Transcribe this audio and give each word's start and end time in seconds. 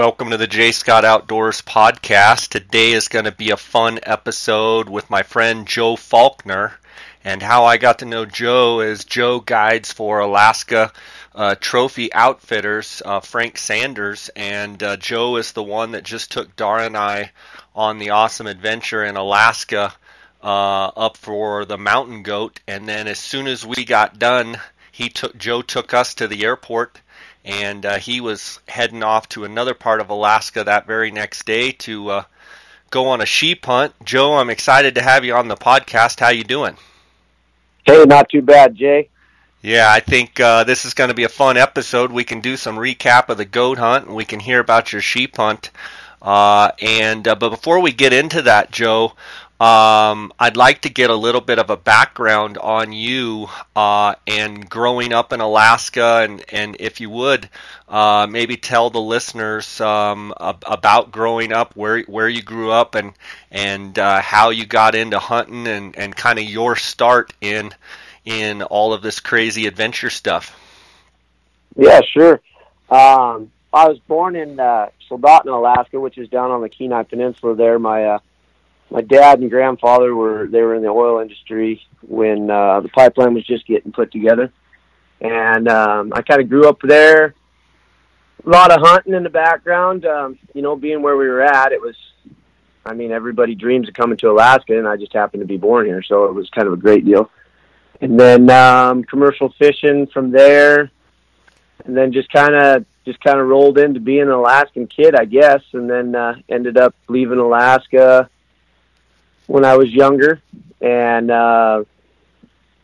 Welcome 0.00 0.30
to 0.30 0.38
the 0.38 0.46
Jay 0.46 0.72
Scott 0.72 1.04
Outdoors 1.04 1.60
podcast. 1.60 2.48
Today 2.48 2.92
is 2.92 3.08
going 3.08 3.26
to 3.26 3.32
be 3.32 3.50
a 3.50 3.58
fun 3.58 4.00
episode 4.02 4.88
with 4.88 5.10
my 5.10 5.22
friend 5.22 5.68
Joe 5.68 5.94
Faulkner. 5.94 6.72
And 7.22 7.42
how 7.42 7.66
I 7.66 7.76
got 7.76 7.98
to 7.98 8.06
know 8.06 8.24
Joe 8.24 8.80
is 8.80 9.04
Joe 9.04 9.40
guides 9.40 9.92
for 9.92 10.20
Alaska 10.20 10.90
uh, 11.34 11.54
Trophy 11.60 12.10
Outfitters, 12.14 13.02
uh, 13.04 13.20
Frank 13.20 13.58
Sanders. 13.58 14.30
And 14.34 14.82
uh, 14.82 14.96
Joe 14.96 15.36
is 15.36 15.52
the 15.52 15.62
one 15.62 15.90
that 15.90 16.04
just 16.04 16.32
took 16.32 16.56
Dara 16.56 16.86
and 16.86 16.96
I 16.96 17.32
on 17.76 17.98
the 17.98 18.08
awesome 18.08 18.46
adventure 18.46 19.04
in 19.04 19.18
Alaska 19.18 19.92
uh, 20.42 20.86
up 20.96 21.18
for 21.18 21.66
the 21.66 21.76
mountain 21.76 22.22
goat. 22.22 22.58
And 22.66 22.88
then 22.88 23.06
as 23.06 23.18
soon 23.18 23.46
as 23.46 23.66
we 23.66 23.84
got 23.84 24.18
done, 24.18 24.56
he 24.90 25.10
took 25.10 25.36
Joe 25.36 25.60
took 25.60 25.92
us 25.92 26.14
to 26.14 26.26
the 26.26 26.46
airport 26.46 27.02
and 27.44 27.86
uh, 27.86 27.98
he 27.98 28.20
was 28.20 28.60
heading 28.68 29.02
off 29.02 29.28
to 29.30 29.44
another 29.44 29.74
part 29.74 30.00
of 30.00 30.10
Alaska 30.10 30.64
that 30.64 30.86
very 30.86 31.10
next 31.10 31.46
day 31.46 31.72
to 31.72 32.10
uh, 32.10 32.24
go 32.90 33.08
on 33.08 33.20
a 33.20 33.26
sheep 33.26 33.64
hunt. 33.64 33.94
Joe, 34.04 34.36
I'm 34.36 34.50
excited 34.50 34.94
to 34.96 35.02
have 35.02 35.24
you 35.24 35.34
on 35.34 35.48
the 35.48 35.56
podcast. 35.56 36.20
How 36.20 36.28
you 36.28 36.44
doing? 36.44 36.76
Hey, 37.84 38.04
not 38.04 38.28
too 38.28 38.42
bad, 38.42 38.74
Jay. 38.74 39.08
Yeah, 39.62 39.90
I 39.90 40.00
think 40.00 40.40
uh, 40.40 40.64
this 40.64 40.84
is 40.84 40.94
going 40.94 41.08
to 41.08 41.14
be 41.14 41.24
a 41.24 41.28
fun 41.28 41.56
episode. 41.56 42.12
We 42.12 42.24
can 42.24 42.40
do 42.40 42.56
some 42.56 42.76
recap 42.76 43.28
of 43.28 43.36
the 43.36 43.44
goat 43.44 43.78
hunt, 43.78 44.06
and 44.06 44.16
we 44.16 44.24
can 44.24 44.40
hear 44.40 44.60
about 44.60 44.92
your 44.92 45.02
sheep 45.02 45.36
hunt. 45.36 45.70
Uh, 46.22 46.70
and 46.80 47.26
uh, 47.26 47.34
but 47.34 47.50
before 47.50 47.80
we 47.80 47.92
get 47.92 48.12
into 48.12 48.42
that, 48.42 48.70
Joe, 48.70 49.14
um, 49.60 50.32
I'd 50.38 50.56
like 50.56 50.80
to 50.82 50.88
get 50.88 51.10
a 51.10 51.14
little 51.14 51.42
bit 51.42 51.58
of 51.58 51.68
a 51.68 51.76
background 51.76 52.56
on 52.56 52.92
you 52.92 53.48
uh, 53.76 54.14
and 54.26 54.66
growing 54.70 55.12
up 55.12 55.34
in 55.34 55.40
Alaska, 55.40 56.22
and, 56.24 56.42
and 56.50 56.76
if 56.80 56.98
you 56.98 57.10
would, 57.10 57.46
uh, 57.86 58.26
maybe 58.30 58.56
tell 58.56 58.88
the 58.88 59.02
listeners 59.02 59.78
um, 59.82 60.32
about 60.38 61.12
growing 61.12 61.52
up, 61.52 61.76
where 61.76 62.00
where 62.04 62.28
you 62.28 62.40
grew 62.40 62.70
up, 62.70 62.94
and 62.94 63.12
and 63.50 63.98
uh, 63.98 64.22
how 64.22 64.48
you 64.48 64.64
got 64.64 64.94
into 64.94 65.18
hunting, 65.18 65.66
and, 65.66 65.94
and 65.94 66.16
kind 66.16 66.38
of 66.38 66.46
your 66.46 66.74
start 66.74 67.34
in 67.42 67.70
in 68.24 68.62
all 68.62 68.94
of 68.94 69.02
this 69.02 69.20
crazy 69.20 69.66
adventure 69.66 70.08
stuff. 70.08 70.58
Yeah, 71.76 72.00
sure. 72.00 72.40
Um, 72.88 73.52
I 73.74 73.88
was 73.88 73.98
born 74.08 74.36
in 74.36 74.58
uh, 74.58 74.88
Soldotna, 75.10 75.54
Alaska, 75.54 76.00
which 76.00 76.16
is 76.16 76.30
down 76.30 76.50
on 76.50 76.62
the 76.62 76.70
Kenai 76.70 77.02
Peninsula. 77.02 77.54
There, 77.54 77.78
my 77.78 78.04
uh, 78.06 78.18
my 78.90 79.00
dad 79.00 79.38
and 79.40 79.50
grandfather 79.50 80.14
were 80.14 80.46
they 80.46 80.62
were 80.62 80.74
in 80.74 80.82
the 80.82 80.88
oil 80.88 81.20
industry 81.20 81.82
when 82.02 82.50
uh, 82.50 82.80
the 82.80 82.88
pipeline 82.88 83.34
was 83.34 83.44
just 83.44 83.66
getting 83.66 83.92
put 83.92 84.10
together, 84.10 84.52
and 85.20 85.68
um, 85.68 86.12
I 86.14 86.22
kind 86.22 86.40
of 86.40 86.48
grew 86.48 86.68
up 86.68 86.80
there. 86.82 87.34
A 88.44 88.48
lot 88.48 88.72
of 88.72 88.80
hunting 88.80 89.14
in 89.14 89.22
the 89.22 89.30
background. 89.30 90.06
Um, 90.06 90.38
you 90.54 90.62
know, 90.62 90.74
being 90.74 91.02
where 91.02 91.16
we 91.16 91.28
were 91.28 91.42
at, 91.42 91.72
it 91.72 91.80
was. 91.80 91.96
I 92.84 92.94
mean, 92.94 93.12
everybody 93.12 93.54
dreams 93.54 93.88
of 93.88 93.94
coming 93.94 94.16
to 94.18 94.30
Alaska, 94.30 94.76
and 94.76 94.88
I 94.88 94.96
just 94.96 95.12
happened 95.12 95.42
to 95.42 95.46
be 95.46 95.58
born 95.58 95.84
here, 95.84 96.02
so 96.02 96.24
it 96.24 96.34
was 96.34 96.48
kind 96.48 96.66
of 96.66 96.72
a 96.72 96.78
great 96.78 97.04
deal. 97.04 97.30
And 98.00 98.18
then 98.18 98.48
um, 98.48 99.04
commercial 99.04 99.52
fishing 99.58 100.06
from 100.06 100.30
there, 100.30 100.90
and 101.84 101.94
then 101.94 102.10
just 102.10 102.32
kind 102.32 102.54
of 102.54 102.86
just 103.04 103.20
kind 103.20 103.38
of 103.38 103.46
rolled 103.46 103.78
into 103.78 104.00
being 104.00 104.22
an 104.22 104.30
Alaskan 104.30 104.86
kid, 104.86 105.14
I 105.14 105.26
guess, 105.26 105.62
and 105.74 105.88
then 105.88 106.14
uh, 106.14 106.36
ended 106.48 106.78
up 106.78 106.94
leaving 107.08 107.38
Alaska 107.38 108.30
when 109.50 109.64
I 109.64 109.76
was 109.76 109.90
younger, 109.90 110.40
and 110.80 111.28
uh, 111.28 111.82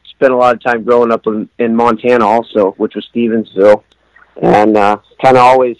spent 0.06 0.32
a 0.32 0.36
lot 0.36 0.56
of 0.56 0.62
time 0.64 0.82
growing 0.82 1.12
up 1.12 1.24
in, 1.28 1.48
in 1.60 1.76
Montana 1.76 2.26
also, 2.26 2.72
which 2.72 2.96
was 2.96 3.08
Stevensville, 3.14 3.84
and 4.42 4.76
uh, 4.76 4.98
kind 5.22 5.36
of 5.36 5.44
always 5.44 5.76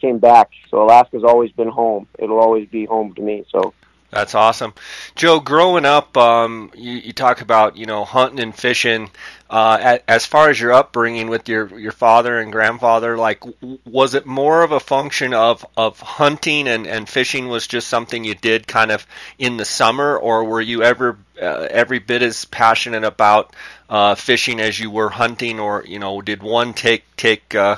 came 0.00 0.18
back. 0.18 0.50
So 0.68 0.82
Alaska's 0.82 1.22
always 1.22 1.52
been 1.52 1.68
home. 1.68 2.08
It'll 2.18 2.40
always 2.40 2.68
be 2.68 2.84
home 2.86 3.14
to 3.14 3.22
me. 3.22 3.44
So 3.52 3.72
that's 4.10 4.34
awesome, 4.34 4.72
Joe. 5.16 5.40
Growing 5.40 5.84
up, 5.84 6.16
um, 6.16 6.70
you, 6.74 6.92
you 6.92 7.12
talk 7.12 7.40
about 7.40 7.76
you 7.76 7.86
know 7.86 8.04
hunting 8.04 8.40
and 8.40 8.54
fishing. 8.54 9.10
Uh, 9.48 9.98
as 10.08 10.26
far 10.26 10.50
as 10.50 10.60
your 10.60 10.72
upbringing 10.72 11.28
with 11.28 11.48
your 11.48 11.78
your 11.78 11.92
father 11.92 12.38
and 12.38 12.50
grandfather, 12.52 13.16
like 13.16 13.42
was 13.84 14.14
it 14.14 14.26
more 14.26 14.62
of 14.62 14.72
a 14.72 14.80
function 14.80 15.34
of 15.34 15.66
of 15.76 16.00
hunting 16.00 16.68
and 16.68 16.86
and 16.86 17.08
fishing 17.08 17.48
was 17.48 17.66
just 17.66 17.88
something 17.88 18.24
you 18.24 18.34
did 18.34 18.66
kind 18.66 18.90
of 18.90 19.06
in 19.38 19.56
the 19.56 19.64
summer, 19.64 20.16
or 20.16 20.44
were 20.44 20.60
you 20.60 20.82
ever 20.82 21.18
uh, 21.40 21.66
every 21.70 21.98
bit 21.98 22.22
as 22.22 22.44
passionate 22.44 23.04
about 23.04 23.54
uh, 23.88 24.14
fishing 24.14 24.60
as 24.60 24.78
you 24.78 24.90
were 24.90 25.10
hunting, 25.10 25.60
or 25.60 25.84
you 25.84 25.98
know 25.98 26.22
did 26.22 26.42
one 26.42 26.74
take 26.74 27.04
take 27.16 27.54
uh, 27.54 27.76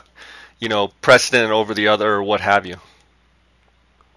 you 0.59 0.69
know 0.69 0.89
precedent 1.01 1.53
over 1.53 1.75
the 1.75 1.89
other, 1.89 2.15
or 2.15 2.23
what 2.23 2.41
have 2.41 2.67
you? 2.67 2.77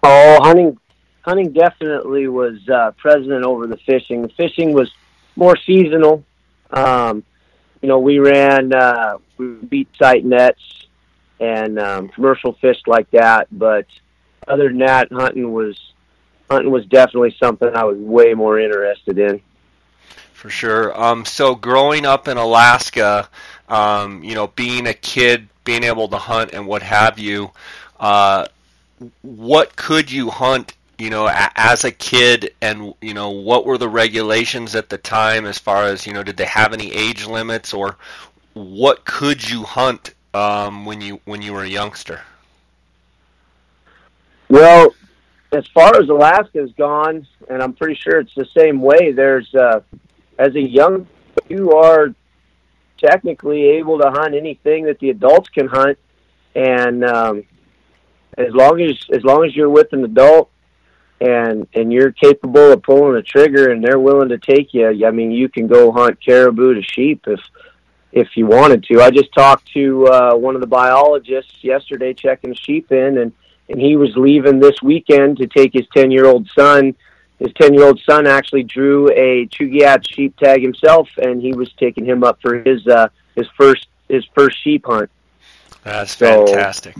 Oh, 0.02 0.38
hunting 0.42 0.78
hunting 1.22 1.52
definitely 1.52 2.28
was 2.28 2.68
uh, 2.68 2.92
president 2.96 3.44
over 3.44 3.66
the 3.66 3.78
fishing. 3.78 4.22
The 4.22 4.28
fishing 4.28 4.72
was 4.72 4.92
more 5.36 5.56
seasonal. 5.56 6.24
Um, 6.70 7.24
you 7.80 7.88
know, 7.88 7.98
we 7.98 8.18
ran 8.18 8.72
uh, 8.72 9.18
we 9.36 9.54
beat 9.54 9.88
sight 9.98 10.24
nets 10.24 10.86
and 11.40 11.78
um, 11.78 12.08
commercial 12.08 12.52
fish 12.54 12.80
like 12.86 13.10
that. 13.10 13.48
But 13.50 13.86
other 14.46 14.68
than 14.68 14.78
that, 14.78 15.12
hunting 15.12 15.52
was 15.52 15.78
hunting 16.50 16.70
was 16.70 16.86
definitely 16.86 17.34
something 17.38 17.74
I 17.74 17.84
was 17.84 17.98
way 17.98 18.34
more 18.34 18.58
interested 18.58 19.18
in. 19.18 19.40
For 20.32 20.50
sure. 20.50 21.00
Um, 21.00 21.24
so 21.24 21.54
growing 21.54 22.04
up 22.04 22.26
in 22.26 22.36
Alaska, 22.36 23.28
um, 23.68 24.24
you 24.24 24.34
know, 24.34 24.48
being 24.48 24.88
a 24.88 24.94
kid, 24.94 25.48
being 25.64 25.84
able 25.84 26.08
to 26.08 26.18
hunt 26.18 26.52
and 26.52 26.66
what 26.66 26.82
have 26.82 27.18
you, 27.18 27.52
uh, 28.00 28.46
what 29.22 29.76
could 29.76 30.10
you 30.10 30.30
hunt 30.30 30.74
you 31.02 31.10
know, 31.10 31.28
as 31.56 31.82
a 31.82 31.90
kid, 31.90 32.54
and 32.60 32.94
you 33.00 33.12
know, 33.12 33.30
what 33.30 33.66
were 33.66 33.76
the 33.76 33.88
regulations 33.88 34.76
at 34.76 34.88
the 34.88 34.98
time 34.98 35.46
as 35.46 35.58
far 35.58 35.82
as 35.86 36.06
you 36.06 36.12
know, 36.12 36.22
did 36.22 36.36
they 36.36 36.44
have 36.44 36.72
any 36.72 36.92
age 36.92 37.26
limits, 37.26 37.74
or 37.74 37.96
what 38.54 39.04
could 39.04 39.50
you 39.50 39.64
hunt 39.64 40.14
um, 40.32 40.84
when 40.84 41.00
you 41.00 41.20
when 41.24 41.42
you 41.42 41.54
were 41.54 41.64
a 41.64 41.68
youngster? 41.68 42.20
Well, 44.48 44.94
as 45.50 45.66
far 45.74 46.00
as 46.00 46.08
Alaska's 46.08 46.70
gone, 46.78 47.26
and 47.50 47.60
I'm 47.60 47.72
pretty 47.72 47.96
sure 47.96 48.20
it's 48.20 48.36
the 48.36 48.46
same 48.56 48.80
way. 48.80 49.10
There's 49.10 49.52
uh, 49.56 49.80
as 50.38 50.54
a 50.54 50.62
young, 50.62 51.08
you 51.48 51.72
are 51.72 52.14
technically 52.98 53.64
able 53.70 53.98
to 53.98 54.08
hunt 54.08 54.36
anything 54.36 54.84
that 54.84 55.00
the 55.00 55.10
adults 55.10 55.48
can 55.48 55.66
hunt, 55.66 55.98
and 56.54 57.04
um, 57.04 57.42
as 58.38 58.54
long 58.54 58.80
as 58.80 59.04
as 59.12 59.24
long 59.24 59.44
as 59.44 59.56
you're 59.56 59.68
with 59.68 59.92
an 59.92 60.04
adult 60.04 60.48
and 61.22 61.66
and 61.74 61.92
you're 61.92 62.10
capable 62.12 62.72
of 62.72 62.82
pulling 62.82 63.16
a 63.16 63.22
trigger 63.22 63.70
and 63.70 63.82
they're 63.82 64.00
willing 64.00 64.28
to 64.28 64.38
take 64.38 64.74
you 64.74 65.06
i 65.06 65.10
mean 65.10 65.30
you 65.30 65.48
can 65.48 65.66
go 65.66 65.92
hunt 65.92 66.20
caribou 66.20 66.74
to 66.74 66.82
sheep 66.82 67.24
if 67.26 67.40
if 68.12 68.36
you 68.36 68.46
wanted 68.46 68.84
to. 68.84 69.00
I 69.00 69.10
just 69.10 69.32
talked 69.32 69.72
to 69.72 70.06
uh 70.06 70.34
one 70.34 70.54
of 70.54 70.60
the 70.60 70.66
biologists 70.66 71.64
yesterday 71.64 72.12
checking 72.12 72.54
sheep 72.54 72.92
in 72.92 73.18
and 73.18 73.32
and 73.68 73.80
he 73.80 73.96
was 73.96 74.14
leaving 74.16 74.58
this 74.60 74.82
weekend 74.82 75.38
to 75.38 75.46
take 75.46 75.72
his 75.72 75.86
10 75.94 76.10
year 76.10 76.26
old 76.26 76.48
son. 76.50 76.94
His 77.38 77.52
10 77.54 77.74
year 77.74 77.84
old 77.84 78.00
son 78.00 78.26
actually 78.26 78.64
drew 78.64 79.08
a 79.10 79.46
Chugach 79.46 80.06
sheep 80.14 80.36
tag 80.36 80.62
himself 80.62 81.08
and 81.16 81.40
he 81.40 81.54
was 81.54 81.72
taking 81.72 82.04
him 82.04 82.22
up 82.22 82.40
for 82.42 82.62
his 82.62 82.86
uh 82.86 83.08
his 83.34 83.48
first 83.56 83.88
his 84.08 84.24
first 84.34 84.62
sheep 84.62 84.84
hunt. 84.86 85.10
That's 85.84 86.16
so, 86.16 86.46
fantastic 86.46 86.96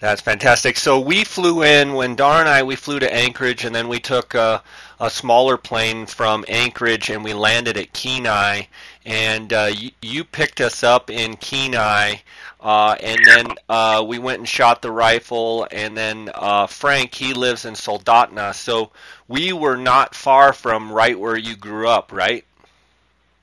that's 0.00 0.22
fantastic. 0.22 0.78
So 0.78 0.98
we 0.98 1.24
flew 1.24 1.62
in 1.62 1.92
when 1.92 2.16
Dar 2.16 2.40
and 2.40 2.48
I 2.48 2.62
we 2.62 2.74
flew 2.74 2.98
to 2.98 3.14
Anchorage, 3.14 3.66
and 3.66 3.74
then 3.74 3.86
we 3.86 4.00
took 4.00 4.34
a, 4.34 4.62
a 4.98 5.10
smaller 5.10 5.58
plane 5.58 6.06
from 6.06 6.42
Anchorage, 6.48 7.10
and 7.10 7.22
we 7.22 7.34
landed 7.34 7.76
at 7.76 7.92
Kenai. 7.92 8.62
And 9.04 9.52
uh, 9.52 9.70
you, 9.74 9.90
you, 10.00 10.24
picked 10.24 10.62
us 10.62 10.82
up 10.82 11.10
in 11.10 11.36
Kenai, 11.36 12.14
uh, 12.60 12.96
and 13.02 13.20
then 13.26 13.46
uh, 13.68 14.04
we 14.06 14.18
went 14.18 14.38
and 14.38 14.48
shot 14.48 14.80
the 14.80 14.90
rifle. 14.90 15.66
And 15.70 15.94
then 15.94 16.30
uh, 16.34 16.66
Frank, 16.66 17.14
he 17.14 17.34
lives 17.34 17.66
in 17.66 17.74
Soldotna, 17.74 18.54
so 18.54 18.92
we 19.28 19.52
were 19.52 19.76
not 19.76 20.14
far 20.14 20.54
from 20.54 20.90
right 20.90 21.18
where 21.18 21.36
you 21.36 21.56
grew 21.56 21.88
up, 21.88 22.10
right? 22.10 22.44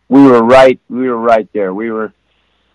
We 0.10 0.24
were 0.24 0.44
right. 0.44 0.80
We 0.89 1.07
were 1.07 1.18
right 1.18 1.48
there. 1.53 1.74
We 1.74 1.92
were 1.92 2.13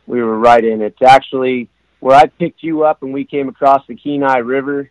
we 0.07 0.23
were 0.23 0.39
right 0.39 0.65
in. 0.65 0.83
It's 0.83 1.03
actually 1.03 1.69
where 2.03 2.17
I 2.17 2.27
picked 2.27 2.65
you 2.65 2.83
up 2.83 3.05
and 3.05 3.13
we 3.13 3.25
came 3.25 3.49
across 3.49 3.87
the 3.87 3.95
Kenai 3.95 4.39
River, 4.39 4.91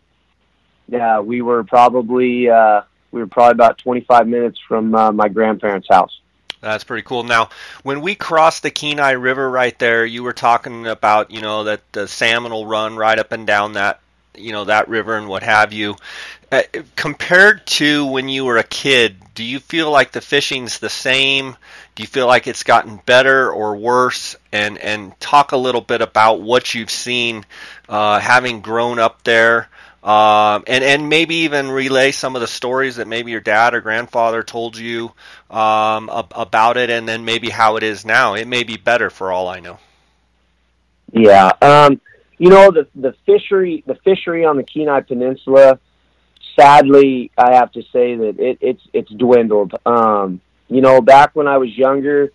yeah, 0.87 1.19
we 1.19 1.41
were 1.41 1.65
probably 1.65 2.49
uh, 2.49 2.83
we 3.11 3.19
were 3.19 3.27
probably 3.27 3.51
about 3.51 3.77
25 3.79 4.29
minutes 4.29 4.59
from 4.65 4.95
uh, 4.95 5.11
my 5.11 5.27
grandparents' 5.27 5.89
house. 5.89 6.21
That's 6.61 6.85
pretty 6.85 7.03
cool. 7.03 7.23
Now, 7.23 7.49
when 7.83 7.99
we 7.99 8.15
crossed 8.15 8.63
the 8.63 8.71
Kenai 8.71 9.11
River 9.11 9.49
right 9.49 9.77
there, 9.77 10.05
you 10.05 10.23
were 10.23 10.31
talking 10.31 10.87
about 10.87 11.31
you 11.31 11.41
know 11.41 11.65
that 11.65 11.81
the 11.91 12.07
salmon 12.07 12.53
will 12.53 12.65
run 12.65 12.95
right 12.95 13.19
up 13.19 13.33
and 13.33 13.45
down 13.45 13.73
that 13.73 13.99
you 14.37 14.53
know 14.53 14.63
that 14.63 14.87
river 14.87 15.17
and 15.17 15.27
what 15.27 15.43
have 15.43 15.73
you. 15.73 15.97
Uh, 16.49 16.63
compared 16.95 17.67
to 17.67 18.05
when 18.05 18.29
you 18.29 18.45
were 18.45 18.57
a 18.57 18.63
kid, 18.63 19.17
do 19.35 19.43
you 19.43 19.59
feel 19.59 19.91
like 19.91 20.13
the 20.13 20.21
fishing's 20.21 20.79
the 20.79 20.89
same? 20.89 21.57
Do 21.95 22.03
you 22.03 22.07
feel 22.07 22.27
like 22.27 22.47
it's 22.47 22.63
gotten 22.63 23.01
better 23.05 23.51
or 23.51 23.75
worse? 23.75 24.35
And 24.51 24.77
and 24.77 25.19
talk 25.19 25.51
a 25.51 25.57
little 25.57 25.81
bit 25.81 26.01
about 26.01 26.41
what 26.41 26.73
you've 26.73 26.91
seen, 26.91 27.45
uh, 27.89 28.19
having 28.19 28.61
grown 28.61 28.99
up 28.99 29.23
there, 29.23 29.67
um, 30.03 30.63
and 30.67 30.83
and 30.83 31.09
maybe 31.09 31.35
even 31.35 31.69
relay 31.69 32.11
some 32.11 32.35
of 32.35 32.41
the 32.41 32.47
stories 32.47 32.95
that 32.95 33.07
maybe 33.07 33.31
your 33.31 33.41
dad 33.41 33.75
or 33.75 33.81
grandfather 33.81 34.41
told 34.41 34.77
you 34.77 35.11
um, 35.49 36.09
about 36.09 36.77
it, 36.77 36.89
and 36.89 37.07
then 37.07 37.23
maybe 37.23 37.49
how 37.49 37.75
it 37.75 37.83
is 37.83 38.03
now. 38.03 38.33
It 38.33 38.47
may 38.47 38.63
be 38.63 38.77
better 38.77 39.09
for 39.09 39.31
all 39.31 39.47
I 39.47 39.59
know. 39.59 39.77
Yeah, 41.11 41.51
um, 41.61 42.01
you 42.37 42.49
know 42.49 42.71
the 42.71 42.87
the 42.95 43.13
fishery 43.25 43.83
the 43.85 43.95
fishery 43.95 44.45
on 44.45 44.57
the 44.57 44.63
Kenai 44.63 45.01
Peninsula. 45.01 45.79
Sadly, 46.55 47.31
I 47.37 47.53
have 47.55 47.71
to 47.73 47.83
say 47.83 48.15
that 48.15 48.39
it, 48.39 48.57
it's 48.61 48.81
it's 48.94 49.11
dwindled. 49.11 49.73
Um, 49.85 50.41
you 50.71 50.79
know, 50.79 51.01
back 51.01 51.35
when 51.35 51.50
I 51.50 51.57
was 51.57 51.77
younger, 51.77 52.31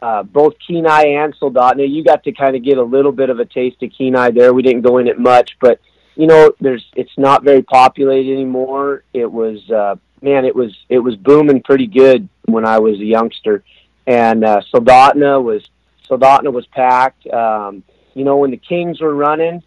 uh, 0.00 0.22
both 0.22 0.54
Kenai 0.66 1.08
and 1.08 1.34
Soldotna, 1.38 1.88
you 1.88 2.02
got 2.02 2.24
to 2.24 2.32
kind 2.32 2.56
of 2.56 2.64
get 2.64 2.78
a 2.78 2.82
little 2.82 3.12
bit 3.12 3.28
of 3.28 3.38
a 3.38 3.44
taste 3.44 3.82
of 3.82 3.92
Kenai 3.96 4.30
there. 4.30 4.54
We 4.54 4.62
didn't 4.62 4.80
go 4.80 4.96
in 4.96 5.06
it 5.06 5.18
much, 5.18 5.58
but 5.60 5.78
you 6.16 6.26
know, 6.26 6.52
there's 6.60 6.84
it's 6.96 7.16
not 7.18 7.44
very 7.44 7.62
populated 7.62 8.32
anymore. 8.32 9.04
It 9.12 9.30
was 9.30 9.70
uh, 9.70 9.96
man, 10.22 10.46
it 10.46 10.56
was 10.56 10.74
it 10.88 11.00
was 11.00 11.16
booming 11.16 11.62
pretty 11.62 11.86
good 11.86 12.28
when 12.46 12.64
I 12.64 12.78
was 12.78 12.98
a 12.98 13.04
youngster, 13.04 13.62
and 14.06 14.42
uh, 14.42 14.62
Soldotna 14.72 15.42
was 15.42 15.62
Soldotna 16.08 16.50
was 16.50 16.66
packed. 16.68 17.26
Um, 17.26 17.82
you 18.14 18.24
know, 18.24 18.38
when 18.38 18.52
the 18.52 18.56
Kings 18.56 19.02
were 19.02 19.14
running, 19.14 19.62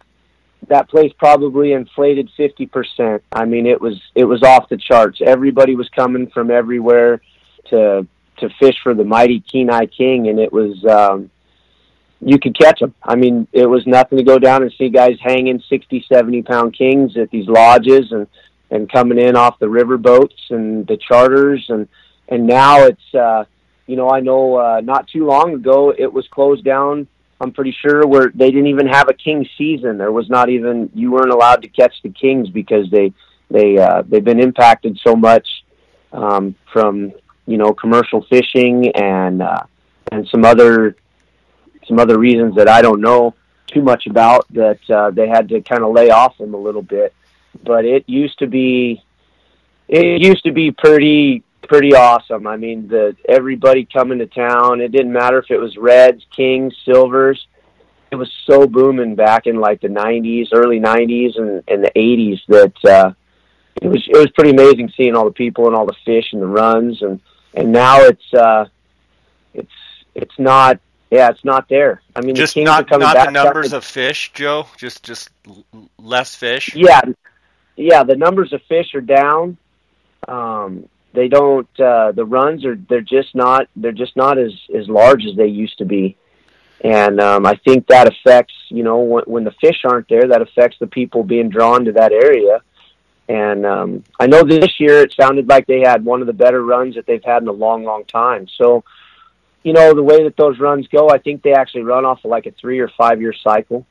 that 0.66 0.88
place 0.88 1.12
probably 1.16 1.72
inflated 1.72 2.28
fifty 2.36 2.66
percent. 2.66 3.22
I 3.32 3.44
mean, 3.44 3.66
it 3.66 3.80
was 3.80 4.02
it 4.16 4.24
was 4.24 4.42
off 4.42 4.68
the 4.68 4.76
charts. 4.76 5.20
Everybody 5.24 5.76
was 5.76 5.88
coming 5.90 6.28
from 6.28 6.50
everywhere 6.50 7.20
to 7.66 8.06
to 8.38 8.48
fish 8.58 8.76
for 8.82 8.94
the 8.94 9.04
mighty 9.04 9.40
Kenai 9.40 9.86
King, 9.86 10.28
and 10.28 10.40
it 10.40 10.52
was 10.52 10.84
um, 10.84 11.30
you 12.24 12.38
could 12.38 12.58
catch 12.58 12.80
them. 12.80 12.94
I 13.02 13.16
mean, 13.16 13.46
it 13.52 13.66
was 13.66 13.86
nothing 13.86 14.18
to 14.18 14.24
go 14.24 14.38
down 14.38 14.62
and 14.62 14.72
see 14.72 14.88
guys 14.88 15.18
hanging 15.20 15.62
60, 15.68 16.06
70 16.08 16.42
pound 16.42 16.74
kings 16.76 17.16
at 17.16 17.30
these 17.30 17.46
lodges 17.46 18.12
and, 18.12 18.26
and 18.70 18.90
coming 18.90 19.18
in 19.18 19.36
off 19.36 19.58
the 19.58 19.68
river 19.68 19.98
boats 19.98 20.34
and 20.50 20.86
the 20.86 20.96
charters. 20.96 21.66
And, 21.68 21.86
and 22.28 22.46
now 22.46 22.84
it's, 22.84 23.14
uh, 23.14 23.44
you 23.86 23.96
know, 23.96 24.10
I 24.10 24.20
know, 24.20 24.56
uh, 24.56 24.80
not 24.82 25.08
too 25.08 25.26
long 25.26 25.54
ago 25.54 25.92
it 25.96 26.10
was 26.10 26.26
closed 26.28 26.64
down. 26.64 27.06
I'm 27.40 27.52
pretty 27.52 27.76
sure 27.78 28.06
where 28.06 28.32
they 28.34 28.50
didn't 28.50 28.68
even 28.68 28.86
have 28.86 29.08
a 29.08 29.14
king 29.14 29.46
season. 29.58 29.98
There 29.98 30.12
was 30.12 30.30
not 30.30 30.48
even, 30.48 30.90
you 30.94 31.10
weren't 31.10 31.32
allowed 31.32 31.62
to 31.62 31.68
catch 31.68 32.00
the 32.02 32.08
kings 32.08 32.48
because 32.48 32.90
they, 32.90 33.12
they, 33.50 33.76
uh, 33.76 34.02
they've 34.06 34.24
been 34.24 34.40
impacted 34.40 34.98
so 35.02 35.14
much, 35.14 35.46
um, 36.12 36.54
from, 36.72 37.12
you 37.46 37.56
know, 37.56 37.72
commercial 37.72 38.22
fishing 38.22 38.90
and, 38.94 39.42
uh, 39.42 39.62
and 40.10 40.26
some 40.28 40.44
other 40.44 40.96
some 41.86 41.98
other 41.98 42.18
reasons 42.18 42.56
that 42.56 42.68
I 42.68 42.82
don't 42.82 43.00
know 43.00 43.34
too 43.66 43.82
much 43.82 44.06
about 44.06 44.46
that 44.54 44.78
uh, 44.90 45.10
they 45.10 45.28
had 45.28 45.48
to 45.50 45.60
kind 45.60 45.82
of 45.82 45.92
lay 45.92 46.10
off 46.10 46.38
them 46.38 46.54
a 46.54 46.58
little 46.58 46.82
bit. 46.82 47.14
But 47.62 47.84
it 47.84 48.08
used 48.08 48.38
to 48.40 48.46
be, 48.46 49.02
it 49.88 50.22
used 50.22 50.44
to 50.44 50.52
be 50.52 50.70
pretty 50.70 51.42
pretty 51.68 51.94
awesome. 51.94 52.46
I 52.46 52.56
mean, 52.56 52.88
the 52.88 53.16
everybody 53.28 53.84
coming 53.84 54.18
to 54.18 54.26
town. 54.26 54.80
It 54.80 54.92
didn't 54.92 55.12
matter 55.12 55.38
if 55.38 55.50
it 55.50 55.58
was 55.58 55.76
reds, 55.76 56.26
kings, 56.34 56.76
silvers. 56.84 57.46
It 58.10 58.16
was 58.16 58.30
so 58.44 58.66
booming 58.66 59.14
back 59.14 59.46
in 59.46 59.56
like 59.56 59.80
the 59.80 59.88
'90s, 59.88 60.48
early 60.52 60.80
'90s, 60.80 61.38
and, 61.38 61.62
and 61.68 61.84
the 61.84 61.92
'80s 61.96 62.40
that 62.48 62.84
uh, 62.84 63.12
it 63.80 63.88
was 63.88 64.06
it 64.08 64.16
was 64.16 64.30
pretty 64.32 64.50
amazing 64.50 64.92
seeing 64.96 65.14
all 65.14 65.24
the 65.24 65.32
people 65.32 65.66
and 65.66 65.74
all 65.74 65.86
the 65.86 65.96
fish 66.04 66.32
and 66.32 66.42
the 66.42 66.46
runs 66.46 67.02
and 67.02 67.20
and 67.54 67.72
now 67.72 68.02
it's 68.02 68.34
uh, 68.34 68.66
it's 69.54 69.72
it's 70.14 70.38
not 70.38 70.80
yeah, 71.10 71.30
it's 71.30 71.44
not 71.44 71.68
there. 71.68 72.02
I 72.16 72.22
mean, 72.22 72.34
just 72.34 72.56
not 72.56 72.90
not 72.90 73.26
the 73.26 73.30
numbers 73.30 73.72
of 73.72 73.84
fish, 73.84 74.32
Joe. 74.32 74.66
Just 74.76 75.04
just 75.04 75.30
less 75.98 76.34
fish. 76.34 76.74
Yeah, 76.74 77.02
yeah. 77.76 78.02
The 78.02 78.16
numbers 78.16 78.52
of 78.52 78.62
fish 78.68 78.94
are 78.94 79.00
down. 79.00 79.56
Um, 80.26 80.88
they 81.12 81.28
don't. 81.28 81.68
Uh, 81.78 82.12
the 82.12 82.24
runs 82.24 82.64
are. 82.64 82.76
They're 82.76 83.00
just 83.00 83.34
not. 83.34 83.68
They're 83.76 83.92
just 83.92 84.16
not 84.16 84.38
as 84.38 84.52
as 84.74 84.88
large 84.88 85.24
as 85.24 85.36
they 85.36 85.46
used 85.46 85.78
to 85.78 85.84
be. 85.84 86.16
And 86.80 87.20
um, 87.20 87.46
I 87.46 87.54
think 87.64 87.86
that 87.86 88.08
affects. 88.08 88.54
You 88.68 88.82
know, 88.82 88.98
when, 88.98 89.24
when 89.24 89.44
the 89.44 89.54
fish 89.60 89.84
aren't 89.84 90.08
there, 90.08 90.26
that 90.28 90.42
affects 90.42 90.78
the 90.80 90.88
people 90.88 91.22
being 91.22 91.48
drawn 91.48 91.84
to 91.84 91.92
that 91.92 92.10
area. 92.10 92.60
And 93.28 93.64
um, 93.64 94.04
I 94.20 94.26
know 94.26 94.42
this 94.42 94.78
year 94.78 95.02
it 95.02 95.14
sounded 95.18 95.48
like 95.48 95.66
they 95.66 95.80
had 95.80 96.04
one 96.04 96.20
of 96.20 96.26
the 96.26 96.32
better 96.32 96.62
runs 96.62 96.94
that 96.96 97.06
they've 97.06 97.24
had 97.24 97.42
in 97.42 97.48
a 97.48 97.52
long, 97.52 97.84
long 97.84 98.04
time. 98.04 98.46
So 98.48 98.84
you 99.64 99.72
know, 99.72 99.94
the 99.94 100.02
way 100.02 100.22
that 100.22 100.36
those 100.36 100.60
runs 100.60 100.86
go, 100.88 101.08
I 101.08 101.18
think 101.18 101.42
they 101.42 101.54
actually 101.54 101.82
run 101.82 102.04
off 102.04 102.24
of 102.24 102.30
like 102.30 102.46
a 102.46 102.52
three 102.52 102.78
or 102.78 102.88
five 102.88 103.20
year 103.20 103.32
cycle. 103.32 103.86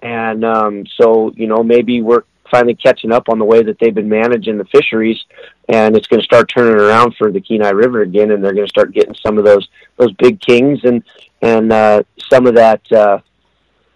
And 0.00 0.44
um, 0.44 0.86
so, 0.86 1.32
you 1.34 1.48
know, 1.48 1.62
maybe 1.62 2.00
we're 2.00 2.22
finally 2.50 2.76
catching 2.76 3.10
up 3.10 3.28
on 3.28 3.40
the 3.40 3.44
way 3.44 3.62
that 3.62 3.78
they've 3.80 3.94
been 3.94 4.08
managing 4.08 4.56
the 4.56 4.64
fisheries, 4.66 5.24
and 5.68 5.96
it's 5.96 6.06
going 6.06 6.20
to 6.20 6.24
start 6.24 6.48
turning 6.48 6.80
around 6.80 7.16
for 7.16 7.32
the 7.32 7.40
Kenai 7.40 7.70
River 7.70 8.02
again, 8.02 8.30
and 8.30 8.42
they're 8.42 8.54
going 8.54 8.66
to 8.66 8.70
start 8.70 8.92
getting 8.92 9.14
some 9.14 9.36
of 9.36 9.44
those 9.44 9.68
those 9.96 10.12
big 10.12 10.40
kings 10.40 10.84
and 10.84 11.02
and 11.42 11.72
uh, 11.72 12.02
some 12.30 12.46
of 12.46 12.54
that 12.54 12.92
uh, 12.92 13.18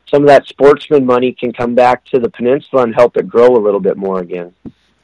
some 0.09 0.23
of 0.23 0.29
that 0.29 0.47
sportsman 0.47 1.07
money 1.07 1.33
can 1.33 1.53
come 1.53 1.77
back 1.77 2.05
to 2.07 2.19
the 2.19 2.31
peninsula 2.31 2.83
and 2.83 2.95
help 2.95 3.17
it 3.17 3.29
grow 3.29 3.57
a 3.57 3.63
little 3.63 3.79
bit 3.79 3.97
more 3.97 4.19
again. 4.19 4.53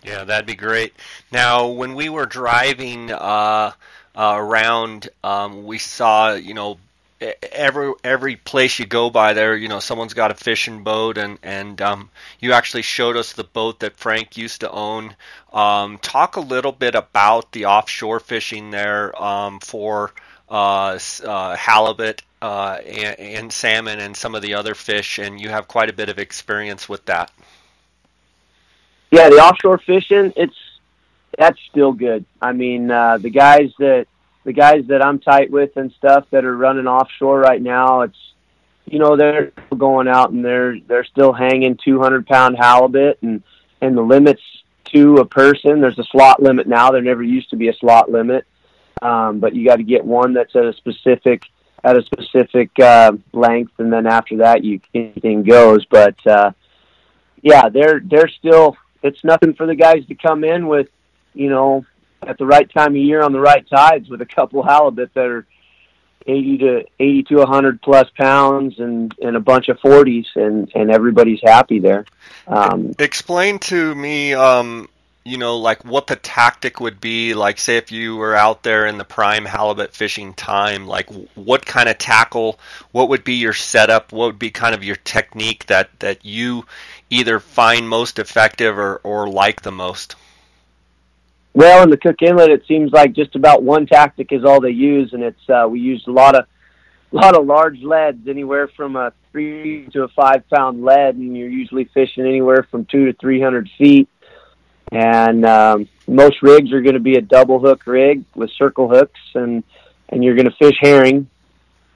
Yeah, 0.07 0.25
that'd 0.25 0.47
be 0.47 0.55
great. 0.55 0.95
Now, 1.33 1.67
when 1.69 1.95
we 1.95 2.09
were 2.09 2.27
driving. 2.27 3.11
Uh 3.11 3.73
uh, 4.17 4.35
around. 4.37 5.09
Um, 5.23 5.65
we 5.65 5.79
saw, 5.79 6.33
you 6.33 6.55
know, 6.55 6.79
every 7.53 7.93
every 8.03 8.37
place 8.37 8.79
you 8.79 8.87
go 8.87 9.11
by 9.11 9.33
there, 9.35 9.57
you 9.57 9.69
know, 9.69 9.81
someone's 9.81 10.15
got 10.15 10.31
a 10.31 10.35
fishing 10.35 10.83
boat, 10.83 11.19
and 11.19 11.39
and 11.43 11.81
um, 11.83 12.11
you 12.41 12.53
actually 12.53 12.83
showed 12.83 13.17
us 13.17 13.33
the 13.33 13.45
boat 13.45 13.81
that 13.81 13.97
Frank 13.97 14.37
used 14.37 14.61
to 14.61 14.71
own. 14.71 15.15
Um, 15.53 15.99
talk 15.99 16.37
a 16.37 16.41
little 16.41 16.73
bit 16.73 16.95
about 16.95 17.53
the 17.53 17.67
offshore 17.67 18.21
fishing 18.21 18.71
there 18.71 19.21
um, 19.23 19.61
for 19.61 20.13
uh, 20.49 20.99
uh, 21.25 21.57
halibut 21.57 22.23
uh, 22.43 22.79
and, 22.87 23.19
and, 23.19 23.53
salmon 23.53 23.99
and 23.99 24.17
some 24.17 24.35
of 24.35 24.43
the 24.43 24.55
other 24.55 24.75
fish, 24.75 25.19
and 25.19 25.41
you 25.41 25.49
have 25.49 25.67
quite 25.67 25.91
a 25.91 25.95
bit 25.95 26.09
of 26.09 26.19
experience 26.19 26.89
with 26.89 27.05
that. 27.07 27.31
Yeah, 29.11 29.29
the 29.29 29.37
offshore 29.37 29.79
fishing, 29.79 30.33
it's 30.37 30.57
that's 31.39 31.59
still 31.71 31.93
good. 31.93 32.25
I 32.41 32.53
mean, 32.53 32.91
uh, 32.91 33.19
the 33.19 33.31
guys 33.31 33.73
that 33.79 34.07
the 34.45 34.53
guys 34.53 34.87
that 34.87 35.03
I'm 35.03 35.19
tight 35.19 35.51
with 35.51 35.77
and 35.77 35.93
stuff 35.93 36.27
that 36.31 36.45
are 36.45 36.57
running 36.57 36.87
offshore 36.87 37.41
right 37.41 37.61
now, 37.61 38.03
it's 38.03 38.19
you 38.87 38.99
know 38.99 39.17
they're 39.17 39.53
going 39.77 40.09
out 40.09 40.31
and 40.31 40.45
they're 40.45 40.79
they're 40.81 41.05
still 41.05 41.33
hanging 41.33 41.77
200 41.77 42.27
pound 42.27 42.57
halibut 42.57 43.19
and 43.23 43.43
and 43.81 43.97
the 43.97 44.03
limits 44.03 44.43
to 44.93 45.17
a 45.17 45.25
person. 45.25 45.81
There's 45.81 45.99
a 45.99 46.05
slot 46.05 46.43
limit 46.43 46.67
now. 46.67 46.91
There 46.91 47.03
never 47.03 47.23
used 47.23 47.51
to 47.51 47.57
be 47.57 47.69
a 47.69 47.75
slot 47.75 48.11
limit, 48.11 48.47
um, 49.03 49.41
but 49.41 49.55
you 49.55 49.67
got 49.67 49.77
to 49.77 49.83
get 49.83 50.05
one 50.05 50.33
that's 50.33 50.55
at 50.57 50.65
a 50.65 50.73
specific 50.73 51.43
at 51.85 51.97
a 51.97 52.03
specific 52.03 52.71
uh, 52.79 53.13
length, 53.33 53.73
and 53.79 53.93
then 53.93 54.07
after 54.07 54.39
that, 54.39 54.65
you 54.65 54.81
anything 54.95 55.43
goes. 55.43 55.85
But 55.87 56.25
uh, 56.27 56.53
yeah, 57.43 57.69
they're 57.69 58.01
they're 58.05 58.29
still. 58.29 58.77
It's 59.07 59.25
nothing 59.25 59.55
for 59.55 59.67
the 59.67 59.75
guys 59.75 60.05
to 60.07 60.15
come 60.15 60.45
in 60.45 60.67
with 60.67 60.89
you 61.37 61.51
know, 61.51 61.85
at 62.23 62.39
the 62.39 62.47
right 62.47 62.69
time 62.73 62.93
of 62.93 62.97
year 62.97 63.23
on 63.23 63.33
the 63.33 63.41
right 63.41 63.65
tides 63.69 64.09
with 64.09 64.21
a 64.23 64.27
couple 64.27 64.63
halibut 64.63 65.13
that 65.15 65.27
are 65.27 65.47
80 66.27 66.59
to 66.59 66.85
80 66.99 67.23
to 67.25 67.37
100 67.37 67.83
plus 67.83 68.09
pounds 68.19 68.81
and 68.81 69.15
and 69.23 69.37
a 69.37 69.41
bunch 69.41 69.69
of 69.69 69.79
40s 69.79 70.27
and 70.35 70.73
and 70.75 70.91
everybody's 70.91 71.41
happy 71.45 71.79
there. 71.79 72.05
Um, 72.49 72.95
explain 72.99 73.61
to 73.61 73.95
me 73.95 74.35
um 74.35 74.89
you 75.25 75.39
know 75.39 75.59
like 75.59 75.85
what 75.85 76.09
the 76.09 76.17
tactic 76.17 76.81
would 76.81 77.01
be 77.01 77.35
like 77.35 77.59
say 77.59 77.77
if 77.77 77.93
you 77.93 78.17
were 78.17 78.35
out 78.35 78.65
there 78.65 78.87
in 78.87 78.99
the 78.99 79.05
prime 79.05 79.45
halibut 79.45 79.93
fishing 79.93 80.35
time 80.35 80.87
like 80.87 81.09
what 81.35 81.65
kind 81.65 81.89
of 81.89 81.99
tackle 81.99 82.59
what 82.91 83.11
would 83.11 83.25
be 83.25 83.35
your 83.35 83.53
setup? 83.53 84.11
What 84.11 84.27
would 84.27 84.39
be 84.39 84.51
kind 84.51 84.75
of 84.75 84.83
your 84.83 84.97
technique 84.97 85.67
that 85.67 85.91
that 86.01 86.25
you 86.25 86.65
either 87.11 87.41
find 87.41 87.89
most 87.89 88.19
effective 88.19 88.79
or 88.79 88.97
or 89.05 89.29
like 89.29 89.63
the 89.63 89.73
most 89.73 90.17
well, 91.57 91.83
in 91.83 91.89
the 91.89 91.97
Cook 91.97 92.21
Inlet, 92.21 92.51
it 92.51 92.67
seems 92.69 92.93
like 92.93 93.15
just 93.15 93.35
about 93.35 93.63
one 93.63 93.87
tactic 93.87 94.31
is 94.31 94.45
all 94.45 94.61
they 94.61 94.73
use, 94.73 95.15
and 95.15 95.23
it's 95.23 95.49
uh, 95.49 95.67
we 95.67 95.81
used 95.81 96.07
a 96.07 96.13
lot 96.13 96.37
of 96.37 96.45
a 97.13 97.17
lot 97.17 97.35
of 97.35 97.47
large 97.47 97.81
leads, 97.81 98.29
anywhere 98.29 98.69
from 98.69 98.95
a 98.95 99.15
three 99.33 99.89
to 99.95 100.03
a 100.03 100.09
five 100.09 100.47
pound 100.51 100.85
lead, 100.85 101.15
and 101.15 101.35
you're 101.35 101.49
usually 101.49 101.85
fishing 101.85 102.27
anywhere 102.27 102.65
from 102.71 102.85
two 102.85 103.07
to 103.07 103.15
three 103.15 103.41
hundred 103.41 103.71
feet. 103.79 104.07
And 104.93 105.47
um, 105.47 105.89
most 106.07 106.43
rigs 106.43 106.75
are 106.75 106.83
going 106.83 106.93
to 106.93 107.01
be 107.01 107.17
a 107.17 107.23
double 107.23 107.59
hook 107.59 107.87
rig 107.87 108.25
with 108.35 108.51
circle 108.51 108.91
hooks, 108.91 109.21
and 109.35 109.65
and 110.11 110.23
you're 110.23 110.37
going 110.37 110.51
to 110.51 110.57
fish 110.59 110.77
herring, 110.79 111.27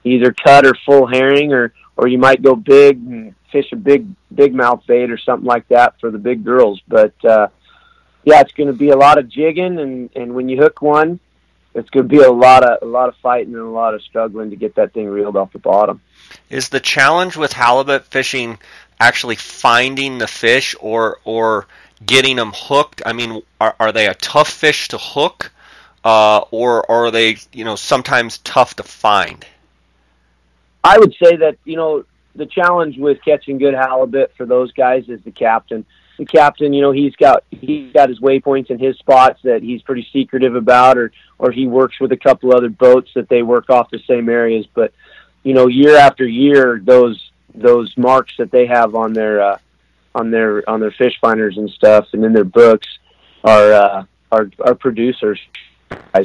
either 0.03 0.33
cut 0.33 0.65
or 0.65 0.73
full 0.87 1.05
herring, 1.05 1.53
or 1.53 1.71
or 1.97 2.07
you 2.07 2.17
might 2.17 2.41
go 2.41 2.55
big 2.55 2.97
and 2.97 3.35
fish 3.51 3.71
a 3.71 3.75
big 3.75 4.07
big 4.33 4.53
mouth 4.53 4.83
bait 4.87 5.11
or 5.11 5.17
something 5.17 5.45
like 5.45 5.67
that 5.69 5.99
for 5.99 6.11
the 6.11 6.17
big 6.17 6.43
girls. 6.43 6.81
But 6.87 7.13
uh, 7.23 7.47
yeah, 8.23 8.41
it's 8.41 8.53
going 8.53 8.67
to 8.67 8.73
be 8.73 8.89
a 8.89 8.97
lot 8.97 9.17
of 9.17 9.29
jigging, 9.29 9.79
and 9.79 10.09
and 10.15 10.33
when 10.33 10.49
you 10.49 10.57
hook 10.57 10.81
one, 10.81 11.19
it's 11.73 11.89
going 11.89 12.07
to 12.07 12.09
be 12.09 12.21
a 12.21 12.31
lot 12.31 12.63
of 12.63 12.81
a 12.81 12.85
lot 12.85 13.09
of 13.09 13.15
fighting 13.17 13.53
and 13.53 13.63
a 13.63 13.69
lot 13.69 13.93
of 13.93 14.01
struggling 14.01 14.49
to 14.49 14.55
get 14.55 14.75
that 14.75 14.93
thing 14.93 15.07
reeled 15.07 15.35
off 15.35 15.53
the 15.53 15.59
bottom. 15.59 16.01
Is 16.49 16.69
the 16.69 16.79
challenge 16.79 17.37
with 17.37 17.53
halibut 17.53 18.05
fishing 18.05 18.57
actually 18.99 19.35
finding 19.35 20.17
the 20.17 20.27
fish, 20.27 20.75
or 20.79 21.19
or 21.23 21.67
getting 22.05 22.35
them 22.35 22.51
hooked? 22.53 23.01
I 23.05 23.13
mean, 23.13 23.41
are, 23.59 23.75
are 23.79 23.91
they 23.91 24.07
a 24.07 24.13
tough 24.15 24.49
fish 24.49 24.87
to 24.89 24.97
hook, 24.97 25.51
uh, 26.03 26.41
or, 26.51 26.85
or 26.89 27.07
are 27.07 27.11
they, 27.11 27.37
you 27.53 27.63
know, 27.63 27.75
sometimes 27.75 28.39
tough 28.39 28.75
to 28.77 28.83
find? 28.83 29.45
I 30.83 30.97
would 30.97 31.13
say 31.13 31.35
that 31.37 31.57
you 31.63 31.75
know 31.75 32.05
the 32.35 32.45
challenge 32.45 32.97
with 32.97 33.23
catching 33.23 33.57
good 33.57 33.73
halibut 33.73 34.33
for 34.37 34.45
those 34.45 34.71
guys 34.73 35.07
is 35.09 35.21
the 35.23 35.31
captain. 35.31 35.85
The 36.17 36.25
captain, 36.25 36.73
you 36.73 36.81
know, 36.81 36.91
he's 36.91 37.15
got 37.15 37.43
he's 37.49 37.91
got 37.93 38.09
his 38.09 38.19
waypoints 38.19 38.69
and 38.69 38.79
his 38.79 38.97
spots 38.97 39.41
that 39.43 39.63
he's 39.63 39.81
pretty 39.81 40.07
secretive 40.11 40.55
about, 40.55 40.97
or 40.97 41.11
or 41.39 41.51
he 41.51 41.67
works 41.67 41.99
with 41.99 42.11
a 42.11 42.17
couple 42.17 42.53
other 42.53 42.69
boats 42.69 43.11
that 43.15 43.29
they 43.29 43.41
work 43.41 43.69
off 43.69 43.89
the 43.89 43.99
same 43.99 44.29
areas. 44.29 44.67
But 44.73 44.93
you 45.43 45.53
know, 45.53 45.67
year 45.67 45.97
after 45.97 46.25
year, 46.25 46.79
those 46.83 47.31
those 47.55 47.97
marks 47.97 48.37
that 48.37 48.51
they 48.51 48.67
have 48.67 48.95
on 48.95 49.13
their 49.13 49.41
uh, 49.41 49.57
on 50.13 50.31
their 50.31 50.69
on 50.69 50.79
their 50.79 50.91
fish 50.91 51.17
finders 51.19 51.57
and 51.57 51.69
stuff, 51.69 52.09
and 52.13 52.23
in 52.23 52.33
their 52.33 52.43
books 52.43 52.87
are 53.43 53.73
uh, 53.73 54.03
are 54.31 54.49
are 54.59 54.75
producers. 54.75 55.39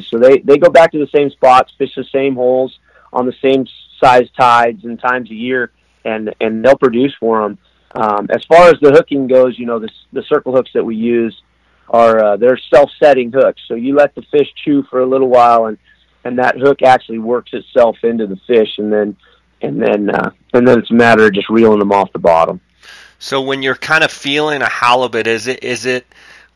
So 0.09 0.19
they 0.19 0.39
they 0.39 0.57
go 0.57 0.69
back 0.69 0.91
to 0.91 0.99
the 0.99 1.07
same 1.07 1.29
spots, 1.29 1.73
fish 1.77 1.95
the 1.95 2.03
same 2.03 2.35
holes 2.35 2.79
on 3.11 3.25
the 3.25 3.35
same 3.41 3.65
size 3.99 4.29
tides 4.31 4.85
and 4.85 4.99
times 4.99 5.31
a 5.31 5.35
year, 5.35 5.71
and 6.07 6.33
and 6.39 6.63
they'll 6.63 6.77
produce 6.77 7.13
for 7.19 7.41
them. 7.41 7.57
Um, 7.91 8.27
as 8.29 8.43
far 8.45 8.69
as 8.69 8.79
the 8.79 8.91
hooking 8.91 9.27
goes, 9.27 9.59
you 9.59 9.65
know 9.65 9.79
the 9.79 9.89
the 10.13 10.23
circle 10.23 10.53
hooks 10.55 10.71
that 10.73 10.83
we 10.83 10.95
use 10.95 11.41
are 11.89 12.23
uh, 12.23 12.37
they're 12.37 12.57
self-setting 12.57 13.31
hooks. 13.31 13.61
So 13.67 13.75
you 13.75 13.95
let 13.95 14.15
the 14.15 14.23
fish 14.23 14.51
chew 14.63 14.83
for 14.89 15.01
a 15.01 15.05
little 15.05 15.29
while, 15.29 15.65
and 15.67 15.77
and 16.23 16.39
that 16.39 16.57
hook 16.57 16.81
actually 16.81 17.19
works 17.19 17.51
itself 17.53 17.97
into 18.03 18.27
the 18.27 18.39
fish, 18.47 18.77
and 18.77 18.91
then 18.91 19.15
and 19.61 19.81
then 19.81 20.09
uh, 20.09 20.31
and 20.53 20.67
then 20.67 20.79
it's 20.79 20.91
a 20.91 20.95
matter 20.95 21.25
of 21.25 21.33
just 21.33 21.49
reeling 21.49 21.79
them 21.79 21.91
off 21.91 22.11
the 22.13 22.19
bottom. 22.19 22.61
So 23.19 23.41
when 23.41 23.63
you're 23.63 23.75
kind 23.75 24.03
of 24.03 24.11
feeling 24.11 24.61
a 24.61 24.69
halibut, 24.69 25.27
is 25.27 25.47
it 25.47 25.63
is 25.63 25.85
it 25.85 26.05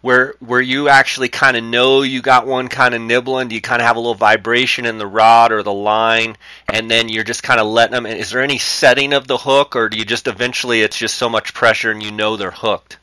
where 0.01 0.36
where 0.39 0.62
you 0.62 0.89
actually 0.89 1.29
kind 1.29 1.55
of 1.55 1.63
know 1.63 2.01
you 2.01 2.22
got 2.22 2.48
one 2.48 2.67
kind 2.67 2.93
of 2.93 3.01
nibbling? 3.01 3.48
Do 3.48 3.55
you 3.55 3.62
kind 3.62 3.81
of 3.81 3.88
have 3.88 3.96
a 3.96 4.00
little 4.00 4.15
vibration 4.15 4.86
in 4.86 4.98
the 4.98 5.08
rod 5.08 5.51
or 5.51 5.63
the 5.63 5.74
line, 5.74 6.38
and 6.67 6.89
then 6.89 7.10
you're 7.10 7.24
just 7.24 7.43
kind 7.43 7.60
of 7.60 7.67
letting 7.67 7.93
them? 7.93 8.05
Is 8.05 8.31
there 8.31 8.41
any 8.41 8.58
setting 8.58 9.13
of 9.13 9.27
the 9.27 9.38
hook, 9.38 9.75
or 9.75 9.89
do 9.89 9.98
you 9.98 10.05
just 10.05 10.27
eventually 10.27 10.81
it's 10.81 10.98
just 10.98 11.15
so 11.15 11.29
much 11.29 11.53
pressure 11.53 11.91
and 11.91 12.01
you 12.01 12.12
know 12.12 12.36
they're 12.36 12.51
hooked? 12.51 12.98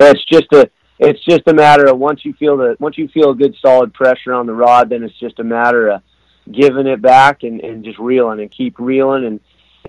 It's 0.00 0.24
just 0.24 0.52
a 0.52 0.70
it's 0.98 1.24
just 1.24 1.42
a 1.46 1.54
matter 1.54 1.86
of 1.86 1.98
once 1.98 2.24
you 2.24 2.34
feel 2.34 2.56
the 2.56 2.76
once 2.78 2.98
you 2.98 3.08
feel 3.08 3.30
a 3.30 3.34
good 3.34 3.56
solid 3.56 3.94
pressure 3.94 4.34
on 4.34 4.46
the 4.46 4.54
rod, 4.54 4.90
then 4.90 5.02
it's 5.02 5.18
just 5.18 5.40
a 5.40 5.44
matter 5.44 5.88
of 5.88 6.02
giving 6.50 6.86
it 6.86 7.00
back 7.00 7.42
and, 7.42 7.60
and 7.62 7.84
just 7.84 7.98
reeling 7.98 8.38
and 8.40 8.50
keep 8.50 8.78
reeling 8.78 9.24
and 9.24 9.40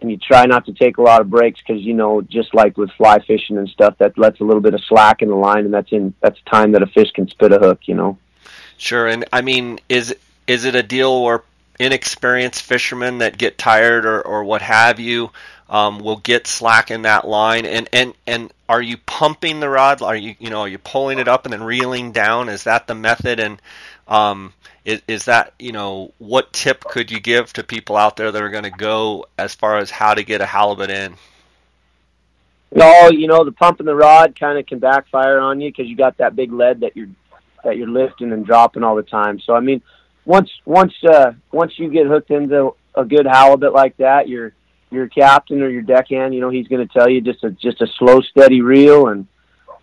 and 0.02 0.12
you 0.12 0.18
try 0.18 0.46
not 0.46 0.66
to 0.66 0.74
take 0.74 0.98
a 0.98 1.02
lot 1.02 1.22
of 1.22 1.30
breaks 1.30 1.62
because 1.62 1.82
you 1.82 1.94
know 1.94 2.22
just 2.22 2.54
like 2.54 2.78
with 2.78 2.92
fly 2.92 3.20
fishing 3.20 3.58
and 3.58 3.70
stuff 3.70 3.98
that 3.98 4.18
lets 4.18 4.40
a 4.40 4.44
little 4.44 4.62
bit 4.62 4.74
of 4.74 4.84
slack 4.84 5.22
in 5.22 5.30
the 5.30 5.36
line 5.36 5.66
and 5.66 5.74
that's 5.74 5.92
in 5.92 6.14
that's 6.22 6.40
time 6.42 6.72
that 6.74 6.84
a 6.84 6.88
fish 6.88 7.12
can 7.12 7.28
spit 7.28 7.52
a 7.52 7.60
hook 7.60 7.80
you 7.86 7.96
know? 7.96 8.18
Sure 8.78 9.08
and 9.08 9.26
i 9.32 9.42
mean 9.42 9.80
is 9.90 10.16
is 10.48 10.66
it 10.66 10.76
a 10.76 10.84
deal 10.84 11.24
where 11.24 11.44
inexperienced 11.80 12.62
fishermen 12.62 13.20
that 13.20 13.38
get 13.38 13.58
tired 13.58 14.06
or, 14.06 14.22
or 14.22 14.44
what 14.44 14.62
have 14.62 15.00
you 15.00 15.32
um, 15.70 16.00
will 16.00 16.18
get 16.18 16.48
slack 16.48 16.92
in 16.92 17.04
that 17.04 17.28
line? 17.28 17.66
And, 17.66 17.90
and 17.92 18.14
and 18.28 18.54
are 18.70 18.82
you 18.82 18.98
pumping 18.98 19.60
the 19.60 19.70
rod? 19.70 20.02
Are 20.02 20.16
you 20.16 20.36
you 20.40 20.50
know 20.50 20.62
are 20.62 20.68
you 20.68 20.78
pulling 20.78 21.20
it 21.20 21.28
up 21.28 21.46
and 21.46 21.54
then 21.54 21.64
reeling 21.64 22.12
down? 22.12 22.50
Is 22.50 22.64
that 22.64 22.88
the 22.88 22.96
method? 22.96 23.40
And 23.40 23.62
um, 24.08 24.54
is, 24.86 25.02
is 25.08 25.26
that 25.26 25.54
you 25.60 25.72
know 25.72 26.14
what 26.20 26.54
tip 26.54 26.84
could 26.84 27.12
you 27.12 27.20
give 27.20 27.52
to 27.54 27.64
people 27.64 27.98
out 27.98 28.16
there 28.16 28.32
that 28.32 28.42
are 28.42 28.50
going 28.50 28.64
to 28.64 28.72
go 28.72 29.26
as 29.38 29.54
far 29.54 29.78
as 29.78 29.90
how 29.90 30.14
to 30.14 30.24
get 30.24 30.42
a 30.42 30.46
halibut 30.46 30.90
in? 30.90 31.16
No, 32.72 33.10
you 33.10 33.28
know 33.28 33.44
the 33.44 33.52
pump 33.52 33.80
and 33.80 33.88
the 33.88 33.96
rod 33.96 34.40
kind 34.40 34.58
of 34.58 34.66
can 34.66 34.80
backfire 34.80 35.40
on 35.40 35.60
you 35.60 35.70
because 35.70 35.88
you 35.88 35.96
got 35.96 36.18
that 36.18 36.36
big 36.36 36.52
lead 36.52 36.82
that 36.82 36.96
you're 36.96 37.10
that 37.64 37.78
you're 37.78 37.90
lifting 37.90 38.32
and 38.32 38.46
dropping 38.46 38.84
all 38.84 38.96
the 38.96 39.04
time. 39.04 39.40
So 39.40 39.56
I 39.56 39.60
mean, 39.60 39.82
once 40.26 40.52
once 40.66 40.94
uh, 41.04 41.34
once 41.52 41.78
you 41.80 41.90
get 41.90 42.08
hooked 42.08 42.32
into 42.32 42.76
a 42.94 43.04
good 43.04 43.26
halibut 43.26 43.74
like 43.74 43.98
that, 43.98 44.30
your 44.30 44.54
your 44.92 45.08
captain 45.08 45.62
or 45.62 45.70
your 45.70 45.82
deckhand, 45.82 46.36
you 46.36 46.42
know, 46.42 46.50
he's 46.50 46.68
going 46.68 46.86
to 46.86 46.94
tell 46.94 47.10
you 47.10 47.22
just 47.22 47.44
a 47.44 47.52
just 47.52 47.82
a 47.82 47.88
slow, 47.88 48.22
steady 48.22 48.62
reel 48.62 49.08
and 49.08 49.28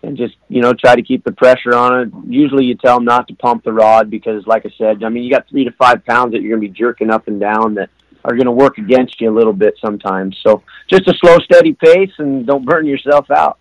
and 0.03 0.17
just 0.17 0.35
you 0.49 0.61
know 0.61 0.73
try 0.73 0.95
to 0.95 1.01
keep 1.01 1.23
the 1.23 1.31
pressure 1.31 1.73
on 1.73 1.99
it. 2.01 2.13
Usually, 2.27 2.65
you 2.65 2.75
tell 2.75 2.97
them 2.97 3.05
not 3.05 3.27
to 3.29 3.35
pump 3.35 3.63
the 3.63 3.73
rod 3.73 4.09
because, 4.09 4.45
like 4.45 4.65
I 4.65 4.71
said, 4.77 5.03
I 5.03 5.09
mean 5.09 5.23
you 5.23 5.31
got 5.31 5.47
three 5.49 5.63
to 5.63 5.71
five 5.71 6.05
pounds 6.05 6.33
that 6.33 6.41
you're 6.41 6.55
going 6.57 6.67
to 6.67 6.73
be 6.73 6.77
jerking 6.77 7.09
up 7.09 7.27
and 7.27 7.39
down 7.39 7.75
that 7.75 7.89
are 8.25 8.35
going 8.35 8.45
to 8.45 8.51
work 8.51 8.77
against 8.77 9.19
you 9.19 9.29
a 9.29 9.35
little 9.35 9.53
bit 9.53 9.75
sometimes. 9.81 10.37
So 10.41 10.63
just 10.87 11.07
a 11.07 11.13
slow, 11.15 11.39
steady 11.39 11.73
pace, 11.73 12.11
and 12.19 12.45
don't 12.45 12.65
burn 12.65 12.85
yourself 12.85 13.31
out. 13.31 13.57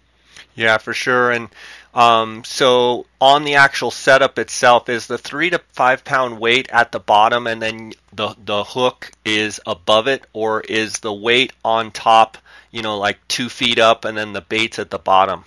Yeah, 0.54 0.78
for 0.78 0.92
sure. 0.92 1.30
And 1.30 1.48
um, 1.94 2.44
so 2.44 3.06
on 3.20 3.44
the 3.44 3.54
actual 3.54 3.90
setup 3.90 4.38
itself, 4.38 4.88
is 4.88 5.06
the 5.06 5.18
three 5.18 5.50
to 5.50 5.60
five 5.72 6.04
pound 6.04 6.40
weight 6.40 6.68
at 6.70 6.92
the 6.92 7.00
bottom, 7.00 7.46
and 7.46 7.62
then 7.62 7.92
the 8.12 8.34
the 8.44 8.64
hook 8.64 9.12
is 9.24 9.60
above 9.66 10.08
it, 10.08 10.26
or 10.32 10.60
is 10.60 10.94
the 10.94 11.12
weight 11.12 11.52
on 11.64 11.90
top? 11.90 12.36
You 12.70 12.82
know, 12.82 12.98
like 12.98 13.18
two 13.28 13.48
feet 13.48 13.78
up, 13.78 14.04
and 14.04 14.16
then 14.16 14.32
the 14.32 14.40
bait's 14.40 14.78
at 14.78 14.90
the 14.90 14.98
bottom 14.98 15.44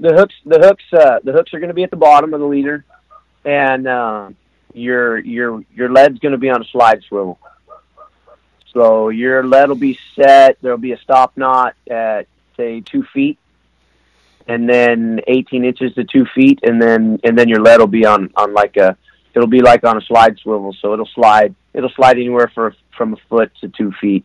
the 0.00 0.14
hooks 0.14 0.34
the 0.44 0.58
hooks 0.58 0.84
uh, 0.92 1.18
the 1.24 1.32
hooks 1.32 1.52
are 1.54 1.58
going 1.58 1.68
to 1.68 1.74
be 1.74 1.82
at 1.82 1.90
the 1.90 1.96
bottom 1.96 2.34
of 2.34 2.40
the 2.40 2.46
leader, 2.46 2.84
and 3.44 3.86
uh, 3.86 4.30
your 4.74 5.18
your 5.18 5.62
your 5.74 5.90
lead's 5.90 6.18
going 6.18 6.32
to 6.32 6.38
be 6.38 6.50
on 6.50 6.62
a 6.62 6.64
slide 6.66 7.02
swivel. 7.08 7.38
So 8.72 9.08
your 9.08 9.44
lead 9.44 9.68
will 9.68 9.76
be 9.76 9.98
set. 10.14 10.58
There'll 10.60 10.78
be 10.78 10.92
a 10.92 10.98
stop 10.98 11.36
knot 11.36 11.74
at 11.90 12.26
say 12.56 12.80
two 12.80 13.02
feet, 13.14 13.38
and 14.46 14.68
then 14.68 15.20
18 15.26 15.64
inches 15.64 15.94
to 15.94 16.04
two 16.04 16.26
feet, 16.26 16.60
and 16.62 16.80
then 16.80 17.18
and 17.24 17.36
then 17.36 17.48
your 17.48 17.60
lead 17.60 17.80
will 17.80 17.86
be 17.86 18.04
on 18.04 18.30
on 18.36 18.54
like 18.54 18.76
a 18.76 18.96
it'll 19.34 19.48
be 19.48 19.62
like 19.62 19.84
on 19.84 19.96
a 19.96 20.02
slide 20.02 20.38
swivel. 20.38 20.72
So 20.80 20.92
it'll 20.92 21.06
slide 21.06 21.54
it'll 21.74 21.90
slide 21.90 22.16
anywhere 22.16 22.50
for 22.54 22.74
from 22.96 23.14
a 23.14 23.16
foot 23.28 23.52
to 23.60 23.68
two 23.68 23.92
feet. 24.00 24.24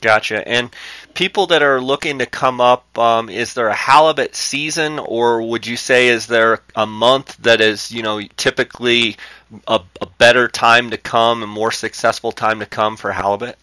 Gotcha. 0.00 0.46
And 0.48 0.70
people 1.12 1.48
that 1.48 1.62
are 1.62 1.80
looking 1.80 2.20
to 2.20 2.26
come 2.26 2.60
up, 2.60 2.98
um, 2.98 3.28
is 3.28 3.52
there 3.52 3.68
a 3.68 3.74
halibut 3.74 4.34
season, 4.34 4.98
or 4.98 5.42
would 5.42 5.66
you 5.66 5.76
say 5.76 6.08
is 6.08 6.26
there 6.26 6.60
a 6.74 6.86
month 6.86 7.36
that 7.38 7.60
is, 7.60 7.92
you 7.92 8.02
know, 8.02 8.22
typically 8.36 9.16
a, 9.68 9.80
a 10.00 10.06
better 10.06 10.48
time 10.48 10.90
to 10.90 10.96
come, 10.96 11.42
a 11.42 11.46
more 11.46 11.70
successful 11.70 12.32
time 12.32 12.60
to 12.60 12.66
come 12.66 12.96
for 12.96 13.12
halibut? 13.12 13.58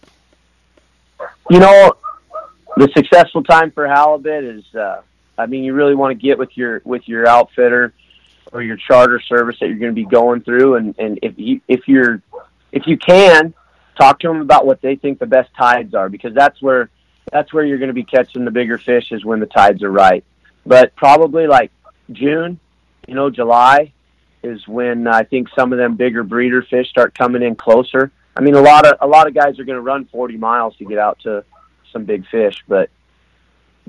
You 1.50 1.58
know, 1.58 1.96
the 2.76 2.88
successful 2.96 3.42
time 3.42 3.72
for 3.72 3.88
halibut 3.88 4.44
is, 4.44 4.74
uh, 4.74 5.02
I 5.36 5.46
mean, 5.46 5.64
you 5.64 5.72
really 5.72 5.96
want 5.96 6.12
to 6.12 6.26
get 6.26 6.38
with 6.38 6.56
your 6.56 6.82
with 6.84 7.08
your 7.08 7.26
outfitter 7.26 7.92
or 8.52 8.62
your 8.62 8.76
charter 8.76 9.20
service 9.20 9.58
that 9.58 9.68
you're 9.68 9.78
going 9.78 9.90
to 9.90 9.94
be 9.94 10.04
going 10.04 10.42
through, 10.42 10.76
and 10.76 10.94
and 10.98 11.18
if 11.22 11.36
you 11.36 11.60
if 11.66 11.88
you're 11.88 12.22
if 12.70 12.86
you 12.86 12.96
can 12.96 13.54
talk 13.98 14.20
to 14.20 14.28
them 14.28 14.40
about 14.40 14.64
what 14.64 14.80
they 14.80 14.96
think 14.96 15.18
the 15.18 15.26
best 15.26 15.50
tides 15.54 15.94
are 15.94 16.08
because 16.08 16.32
that's 16.34 16.62
where 16.62 16.88
that's 17.30 17.52
where 17.52 17.64
you're 17.64 17.78
going 17.78 17.88
to 17.88 17.94
be 17.94 18.04
catching 18.04 18.44
the 18.44 18.50
bigger 18.50 18.78
fish 18.78 19.12
is 19.12 19.24
when 19.24 19.40
the 19.40 19.46
tides 19.46 19.82
are 19.82 19.90
right. 19.90 20.24
But 20.64 20.96
probably 20.96 21.46
like 21.46 21.70
June, 22.10 22.58
you 23.06 23.14
know, 23.14 23.30
July 23.30 23.92
is 24.42 24.66
when 24.66 25.06
I 25.06 25.24
think 25.24 25.48
some 25.54 25.72
of 25.72 25.78
them 25.78 25.96
bigger 25.96 26.22
breeder 26.22 26.62
fish 26.62 26.88
start 26.88 27.14
coming 27.14 27.42
in 27.42 27.54
closer. 27.54 28.10
I 28.36 28.40
mean, 28.40 28.54
a 28.54 28.60
lot 28.60 28.86
of 28.86 28.96
a 29.00 29.06
lot 29.06 29.26
of 29.26 29.34
guys 29.34 29.58
are 29.58 29.64
going 29.64 29.76
to 29.76 29.82
run 29.82 30.04
40 30.06 30.36
miles 30.36 30.76
to 30.76 30.84
get 30.84 30.98
out 30.98 31.18
to 31.20 31.44
some 31.92 32.04
big 32.04 32.26
fish, 32.28 32.62
but 32.68 32.90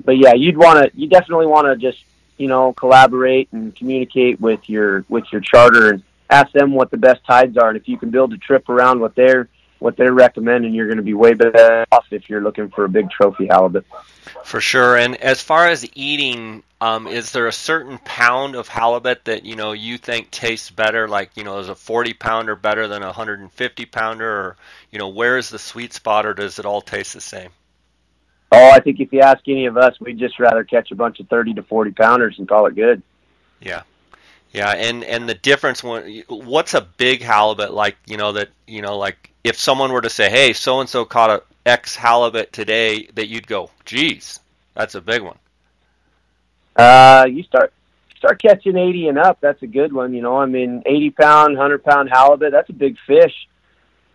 but 0.04 0.16
yeah, 0.16 0.34
you'd 0.34 0.56
want 0.56 0.84
to 0.84 0.98
you 0.98 1.08
definitely 1.08 1.46
want 1.46 1.66
to 1.66 1.76
just 1.76 2.02
you 2.36 2.48
know 2.48 2.72
collaborate 2.72 3.48
and 3.52 3.74
communicate 3.76 4.40
with 4.40 4.68
your 4.68 5.04
with 5.08 5.24
your 5.30 5.40
charter 5.40 5.92
and 5.92 6.02
ask 6.28 6.52
them 6.52 6.72
what 6.72 6.90
the 6.90 6.96
best 6.96 7.24
tides 7.24 7.56
are, 7.56 7.68
and 7.68 7.76
if 7.76 7.88
you 7.88 7.96
can 7.96 8.10
build 8.10 8.32
a 8.32 8.38
trip 8.38 8.68
around 8.68 9.00
what 9.00 9.14
they're 9.14 9.48
what 9.80 9.96
they're 9.96 10.12
recommending, 10.12 10.72
you're 10.72 10.86
going 10.86 10.98
to 10.98 11.02
be 11.02 11.14
way 11.14 11.34
better 11.34 11.84
off 11.90 12.06
if 12.10 12.30
you're 12.30 12.42
looking 12.42 12.68
for 12.68 12.84
a 12.84 12.88
big 12.88 13.10
trophy 13.10 13.46
halibut. 13.46 13.84
For 14.44 14.60
sure. 14.60 14.96
And 14.96 15.16
as 15.16 15.40
far 15.40 15.68
as 15.68 15.88
eating, 15.94 16.62
um, 16.80 17.06
is 17.06 17.32
there 17.32 17.46
a 17.46 17.52
certain 17.52 17.98
pound 18.04 18.54
of 18.54 18.68
halibut 18.68 19.24
that 19.24 19.44
you 19.44 19.56
know 19.56 19.72
you 19.72 19.98
think 19.98 20.30
tastes 20.30 20.70
better? 20.70 21.08
Like 21.08 21.30
you 21.36 21.44
know, 21.44 21.58
is 21.58 21.68
a 21.68 21.74
40 21.74 22.14
pounder 22.14 22.56
better 22.56 22.86
than 22.88 23.02
a 23.02 23.06
150 23.06 23.86
pounder, 23.86 24.28
or 24.28 24.56
you 24.90 24.98
know, 24.98 25.08
where 25.08 25.36
is 25.36 25.50
the 25.50 25.58
sweet 25.58 25.92
spot, 25.92 26.26
or 26.26 26.34
does 26.34 26.58
it 26.58 26.66
all 26.66 26.80
taste 26.80 27.14
the 27.14 27.20
same? 27.20 27.50
Oh, 28.52 28.70
I 28.70 28.80
think 28.80 29.00
if 29.00 29.12
you 29.12 29.20
ask 29.20 29.40
any 29.46 29.66
of 29.66 29.76
us, 29.76 30.00
we'd 30.00 30.18
just 30.18 30.38
rather 30.38 30.64
catch 30.64 30.90
a 30.90 30.96
bunch 30.96 31.20
of 31.20 31.28
30 31.28 31.54
to 31.54 31.62
40 31.62 31.92
pounders 31.92 32.38
and 32.38 32.48
call 32.48 32.66
it 32.66 32.74
good. 32.74 33.00
Yeah. 33.60 33.82
Yeah, 34.52 34.70
and 34.70 35.04
and 35.04 35.28
the 35.28 35.34
difference 35.34 35.84
when 35.84 36.24
what's 36.28 36.74
a 36.74 36.80
big 36.80 37.22
halibut 37.22 37.72
like? 37.72 37.96
You 38.06 38.16
know 38.16 38.32
that 38.32 38.48
you 38.66 38.82
know 38.82 38.98
like 38.98 39.29
if 39.44 39.58
someone 39.58 39.92
were 39.92 40.00
to 40.00 40.10
say, 40.10 40.30
"Hey, 40.30 40.52
so 40.52 40.80
and 40.80 40.88
so 40.88 41.04
caught 41.04 41.30
a 41.30 41.42
X 41.66 41.96
halibut 41.96 42.52
today," 42.52 43.08
that 43.14 43.28
you'd 43.28 43.46
go, 43.46 43.70
"Geez, 43.84 44.40
that's 44.74 44.94
a 44.94 45.00
big 45.00 45.22
one." 45.22 45.38
Uh, 46.76 47.26
you 47.30 47.42
start 47.42 47.72
start 48.16 48.40
catching 48.40 48.76
eighty 48.76 49.08
and 49.08 49.18
up. 49.18 49.38
That's 49.40 49.62
a 49.62 49.66
good 49.66 49.92
one. 49.92 50.14
You 50.14 50.22
know, 50.22 50.36
I 50.36 50.46
mean, 50.46 50.82
eighty 50.86 51.10
pound, 51.10 51.56
hundred 51.56 51.84
pound 51.84 52.10
halibut. 52.10 52.52
That's 52.52 52.70
a 52.70 52.74
big 52.74 52.96
fish. 53.06 53.48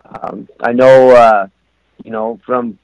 Um, 0.05 0.47
I 0.59 0.73
know. 0.73 1.11
Uh, 1.11 1.47
you 2.03 2.11
know, 2.11 2.39
from 2.45 2.77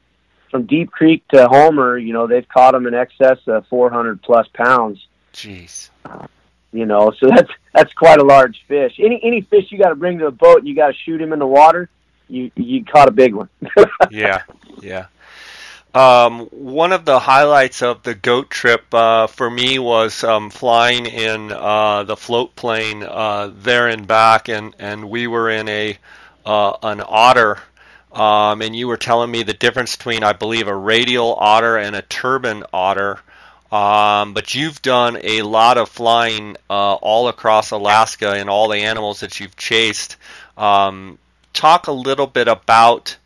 from 0.50 0.66
Deep 0.66 0.92
Creek 0.92 1.26
to 1.30 1.48
Homer, 1.48 1.98
you 1.98 2.12
know, 2.12 2.28
they've 2.28 2.48
caught 2.48 2.74
them 2.74 2.88
in 2.88 2.94
excess 2.94 3.40
of 3.48 3.66
400 3.68 4.22
plus 4.22 4.48
pounds. 4.50 5.08
Jeez. 5.34 5.90
You 6.74 6.86
know, 6.86 7.12
so 7.12 7.28
that's 7.28 7.52
that's 7.74 7.94
quite 7.94 8.20
a 8.20 8.24
large 8.24 8.64
fish. 8.68 8.96
Any 9.00 9.22
any 9.24 9.42
fish 9.42 9.72
you 9.72 9.78
got 9.78 9.90
to 9.90 9.96
bring 9.96 10.20
to 10.20 10.26
the 10.26 10.32
boat 10.32 10.60
and 10.60 10.68
you 10.68 10.76
got 10.76 10.88
to 10.88 10.94
shoot 10.94 11.22
him 11.22 11.34
in 11.34 11.40
the 11.40 11.48
water, 11.48 11.90
you 12.32 12.52
you 12.56 12.86
caught 12.86 13.08
a 13.08 13.12
big 13.12 13.34
one. 13.34 13.50
yeah, 14.10 14.44
yeah. 14.82 15.08
Um, 15.94 16.48
one 16.52 16.94
of 16.94 17.04
the 17.04 17.20
highlights 17.20 17.82
of 17.82 18.04
the 18.04 18.16
goat 18.16 18.50
trip 18.50 18.94
uh, 18.94 19.28
for 19.28 19.50
me 19.50 19.78
was 19.78 20.24
um, 20.24 20.50
flying 20.50 21.06
in 21.06 21.52
uh, 21.52 22.04
the 22.04 22.16
float 22.16 22.56
plane 22.56 23.04
uh, 23.04 23.52
there 23.54 23.90
and 23.90 24.08
back, 24.08 24.48
and, 24.48 24.74
and 24.80 25.10
we 25.10 25.28
were 25.28 25.50
in 25.50 25.68
a 25.68 25.98
uh, 26.46 26.78
an 26.82 27.04
otter, 27.06 27.60
um, 28.14 28.62
and 28.62 28.74
you 28.74 28.88
were 28.88 28.98
telling 28.98 29.30
me 29.30 29.44
the 29.44 29.54
difference 29.54 29.98
between, 29.98 30.24
I 30.24 30.32
believe, 30.32 30.68
a 30.68 30.76
radial 30.76 31.36
otter 31.36 31.78
and 31.78 31.96
a 31.96 32.02
turbine 32.02 32.64
otter. 32.72 33.20
Um, 33.70 34.34
but 34.34 34.54
you've 34.54 34.82
done 34.82 35.18
a 35.24 35.44
lot 35.44 35.78
of 35.78 35.88
flying 35.88 36.58
uh, 36.70 36.94
all 36.96 37.28
across 37.30 37.72
Alaska 37.72 38.32
and 38.32 38.50
all 38.50 38.68
the 38.68 38.80
animals 38.80 39.22
that 39.22 39.40
you've 39.40 39.56
chased. 39.56 40.18
Um, 40.58 41.18
talk 41.54 41.88
a 41.88 41.92
little 41.92 42.28
bit 42.28 42.48
about 42.48 43.18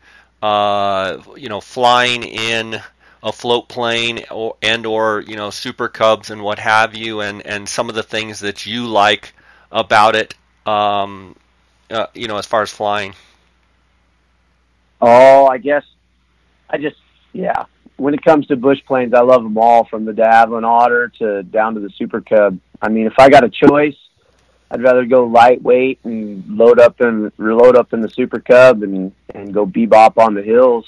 uh, 0.42 1.22
you 1.36 1.48
know, 1.48 1.60
flying 1.60 2.22
in 2.22 2.80
a 3.22 3.32
float 3.32 3.68
plane 3.68 4.24
or 4.30 4.56
and 4.62 4.86
or 4.86 5.24
you 5.26 5.34
know 5.34 5.50
super 5.50 5.88
cubs 5.88 6.30
and 6.30 6.42
what 6.42 6.58
have 6.58 6.94
you, 6.94 7.20
and 7.20 7.44
and 7.46 7.68
some 7.68 7.88
of 7.88 7.94
the 7.94 8.02
things 8.02 8.40
that 8.40 8.66
you 8.66 8.86
like 8.86 9.34
about 9.72 10.14
it, 10.14 10.34
um, 10.66 11.34
uh, 11.90 12.06
you 12.14 12.28
know, 12.28 12.36
as 12.36 12.46
far 12.46 12.62
as 12.62 12.70
flying. 12.70 13.14
Oh, 15.00 15.46
I 15.46 15.58
guess 15.58 15.84
I 16.70 16.78
just 16.78 16.96
yeah. 17.32 17.64
When 17.96 18.12
it 18.12 18.22
comes 18.22 18.46
to 18.48 18.56
bush 18.56 18.80
planes, 18.86 19.14
I 19.14 19.22
love 19.22 19.42
them 19.42 19.56
all, 19.56 19.84
from 19.84 20.04
De 20.04 20.12
Havilland 20.12 20.66
Otter 20.66 21.08
to 21.18 21.42
down 21.42 21.74
to 21.74 21.80
the 21.80 21.88
Super 21.90 22.20
Cub. 22.20 22.58
I 22.82 22.90
mean, 22.90 23.06
if 23.06 23.14
I 23.18 23.30
got 23.30 23.42
a 23.42 23.48
choice, 23.48 23.96
I'd 24.70 24.82
rather 24.82 25.04
go 25.04 25.24
lightweight 25.26 26.00
and 26.04 26.44
load 26.56 26.80
up 26.80 27.00
and 27.00 27.30
reload 27.36 27.76
up 27.76 27.92
in 27.92 28.00
the 28.00 28.10
Super 28.10 28.40
Cub 28.40 28.82
and 28.82 29.12
and 29.34 29.54
go 29.54 29.66
bebop 29.66 30.18
on 30.18 30.34
the 30.34 30.42
hills. 30.42 30.86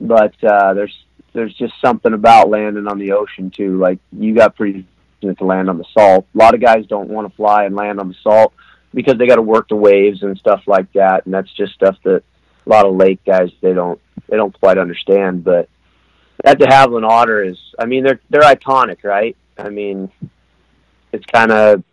But 0.00 0.34
uh, 0.42 0.74
there's 0.74 1.04
there's 1.32 1.54
just 1.54 1.80
something 1.80 2.12
about 2.12 2.50
landing 2.50 2.88
on 2.88 2.98
the 2.98 3.12
ocean 3.12 3.50
too. 3.50 3.78
Like 3.78 3.98
you 4.12 4.34
got 4.34 4.56
pretty 4.56 4.86
to 5.20 5.44
land 5.44 5.70
on 5.70 5.78
the 5.78 5.84
salt. 5.92 6.26
A 6.34 6.38
lot 6.38 6.54
of 6.54 6.60
guys 6.60 6.86
don't 6.86 7.08
want 7.08 7.28
to 7.28 7.36
fly 7.36 7.64
and 7.64 7.76
land 7.76 8.00
on 8.00 8.08
the 8.08 8.16
salt 8.22 8.52
because 8.92 9.18
they 9.18 9.26
got 9.26 9.36
to 9.36 9.42
work 9.42 9.68
the 9.68 9.76
waves 9.76 10.22
and 10.22 10.36
stuff 10.36 10.62
like 10.66 10.92
that, 10.92 11.24
and 11.24 11.32
that's 11.32 11.52
just 11.52 11.74
stuff 11.74 11.96
that 12.04 12.24
a 12.66 12.68
lot 12.68 12.86
of 12.86 12.94
lake 12.94 13.24
guys 13.24 13.50
they 13.60 13.72
don't 13.72 14.00
they 14.28 14.36
don't 14.36 14.58
quite 14.58 14.78
understand. 14.78 15.44
But 15.44 15.68
that 16.42 16.58
De 16.58 16.66
Havilland 16.66 17.08
Otter 17.08 17.44
is, 17.44 17.58
I 17.78 17.86
mean, 17.86 18.02
they're 18.04 18.20
they're 18.30 18.42
iconic, 18.42 19.04
right? 19.04 19.36
I 19.56 19.68
mean, 19.68 20.10
it's 21.12 21.26
kind 21.26 21.52
of 21.52 21.84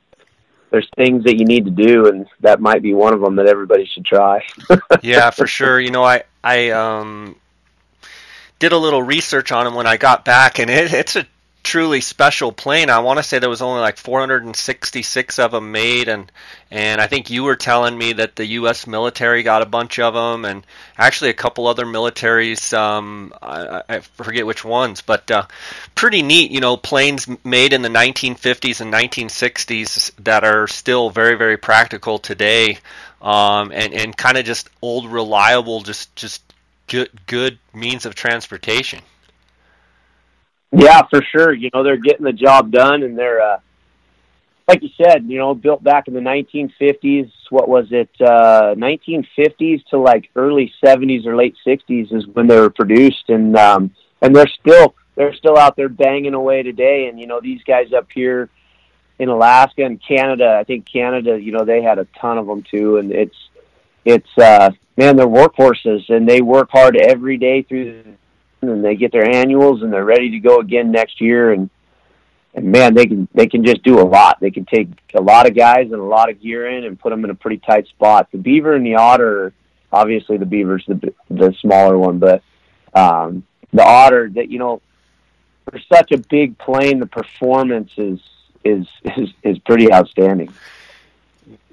there's 0.72 0.90
things 0.96 1.24
that 1.24 1.38
you 1.38 1.46
need 1.46 1.66
to 1.66 1.72
do, 1.72 2.08
and 2.08 2.28
that 2.42 2.62
might 2.62 2.82
be 2.82 2.94
one 2.94 3.14
of 3.14 3.22
them 3.22 3.36
that 3.38 3.48
everybody 3.48 3.86
should 3.86 4.06
try. 4.06 4.46
yeah, 5.02 5.30
for 5.32 5.48
sure. 5.48 5.80
You 5.80 5.92
know, 5.92 6.04
I 6.04 6.24
I 6.44 6.70
um 6.70 7.36
did 8.60 8.72
a 8.72 8.78
little 8.78 9.02
research 9.02 9.52
on 9.52 9.66
them 9.66 9.76
when 9.76 9.88
I 9.88 9.98
got 9.98 10.26
back, 10.26 10.60
and 10.60 10.70
it, 10.70 10.94
it's 10.94 11.16
a 11.16 11.26
truly 11.70 12.02
special 12.02 12.52
plane. 12.52 12.90
I 12.90 12.98
want 12.98 13.18
to 13.18 13.24
say 13.24 13.38
there 13.38 13.48
was 13.48 13.62
only 13.62 13.80
like 13.80 13.98
466 13.98 15.38
of 15.38 15.52
them 15.52 15.72
made, 15.72 16.08
and 16.08 16.32
and 16.72 17.00
I 17.00 17.06
think 17.06 17.30
you 17.30 17.44
were 17.44 17.56
telling 17.56 17.96
me 17.96 18.14
that 18.14 18.36
the 18.36 18.46
U.S. 18.62 18.88
military 18.88 19.44
got 19.44 19.62
a 19.62 19.68
bunch 19.68 20.00
of 20.00 20.16
them, 20.16 20.46
and 20.46 20.66
actually 20.98 21.30
a 21.30 21.36
couple 21.36 21.68
other 21.68 21.86
militaries. 21.86 22.76
Um, 22.76 23.34
I, 23.40 23.84
I 23.88 24.00
forget 24.00 24.48
which 24.48 24.66
ones, 24.66 25.02
but 25.02 25.30
uh, 25.30 25.46
pretty 25.94 26.24
neat. 26.24 26.50
You 26.50 26.60
know, 26.60 26.76
planes 26.76 27.28
made 27.44 27.74
in 27.74 27.84
the 27.84 27.90
1950s 27.90 28.82
and 28.82 28.92
1960s 28.92 30.12
that 30.24 30.44
are 30.44 30.68
still 30.68 31.12
very 31.12 31.36
very 31.36 31.58
practical 31.58 32.18
today, 32.18 32.80
um, 33.22 33.72
and 33.72 33.94
and 33.94 34.18
kind 34.18 34.40
of 34.40 34.46
just 34.46 34.72
old 34.82 35.06
reliable, 35.06 35.82
just 35.82 36.16
just 36.16 36.42
good 36.88 37.12
good 37.28 37.60
means 37.76 38.08
of 38.08 38.16
transportation. 38.16 39.02
Yeah, 40.72 41.02
for 41.10 41.22
sure. 41.22 41.54
You 41.54 41.70
know, 41.74 41.84
they're 41.84 41.98
getting 41.98 42.26
the 42.26 42.34
job 42.34 42.72
done 42.72 43.04
and 43.04 43.18
they're, 43.18 43.42
uh, 43.42 43.60
like 44.68 44.84
you 44.84 44.90
said, 45.04 45.26
you 45.26 45.40
know, 45.40 45.56
built 45.56 45.84
back 45.84 46.08
in 46.08 46.14
the 46.14 46.20
1950s. 46.20 47.32
What 47.50 47.68
was 47.68 47.88
it? 47.92 48.10
Uh, 48.22 48.76
1950s 48.76 49.84
to 49.88 49.98
like 49.98 50.30
early 50.36 50.72
70s 50.84 51.26
or 51.26 51.36
late 51.36 51.56
60s 51.66 52.14
is 52.14 52.28
when 52.28 52.46
they 52.46 52.60
were 52.60 52.70
produced, 52.70 53.30
and 53.30 53.58
um, 53.58 53.96
and 54.22 54.36
they're 54.36 54.46
still 54.48 54.94
they're 55.16 55.34
still 55.34 55.58
out 55.58 55.76
there 55.76 55.90
banging 55.90 56.36
away 56.36 56.62
today. 56.62 57.08
And 57.08 57.20
you 57.20 57.26
know, 57.26 57.42
these 57.42 57.64
guys 57.64 57.92
up 57.94 58.10
here 58.14 58.48
in 59.18 59.30
Alaska 59.30 59.84
and 59.84 60.00
Canada, 60.00 60.58
I 60.60 60.64
think 60.64 60.86
Canada, 60.86 61.42
you 61.42 61.52
know, 61.52 61.66
they 61.66 61.82
had 61.82 61.98
a 61.98 62.06
ton 62.22 62.38
of 62.38 62.46
them 62.46 62.62
too, 62.62 62.98
and 62.98 63.12
it's 63.12 63.50
it's 64.06 64.38
uh, 64.38 64.70
man, 64.98 65.16
they're 65.16 65.26
workhorses, 65.26 66.08
and 66.10 66.30
they 66.30 66.44
work 66.44 66.70
hard 66.70 66.96
every 66.96 67.38
day 67.38 67.64
through 67.64 68.04
and 68.62 68.84
they 68.84 68.96
get 68.96 69.12
their 69.12 69.30
annuals 69.30 69.82
and 69.82 69.92
they're 69.92 70.06
ready 70.06 70.32
to 70.32 70.40
go 70.40 70.60
again 70.60 70.92
next 70.92 71.22
year. 71.22 71.52
And 71.52 71.70
and 72.54 72.66
man 72.66 72.94
they 72.94 73.06
can 73.06 73.28
they 73.34 73.48
can 73.48 73.64
just 73.64 73.84
do 73.84 74.00
a 74.00 74.04
lot. 74.04 74.40
They 74.40 74.52
can 74.52 74.66
take 74.66 74.90
a 75.14 75.22
lot 75.22 75.48
of 75.48 75.56
guys 75.56 75.92
and 75.92 76.02
a 76.02 76.04
lot 76.04 76.30
of 76.30 76.42
gear 76.42 76.68
in 76.68 76.84
and 76.84 77.00
put 77.00 77.10
them 77.10 77.24
in 77.24 77.30
a 77.30 77.36
pretty 77.36 77.58
tight 77.58 77.88
spot. 77.88 78.30
The 78.32 78.38
beaver 78.38 78.74
and 78.74 78.86
the 78.86 78.96
otter 78.96 79.54
obviously 79.92 80.38
the 80.38 80.46
beaver's 80.46 80.84
the 80.88 81.14
the 81.30 81.54
smaller 81.60 81.98
one 81.98 82.20
but 82.20 82.44
um 82.94 83.44
the 83.74 83.84
otter 83.84 84.30
that 84.30 84.50
you 84.50 84.60
know 84.60 84.82
for 85.66 85.80
such 85.92 86.12
a 86.12 86.18
big 86.18 86.58
plane 86.58 87.00
the 87.00 87.06
performance 87.06 87.92
is 87.98 88.20
is 88.64 88.88
is 89.18 89.30
is 89.44 89.60
pretty 89.60 89.92
outstanding 89.92 90.52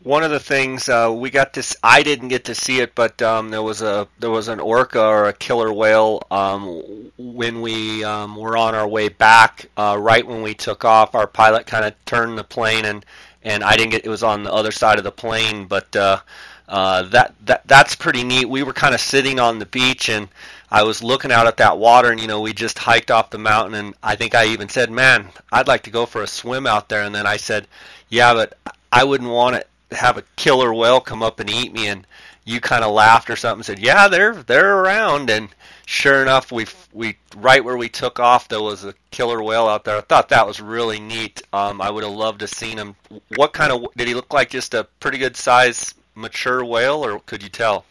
one 0.07 0.23
of 0.23 0.31
the 0.31 0.39
things 0.39 0.89
uh, 0.89 1.13
we 1.13 1.31
got 1.31 1.53
this 1.53 1.77
I 1.83 2.05
didn't 2.05 2.29
get 2.29 2.45
to 2.45 2.55
see 2.55 2.79
it, 2.79 2.95
but 2.95 3.21
um, 3.23 3.51
there 3.51 3.63
was 3.63 3.83
a 3.83 4.07
there 4.21 4.31
was 4.31 4.47
an 4.47 4.61
orca 4.61 5.05
or 5.05 5.27
a 5.27 5.33
killer 5.33 5.73
whale 5.73 6.23
um, 6.31 7.11
when 7.19 7.61
we 7.61 8.05
um, 8.05 8.37
were 8.37 8.57
on 8.57 8.77
our 8.77 8.87
way 8.87 9.09
back. 9.09 9.69
Uh, 9.77 9.97
right 9.99 10.25
when 10.25 10.43
we 10.43 10.55
took 10.55 10.85
off, 10.85 11.17
our 11.17 11.27
pilot 11.27 11.67
kind 11.67 11.85
of 11.85 11.93
turned 12.05 12.39
the 12.39 12.45
plane 12.45 12.85
and 12.85 13.05
and 13.43 13.65
I 13.65 13.77
didn't 13.77 13.91
get 13.91 14.07
it 14.07 14.09
was 14.09 14.23
on 14.23 14.45
the 14.45 14.53
other 14.53 14.71
side 14.71 14.99
of 14.99 15.05
the 15.05 15.11
plane, 15.11 15.67
but 15.67 15.97
uh, 15.97 16.21
uh, 16.69 17.03
that 17.09 17.35
that 17.47 17.67
that's 17.67 17.97
pretty 17.97 18.23
neat. 18.23 18.49
We 18.49 18.63
were 18.63 18.73
kind 18.73 18.95
of 18.95 19.01
sitting 19.01 19.41
on 19.41 19.59
the 19.59 19.67
beach 19.67 20.09
and. 20.09 20.29
I 20.69 20.83
was 20.83 21.01
looking 21.01 21.31
out 21.31 21.47
at 21.47 21.59
that 21.59 21.79
water, 21.79 22.11
and 22.11 22.21
you 22.21 22.27
know, 22.27 22.41
we 22.41 22.53
just 22.53 22.77
hiked 22.77 23.13
off 23.13 23.31
the 23.31 23.39
mountain, 23.39 23.75
and 23.75 23.95
I 24.03 24.17
think 24.17 24.35
I 24.35 24.47
even 24.47 24.69
said, 24.69 24.91
"Man, 24.91 25.29
I'd 25.53 25.69
like 25.69 25.85
to 25.85 25.91
go 25.91 26.07
for 26.07 26.23
a 26.23 26.27
swim 26.27 26.67
out 26.67 26.89
there." 26.89 27.03
And 27.03 27.15
then 27.15 27.25
I 27.25 27.37
said, 27.37 27.69
"Yeah, 28.09 28.35
but 28.35 28.59
I 28.91 29.05
wouldn't 29.05 29.31
want 29.31 29.55
it 29.55 29.69
have 29.93 30.19
a 30.19 30.25
killer 30.37 30.75
whale 30.75 31.01
come 31.01 31.23
up 31.23 31.41
and 31.41 31.49
eat 31.49 31.73
me 31.73 31.89
and 31.89 32.07
you 32.45 32.61
kind 32.61 32.85
of 32.85 32.93
laughed 32.93 33.31
or 33.31 33.37
something 33.37 33.59
and 33.59 33.67
said 33.67 33.79
yeah 33.79 34.09
they're 34.09 34.35
they're 34.45 34.79
around. 34.79 35.31
And 35.31 35.49
sure 35.87 36.23
enough 36.23 36.53
we 36.53 36.67
we 36.93 37.17
right 37.37 37.65
where 37.65 37.77
we 37.77 37.89
took 37.89 38.19
off 38.21 38.49
there 38.49 38.63
was 38.63 38.85
a 38.85 38.95
killer 39.11 39.43
whale 39.43 39.69
out 39.69 39.85
there. 39.85 39.97
I 39.97 40.01
thought 40.01 40.29
that 40.31 40.47
was 40.47 40.61
really 40.61 41.01
neat. 41.01 41.43
Um, 41.53 41.81
i 41.81 41.91
would 41.91 42.05
have 42.05 42.13
loved 42.13 42.41
to 42.41 42.49
seen 42.49 42.79
him. 42.79 42.97
What 43.37 43.53
kind 43.53 43.73
of 43.73 43.87
did 43.97 44.09
he 44.09 44.15
look 44.15 44.33
like 44.33 44.51
just 44.51 44.75
a 44.75 44.85
pretty 45.01 45.19
good 45.19 45.37
size 45.37 45.95
mature 46.15 46.65
whale 46.65 47.05
or 47.05 47.21
could 47.21 47.43
you 47.43 47.49
tell? 47.49 47.85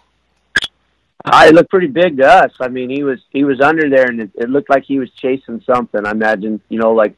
I 1.26 1.50
looked 1.50 1.72
pretty 1.72 1.88
big 1.88 2.18
to 2.18 2.28
us. 2.28 2.54
I 2.60 2.68
mean, 2.68 2.90
he 2.90 3.04
was 3.04 3.20
he 3.32 3.44
was 3.44 3.60
under 3.60 3.90
there, 3.90 4.06
and 4.06 4.22
it, 4.22 4.32
it 4.36 4.50
looked 4.50 4.70
like 4.70 4.84
he 4.84 5.00
was 5.00 5.10
chasing 5.12 5.62
something. 5.62 6.06
I 6.06 6.12
imagine, 6.12 6.62
you 6.70 6.78
know, 6.78 6.92
like 6.92 7.16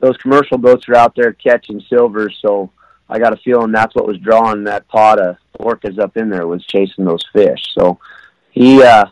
those 0.00 0.16
commercial 0.16 0.56
boats 0.56 0.88
are 0.88 0.96
out 0.96 1.14
there 1.14 1.32
catching 1.32 1.80
silver, 1.80 2.30
so 2.30 2.70
I 3.10 3.18
got 3.18 3.32
a 3.32 3.36
feeling 3.36 3.72
that's 3.72 3.94
what 3.94 4.06
was 4.06 4.18
drawing 4.18 4.64
that 4.64 4.86
pot 4.88 5.18
of 5.18 5.36
orcas 5.58 5.98
up 5.98 6.16
in 6.16 6.30
there 6.30 6.46
was 6.46 6.64
chasing 6.64 7.04
those 7.04 7.24
fish. 7.32 7.62
So 7.74 7.98
he, 8.50 8.82
uh, 8.82 9.06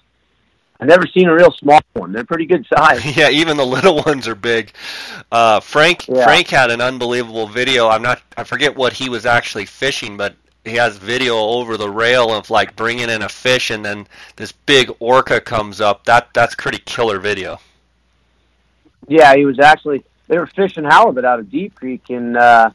I 0.80 0.84
never 0.84 1.06
seen 1.06 1.28
a 1.28 1.34
real 1.34 1.50
small 1.50 1.80
one. 1.94 2.12
They're 2.12 2.24
pretty 2.24 2.46
good 2.46 2.64
size. 2.72 3.04
yeah, 3.16 3.30
even 3.30 3.56
the 3.56 3.66
little 3.66 4.02
ones 4.04 4.28
are 4.28 4.36
big. 4.36 4.72
Uh, 5.32 5.58
Frank 5.60 6.06
yeah. 6.06 6.24
Frank 6.24 6.48
had 6.48 6.70
an 6.70 6.80
unbelievable 6.80 7.48
video. 7.48 7.88
I'm 7.88 8.02
not 8.02 8.22
I 8.36 8.44
forget 8.44 8.76
what 8.76 8.92
he 8.92 9.08
was 9.08 9.26
actually 9.26 9.66
fishing, 9.66 10.16
but 10.16 10.36
he 10.64 10.76
has 10.76 10.96
video 10.96 11.36
over 11.36 11.76
the 11.76 11.90
rail 11.90 12.32
of 12.32 12.50
like 12.50 12.76
bringing 12.76 13.10
in 13.10 13.22
a 13.22 13.28
fish 13.28 13.70
and 13.70 13.84
then 13.84 14.06
this 14.36 14.52
big 14.52 14.92
orca 15.00 15.40
comes 15.40 15.80
up. 15.80 16.04
That 16.04 16.28
that's 16.32 16.54
pretty 16.54 16.78
killer 16.78 17.18
video. 17.18 17.58
Yeah, 19.08 19.34
he 19.34 19.44
was 19.44 19.58
actually 19.58 20.04
they 20.28 20.38
were 20.38 20.46
fishing 20.46 20.84
halibut 20.84 21.24
out 21.24 21.40
of 21.40 21.50
Deep 21.50 21.74
Creek 21.74 22.10
and 22.10 22.36
uh 22.36 22.70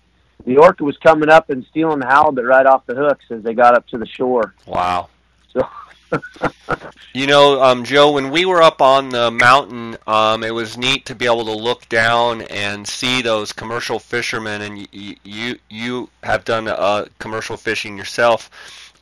the 0.46 0.58
orca 0.58 0.84
was 0.84 0.98
coming 0.98 1.30
up 1.30 1.50
and 1.50 1.66
stealing 1.70 2.00
the 2.00 2.06
halibut 2.06 2.46
right 2.46 2.66
off 2.66 2.86
the 2.86 2.96
hooks 2.96 3.26
as 3.30 3.44
they 3.44 3.54
got 3.54 3.76
up 3.76 3.88
to 3.88 3.98
the 3.98 4.06
shore. 4.06 4.54
Wow. 4.66 5.10
So 5.52 5.68
you 7.14 7.28
know, 7.28 7.62
um, 7.62 7.84
Joe, 7.84 8.12
when 8.12 8.30
we 8.30 8.46
were 8.46 8.62
up 8.62 8.82
on 8.82 9.10
the 9.10 9.32
mountain, 9.32 9.98
um, 10.08 10.44
it 10.44 10.54
was 10.54 10.78
neat 10.78 11.06
to 11.08 11.16
be 11.16 11.26
able 11.26 11.46
to 11.46 11.56
look 11.56 11.88
down 11.90 12.42
and 12.44 12.88
see 12.88 13.22
those 13.22 13.54
commercial 13.54 14.00
fishermen, 14.00 14.62
and 14.62 14.88
you 14.92 15.16
you, 15.24 15.60
you 15.70 16.10
have 16.24 16.46
done 16.46 16.68
uh, 16.68 17.06
commercial 17.20 17.58
fishing 17.58 17.98
yourself. 17.98 18.50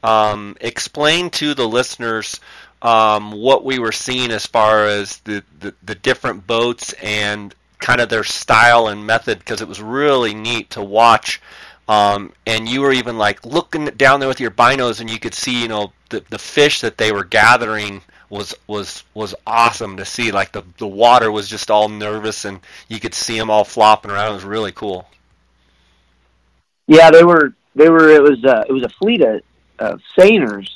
Um, 0.04 0.58
explain 0.62 1.30
to 1.32 1.54
the 1.54 1.68
listeners 1.68 2.40
um, 2.82 3.32
what 3.32 3.64
we 3.64 3.80
were 3.80 3.92
seeing 3.92 4.32
as 4.32 4.46
far 4.48 4.86
as 4.86 5.18
the, 5.20 5.44
the, 5.60 5.74
the 5.84 5.96
different 5.96 6.48
boats 6.48 6.94
and 6.94 7.54
kind 7.82 8.00
of 8.00 8.10
their 8.10 8.24
style 8.24 8.88
and 8.88 9.06
method 9.06 9.40
because 9.40 9.62
it 9.62 9.68
was 9.68 9.82
really 9.82 10.34
neat 10.34 10.70
to 10.72 10.84
watch. 10.84 11.42
Um, 11.88 12.32
and 12.48 12.70
you 12.70 12.82
were 12.82 12.94
even 12.94 13.18
like 13.18 13.46
looking 13.46 13.86
down 13.86 14.20
there 14.20 14.30
with 14.30 14.40
your 14.40 14.52
binos, 14.52 15.02
and 15.02 15.10
you 15.10 15.20
could 15.20 15.34
see, 15.34 15.62
you 15.62 15.68
know, 15.68 15.92
the 16.10 16.24
the 16.30 16.40
fish 16.40 16.82
that 16.82 16.98
they 16.98 17.12
were 17.12 17.26
gathering 17.26 18.02
was 18.30 18.56
was 18.68 19.04
was 19.14 19.36
awesome 19.46 19.98
to 19.98 20.06
see. 20.06 20.32
Like 20.32 20.54
the 20.54 20.64
the 20.78 20.88
water 20.88 21.32
was 21.32 21.50
just 21.50 21.70
all 21.70 21.90
nervous, 21.90 22.46
and 22.46 22.62
you 22.88 23.00
could 23.00 23.14
see 23.14 23.38
them 23.38 23.50
all 23.50 23.66
flopping 23.66 24.12
around. 24.12 24.32
It 24.32 24.36
was 24.36 24.46
really 24.46 24.72
cool. 24.72 25.08
Yeah, 26.88 27.12
they 27.12 27.24
were 27.24 27.54
they 27.76 27.90
were. 27.90 28.10
It 28.10 28.22
was 28.22 28.44
uh, 28.46 28.64
it 28.68 28.72
was 28.72 28.84
a 28.84 28.90
fleet 28.90 29.22
of, 29.22 29.42
of 29.80 30.02
seiners 30.18 30.70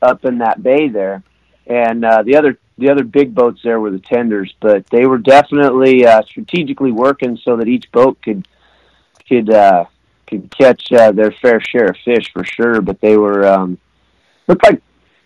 up 0.00 0.24
in 0.24 0.38
that 0.38 0.62
bay 0.62 0.88
there, 0.88 1.22
and 1.66 2.04
uh, 2.04 2.22
the 2.22 2.36
other 2.36 2.58
the 2.78 2.88
other 2.90 3.04
big 3.04 3.34
boats 3.34 3.60
there 3.62 3.80
were 3.80 3.90
the 3.90 3.98
tenders. 3.98 4.54
But 4.60 4.86
they 4.88 5.06
were 5.06 5.18
definitely 5.18 6.06
uh, 6.06 6.22
strategically 6.22 6.92
working 6.92 7.36
so 7.36 7.56
that 7.56 7.68
each 7.68 7.90
boat 7.92 8.20
could 8.22 8.46
could 9.28 9.50
uh, 9.50 9.84
could 10.26 10.50
catch 10.56 10.92
uh, 10.92 11.12
their 11.12 11.30
fair 11.30 11.60
share 11.60 11.86
of 11.86 11.96
fish 12.04 12.32
for 12.32 12.44
sure. 12.44 12.80
But 12.80 13.00
they 13.00 13.16
were 13.16 13.46
um, 13.46 13.78
looked 14.48 14.64
like 14.64 14.82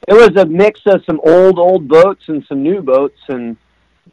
it 0.06 0.14
was 0.14 0.36
a 0.36 0.46
mix 0.46 0.80
of 0.86 1.04
some 1.04 1.20
old 1.24 1.58
old 1.58 1.88
boats 1.88 2.28
and 2.28 2.44
some 2.46 2.62
new 2.62 2.80
boats 2.82 3.20
and 3.28 3.56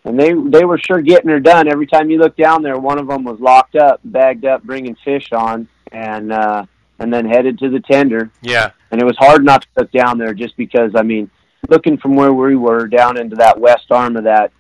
and 0.04 0.20
they 0.20 0.34
they 0.34 0.66
were 0.66 0.78
sure 0.78 1.02
getting 1.02 1.30
her 1.30 1.40
done 1.40 1.68
every 1.68 1.88
time 1.88 2.10
you 2.10 2.18
look 2.18 2.36
down 2.36 2.62
there 2.62 2.78
one 2.78 3.00
of 3.00 3.08
them 3.08 3.24
was 3.24 3.40
locked 3.40 3.76
up 3.76 4.00
bagged 4.04 4.46
up 4.46 4.62
bringing 4.64 4.96
fish 4.96 5.32
on 5.32 5.68
and 5.92 6.34
uh 6.34 6.66
and 7.00 7.14
then 7.14 7.26
headed 7.26 7.58
to 7.60 7.70
the 7.70 7.80
tender 7.80 8.30
Yeah. 8.42 8.72
and 8.92 9.02
it 9.02 9.06
was 9.06 9.18
hard 9.18 9.46
not 9.46 9.62
to 9.64 9.68
look 9.78 9.92
down 9.92 10.18
there 10.18 10.34
just 10.34 10.58
because 10.58 10.92
i 10.96 11.02
mean 11.02 11.30
looking 11.70 11.98
from 11.98 12.16
where 12.16 12.34
we 12.34 12.56
were 12.56 12.88
down 12.88 13.18
into 13.18 13.36
that 13.36 13.60
west 13.60 13.92
arm 13.92 14.18
of 14.18 14.24
that 14.26 14.52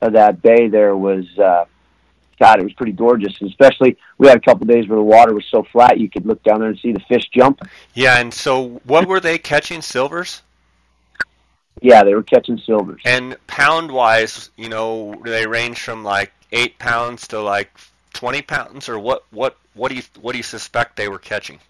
of 0.00 0.12
that 0.14 0.40
bay 0.42 0.68
there 0.68 0.96
was 0.96 1.26
uh 1.38 1.64
god 2.38 2.58
it 2.58 2.64
was 2.64 2.72
pretty 2.72 2.92
gorgeous 2.92 3.38
and 3.40 3.50
especially 3.50 3.96
we 4.18 4.26
had 4.26 4.36
a 4.36 4.40
couple 4.40 4.66
days 4.66 4.88
where 4.88 4.96
the 4.96 5.02
water 5.02 5.34
was 5.34 5.44
so 5.50 5.62
flat 5.62 5.98
you 5.98 6.08
could 6.08 6.24
look 6.26 6.42
down 6.42 6.60
there 6.60 6.68
and 6.70 6.78
see 6.78 6.92
the 6.92 7.00
fish 7.00 7.28
jump. 7.28 7.60
Yeah, 7.94 8.18
and 8.18 8.32
so 8.32 8.80
what 8.84 9.06
were 9.06 9.20
they 9.20 9.36
catching 9.38 9.82
silvers? 9.82 10.42
yeah 11.82 12.02
they 12.02 12.14
were 12.14 12.22
catching 12.22 12.58
silvers 12.58 13.00
And 13.04 13.36
pound 13.46 13.90
wise, 13.90 14.50
you 14.56 14.68
know, 14.68 15.14
they 15.24 15.46
range 15.46 15.80
from 15.80 16.02
like 16.04 16.32
eight 16.52 16.78
pounds 16.78 17.28
to 17.28 17.40
like 17.40 17.70
twenty 18.12 18.42
pounds, 18.42 18.88
or 18.88 18.98
what? 18.98 19.24
What? 19.30 19.56
What 19.74 19.88
do 19.90 19.94
you 19.94 20.02
what 20.20 20.32
do 20.32 20.38
you 20.38 20.42
suspect 20.42 20.96
they 20.96 21.08
were 21.08 21.18
catching? 21.18 21.60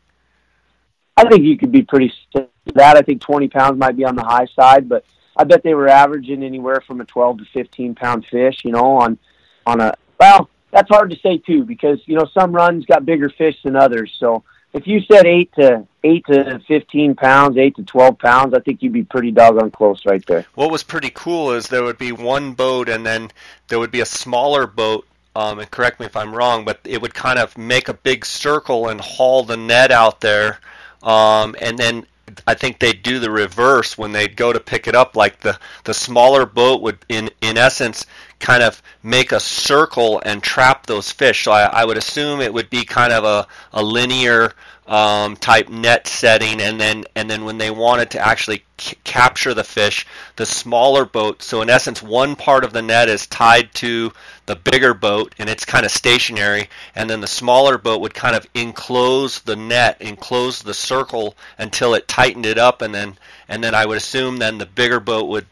I 1.21 1.29
think 1.29 1.45
you 1.45 1.57
could 1.57 1.73
be 1.73 1.83
pretty 1.83 2.13
that. 2.33 2.97
I 2.97 3.03
think 3.03 3.21
20 3.21 3.49
pounds 3.49 3.79
might 3.79 3.97
be 3.97 4.05
on 4.05 4.17
the 4.17 4.23
high 4.23 4.47
side, 4.47 4.89
but 4.89 5.05
I 5.37 5.45
bet 5.45 5.63
they 5.63 5.75
were 5.75 5.89
averaging 5.89 6.43
anywhere 6.43 6.81
from 6.81 7.01
a 7.01 7.05
12 7.05 7.39
to 7.39 7.45
15 7.45 7.95
pound 7.95 8.27
fish, 8.27 8.65
you 8.65 8.73
know, 8.73 8.99
on 8.99 9.19
on 9.67 9.81
a 9.81 9.95
well, 10.19 10.49
that's 10.71 10.89
hard 10.89 11.11
to 11.11 11.17
say 11.17 11.39
too 11.39 11.65
because 11.65 12.01
you 12.07 12.17
know 12.17 12.27
some 12.33 12.53
runs 12.53 12.87
got 12.87 13.05
bigger 13.05 13.29
fish 13.29 13.63
than 13.63 13.77
others. 13.77 14.15
So 14.19 14.45
if 14.73 14.87
you 14.87 15.01
said 15.01 15.27
eight 15.27 15.53
to 15.55 15.87
eight 16.05 16.25
to 16.27 16.61
15 16.67 17.15
pounds, 17.17 17.59
eight 17.59 17.77
to 17.77 17.83
12 17.83 18.19
pounds, 18.19 18.55
I 18.55 18.61
think 18.61 18.83
you'd 18.83 18.93
be 18.93 19.03
pretty 19.03 19.31
doggone 19.31 19.71
close 19.71 20.07
right 20.07 20.25
there. 20.27 20.47
What 20.55 20.71
was 20.71 20.83
pretty 20.83 21.11
cool 21.11 21.53
is 21.53 21.69
there 21.69 21.83
would 21.83 21.99
be 21.99 22.13
one 22.13 22.53
boat, 22.53 22.89
and 22.89 23.05
then 23.05 23.31
there 23.69 23.79
would 23.79 23.91
be 23.91 24.01
a 24.01 24.07
smaller 24.07 24.67
boat. 24.67 25.07
Um, 25.37 25.61
and 25.61 25.71
correct 25.71 26.01
me 26.01 26.07
if 26.07 26.17
I'm 26.17 26.35
wrong, 26.35 26.65
but 26.65 26.81
it 26.85 27.01
would 27.01 27.15
kind 27.15 27.39
of 27.39 27.57
make 27.57 27.89
a 27.89 27.95
big 27.95 28.27
circle 28.27 28.89
and 28.89 29.01
haul 29.01 29.45
the 29.45 29.57
net 29.57 29.93
out 29.93 30.21
there. 30.21 30.59
Um, 31.03 31.57
and 31.61 31.79
then 31.79 32.07
I 32.47 32.55
think 32.55 32.79
they'd 32.79 33.03
do 33.03 33.19
the 33.19 33.31
reverse 33.31 33.99
when 33.99 34.13
they'd 34.13 34.37
go 34.37 34.53
to 34.53 34.61
pick 34.61 34.87
it 34.87 34.95
up. 34.95 35.17
Like 35.17 35.41
the 35.41 35.59
the 35.85 35.95
smaller 35.95 36.47
boat 36.47 36.83
would, 36.83 36.99
in 37.09 37.31
in 37.41 37.57
essence, 37.57 38.07
kind 38.39 38.63
of 38.63 38.83
make 39.03 39.33
a 39.33 39.41
circle 39.41 40.23
and 40.25 40.43
trap 40.43 40.87
those 40.87 41.11
fish. 41.11 41.45
So 41.45 41.53
I, 41.53 41.63
I 41.63 41.85
would 41.85 41.97
assume 41.97 42.41
it 42.41 42.53
would 42.53 42.71
be 42.71 42.85
kind 42.85 43.13
of 43.13 43.25
a, 43.25 43.47
a 43.73 43.83
linear 43.83 44.55
um, 44.87 45.37
type 45.37 45.69
net 45.69 46.07
setting, 46.07 46.61
and 46.61 46.81
then 46.81 47.05
and 47.15 47.31
then 47.31 47.45
when 47.45 47.59
they 47.59 47.71
wanted 47.71 48.11
to 48.13 48.27
actually 48.27 48.65
c- 48.79 48.97
capture 49.05 49.55
the 49.55 49.65
fish, 49.65 50.07
the 50.37 50.47
smaller 50.47 51.05
boat. 51.05 51.43
So 51.43 51.63
in 51.63 51.71
essence, 51.71 52.03
one 52.03 52.35
part 52.37 52.65
of 52.65 52.73
the 52.73 52.83
net 52.83 53.09
is 53.09 53.27
tied 53.27 53.73
to 53.75 54.13
the 54.51 54.57
bigger 54.57 54.95
boat, 54.95 55.33
and 55.39 55.49
it's 55.49 55.65
kind 55.65 55.87
of 55.87 55.93
stationary, 55.93 56.69
and 56.97 57.09
then 57.09 57.21
the 57.21 57.27
smaller 57.29 57.79
boat 57.79 58.01
would 58.01 58.15
kind 58.15 58.35
of 58.35 58.49
enclose 58.53 59.39
the 59.43 59.55
net, 59.55 59.97
enclose 60.03 60.61
the 60.61 60.75
circle 60.75 61.37
until 61.57 61.95
it 61.95 62.09
tightened 62.09 62.47
it 62.47 62.59
up, 62.59 62.83
and 62.83 62.93
then 62.93 63.17
and 63.49 63.63
then 63.63 63.77
I 63.77 63.87
would 63.87 63.97
assume 63.97 64.39
then 64.39 64.59
the 64.59 64.67
bigger 64.67 64.99
boat 64.99 65.29
would 65.29 65.47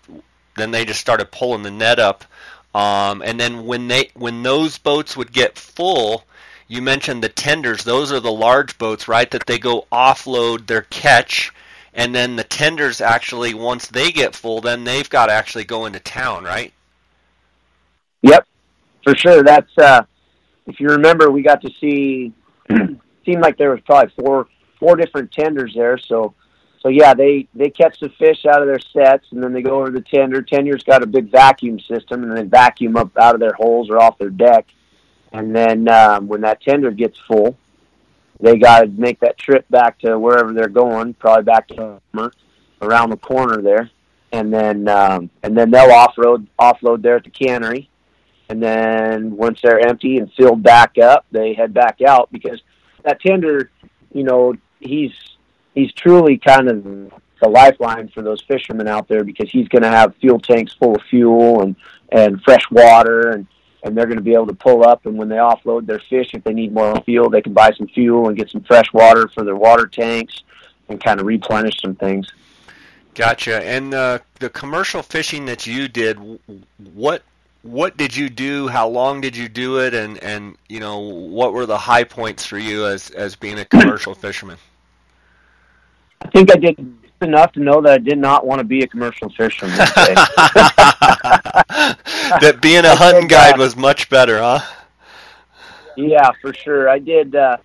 then 0.57 0.73
they 0.73 0.85
just 0.85 1.01
started 1.01 1.31
pulling 1.31 1.63
the 1.63 1.71
net 1.71 2.01
up. 2.01 2.25
Um, 2.75 3.23
and 3.23 3.39
then 3.39 3.67
when 3.67 3.87
they 3.87 4.11
when 4.15 4.43
those 4.43 4.79
boats 4.79 5.17
would 5.17 5.33
get 5.33 5.57
full, 5.57 6.25
you 6.67 6.83
mentioned 6.83 7.23
the 7.23 7.29
tenders. 7.29 7.85
Those 7.85 8.11
are 8.11 8.21
the 8.21 8.33
large 8.33 8.79
boats, 8.79 9.07
right? 9.07 9.31
That 9.31 9.47
they 9.47 9.61
go 9.61 9.87
offload 9.93 10.67
their 10.67 10.83
catch, 10.83 11.53
and 11.95 12.13
then 12.13 12.35
the 12.35 12.43
tenders 12.43 13.01
actually 13.01 13.55
once 13.55 13.87
they 13.87 14.11
get 14.11 14.35
full, 14.35 14.61
then 14.61 14.83
they've 14.83 15.09
got 15.09 15.27
to 15.27 15.33
actually 15.33 15.65
go 15.65 15.87
into 15.87 16.01
town, 16.01 16.43
right? 16.43 16.73
Yep, 18.23 18.49
for 19.05 19.17
sure. 19.17 19.43
That's 19.43 19.77
uh, 19.79 20.03
if 20.67 20.81
you 20.81 20.89
remember, 20.89 21.31
we 21.31 21.43
got 21.43 21.63
to 21.63 21.71
see. 21.81 22.33
seemed 23.29 23.43
like 23.43 23.59
there 23.59 23.71
was 23.71 23.81
probably 23.85 24.13
four 24.19 24.49
four 24.79 24.97
different 24.97 25.31
tenders 25.33 25.75
there. 25.75 25.99
So, 25.99 26.35
so 26.81 26.89
yeah, 26.89 27.15
they 27.15 27.49
they 27.55 27.71
catch 27.71 28.01
the 28.01 28.09
fish 28.11 28.47
out 28.47 28.63
of 28.63 28.69
their 28.69 28.79
sets, 28.79 29.27
and 29.33 29.43
then 29.43 29.53
they 29.53 29.63
go 29.63 29.79
over 29.79 29.87
to 29.87 29.93
the 29.93 30.01
tender. 30.01 30.43
Tender's 30.43 30.83
got 30.83 31.03
a 31.03 31.07
big 31.07 31.31
vacuum 31.31 31.79
system, 31.81 32.23
and 32.23 32.37
they 32.37 32.43
vacuum 32.43 32.97
up 32.97 33.17
out 33.19 33.35
of 33.35 33.41
their 33.41 33.53
holes 33.53 33.91
or 33.91 34.01
off 34.01 34.19
their 34.19 34.31
deck. 34.31 34.67
And 35.33 35.55
then 35.55 35.89
um, 35.89 36.27
when 36.27 36.41
that 36.41 36.63
tender 36.63 36.91
gets 36.91 37.19
full, 37.19 37.59
they 38.41 38.57
got 38.57 38.81
to 38.81 38.87
make 38.87 39.21
that 39.21 39.37
trip 39.37 39.67
back 39.69 39.99
to 39.99 40.19
wherever 40.19 40.55
they're 40.55 40.69
going, 40.69 41.13
probably 41.15 41.45
back 41.45 41.69
to 41.69 42.01
Homer, 42.15 42.33
around 42.81 43.11
the 43.11 43.19
corner 43.19 43.61
there, 43.61 43.91
and 44.33 44.53
then 44.53 44.89
um, 44.89 45.31
and 45.43 45.57
then 45.57 45.71
they'll 45.71 45.91
offload 45.91 46.47
offload 46.59 47.03
there 47.03 47.17
at 47.17 47.25
the 47.25 47.31
cannery 47.31 47.91
and 48.49 48.63
then 48.63 49.37
once 49.37 49.61
they're 49.63 49.81
empty 49.81 50.19
and 50.19 50.33
filled 50.33 50.63
back 50.63 50.99
up, 50.99 51.27
they 51.31 51.55
head 51.55 51.75
back 51.75 52.01
out 52.01 52.31
because 52.33 52.63
that 53.05 53.21
tender, 53.21 53.71
you 54.13 54.25
know, 54.25 54.55
he's 54.81 55.13
he's 55.75 55.93
truly 55.93 56.39
kind 56.39 56.69
of 56.69 56.85
the 57.41 57.49
lifeline 57.49 58.09
for 58.09 58.23
those 58.23 58.43
fishermen 58.43 58.89
out 58.89 59.07
there 59.09 59.23
because 59.23 59.51
he's 59.51 59.69
going 59.69 59.83
to 59.83 59.91
have 59.91 60.17
fuel 60.17 60.41
tanks 60.41 60.73
full 60.73 60.97
of 60.97 61.03
fuel 61.03 61.63
and 61.63 61.77
and 62.11 62.43
fresh 62.43 62.69
water 62.71 63.31
and 63.31 63.47
and 63.85 63.97
they're 63.97 64.07
going 64.07 64.19
to 64.19 64.25
be 64.25 64.35
able 64.35 64.47
to 64.47 64.55
pull 64.55 64.85
up 64.85 65.07
and 65.07 65.17
when 65.17 65.29
they 65.29 65.37
offload 65.37 65.87
their 65.87 66.01
fish 66.01 66.31
if 66.35 66.43
they 66.43 66.53
need 66.53 66.73
more 66.73 67.01
fuel 67.03 67.31
they 67.31 67.41
can 67.41 67.53
buy 67.53 67.71
some 67.71 67.87
fuel 67.87 68.29
and 68.29 68.37
get 68.37 68.51
some 68.51 68.63
fresh 68.63 68.93
water 68.93 69.29
for 69.29 69.45
their 69.45 69.55
water 69.55 69.87
tanks 69.87 70.43
and 70.89 71.01
kind 71.01 71.21
of 71.21 71.27
replenish 71.27 71.81
some 71.81 71.95
things 71.95 72.27
Gotcha. 73.19 73.67
And 73.67 73.95
uh, 73.95 74.21
the 74.39 74.49
commercial 74.49 75.03
fishing 75.03 75.45
that 75.47 75.67
you 75.67 75.89
did, 75.89 76.19
what 76.95 77.25
what 77.63 77.97
did 77.97 78.17
you 78.17 78.29
do? 78.29 78.69
How 78.69 78.89
long 78.89 79.21
did 79.21 79.37
you 79.37 79.49
do 79.49 79.81
it? 79.81 79.95
And 79.95 80.23
and 80.23 80.57
you 80.69 80.81
know 80.81 80.99
what 80.99 81.53
were 81.53 81.67
the 81.67 81.79
high 81.79 82.05
points 82.05 82.45
for 82.45 82.59
you 82.59 82.87
as 82.87 83.11
as 83.11 83.37
being 83.37 83.59
a 83.59 83.65
commercial 83.65 84.15
fisherman? 84.15 84.59
I 86.23 86.31
think 86.31 86.53
I 86.53 86.57
did 86.57 86.79
enough 87.21 87.53
to 87.53 87.61
know 87.61 87.81
that 87.83 87.93
I 87.93 87.99
did 87.99 88.19
not 88.19 88.47
want 88.47 88.61
to 88.61 88.65
be 88.65 88.83
a 88.83 88.87
commercial 88.87 89.29
fisherman. 89.31 89.77
that 89.97 90.19
being 92.61 92.85
a 92.85 92.95
hunting 92.95 93.29
guide 93.29 93.59
was 93.59 93.77
much 93.77 94.09
better, 94.09 94.39
huh? 94.39 94.61
Yeah, 95.97 96.31
for 96.41 96.55
sure. 96.55 96.89
I 96.89 96.99
did. 96.99 97.35
Uh, 97.35 97.57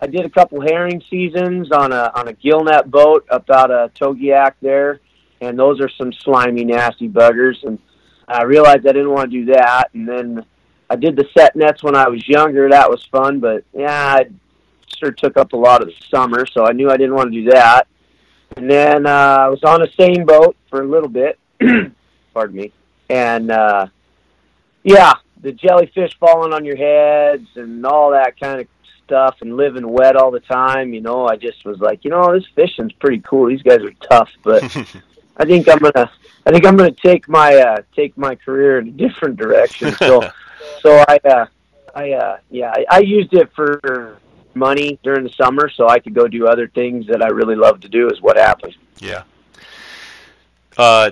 I 0.00 0.06
did 0.06 0.24
a 0.24 0.30
couple 0.30 0.60
herring 0.60 1.02
seasons 1.08 1.70
on 1.70 1.92
a 1.92 2.10
on 2.14 2.28
a 2.28 2.32
gillnet 2.32 2.86
boat 2.86 3.26
up 3.30 3.48
out 3.50 3.70
of 3.70 3.92
Togiak 3.94 4.54
there, 4.60 5.00
and 5.40 5.58
those 5.58 5.80
are 5.80 5.90
some 5.90 6.12
slimy, 6.12 6.64
nasty 6.64 7.08
buggers. 7.08 7.62
And 7.64 7.78
I 8.28 8.42
realized 8.42 8.86
I 8.86 8.92
didn't 8.92 9.10
want 9.10 9.30
to 9.30 9.44
do 9.44 9.52
that. 9.52 9.90
And 9.94 10.08
then 10.08 10.44
I 10.88 10.96
did 10.96 11.16
the 11.16 11.28
set 11.36 11.56
nets 11.56 11.82
when 11.82 11.96
I 11.96 12.08
was 12.08 12.26
younger. 12.28 12.68
That 12.68 12.90
was 12.90 13.04
fun, 13.04 13.40
but 13.40 13.64
yeah, 13.72 14.18
it 14.18 14.32
sure 14.98 15.10
took 15.10 15.36
up 15.36 15.52
a 15.52 15.56
lot 15.56 15.82
of 15.82 15.88
the 15.88 15.94
summer, 16.10 16.46
so 16.46 16.66
I 16.66 16.72
knew 16.72 16.90
I 16.90 16.96
didn't 16.96 17.14
want 17.14 17.32
to 17.32 17.42
do 17.42 17.50
that. 17.50 17.86
And 18.56 18.70
then 18.70 19.06
uh, 19.06 19.36
I 19.40 19.48
was 19.48 19.62
on 19.64 19.82
a 19.82 19.90
seine 19.92 20.24
boat 20.24 20.56
for 20.68 20.82
a 20.82 20.86
little 20.86 21.08
bit. 21.08 21.38
Pardon 22.34 22.56
me. 22.56 22.72
And 23.08 23.50
uh, 23.50 23.86
yeah, 24.82 25.14
the 25.40 25.52
jellyfish 25.52 26.18
falling 26.18 26.52
on 26.52 26.64
your 26.64 26.76
heads 26.76 27.48
and 27.56 27.84
all 27.84 28.10
that 28.10 28.38
kind 28.38 28.60
of 28.60 28.66
stuff 29.04 29.36
and 29.40 29.56
living 29.56 29.88
wet 29.88 30.16
all 30.16 30.30
the 30.30 30.40
time, 30.40 30.94
you 30.94 31.00
know, 31.00 31.26
I 31.26 31.36
just 31.36 31.64
was 31.64 31.78
like, 31.78 32.04
you 32.04 32.10
know, 32.10 32.32
this 32.32 32.46
fishing's 32.54 32.92
pretty 32.92 33.20
cool. 33.20 33.48
These 33.48 33.62
guys 33.62 33.80
are 33.80 33.92
tough, 34.08 34.30
but 34.42 34.62
I 35.36 35.44
think 35.44 35.68
I'm 35.68 35.78
gonna 35.78 36.10
I 36.46 36.50
think 36.50 36.66
I'm 36.66 36.76
gonna 36.76 36.90
take 36.92 37.28
my 37.28 37.56
uh 37.56 37.82
take 37.94 38.16
my 38.16 38.34
career 38.34 38.78
in 38.78 38.88
a 38.88 38.92
different 38.92 39.36
direction. 39.36 39.94
So 39.98 40.30
so 40.80 41.04
I 41.08 41.18
uh 41.24 41.46
I 41.94 42.12
uh 42.12 42.38
yeah, 42.50 42.72
I, 42.74 42.84
I 42.90 42.98
used 43.00 43.32
it 43.34 43.52
for 43.54 44.18
money 44.54 44.98
during 45.02 45.24
the 45.24 45.30
summer 45.30 45.68
so 45.68 45.88
I 45.88 45.98
could 45.98 46.14
go 46.14 46.28
do 46.28 46.46
other 46.46 46.68
things 46.68 47.06
that 47.06 47.22
I 47.22 47.28
really 47.28 47.56
love 47.56 47.80
to 47.80 47.88
do 47.88 48.10
is 48.10 48.20
what 48.20 48.36
happened. 48.36 48.76
Yeah. 48.98 49.22
Uh, 50.76 51.10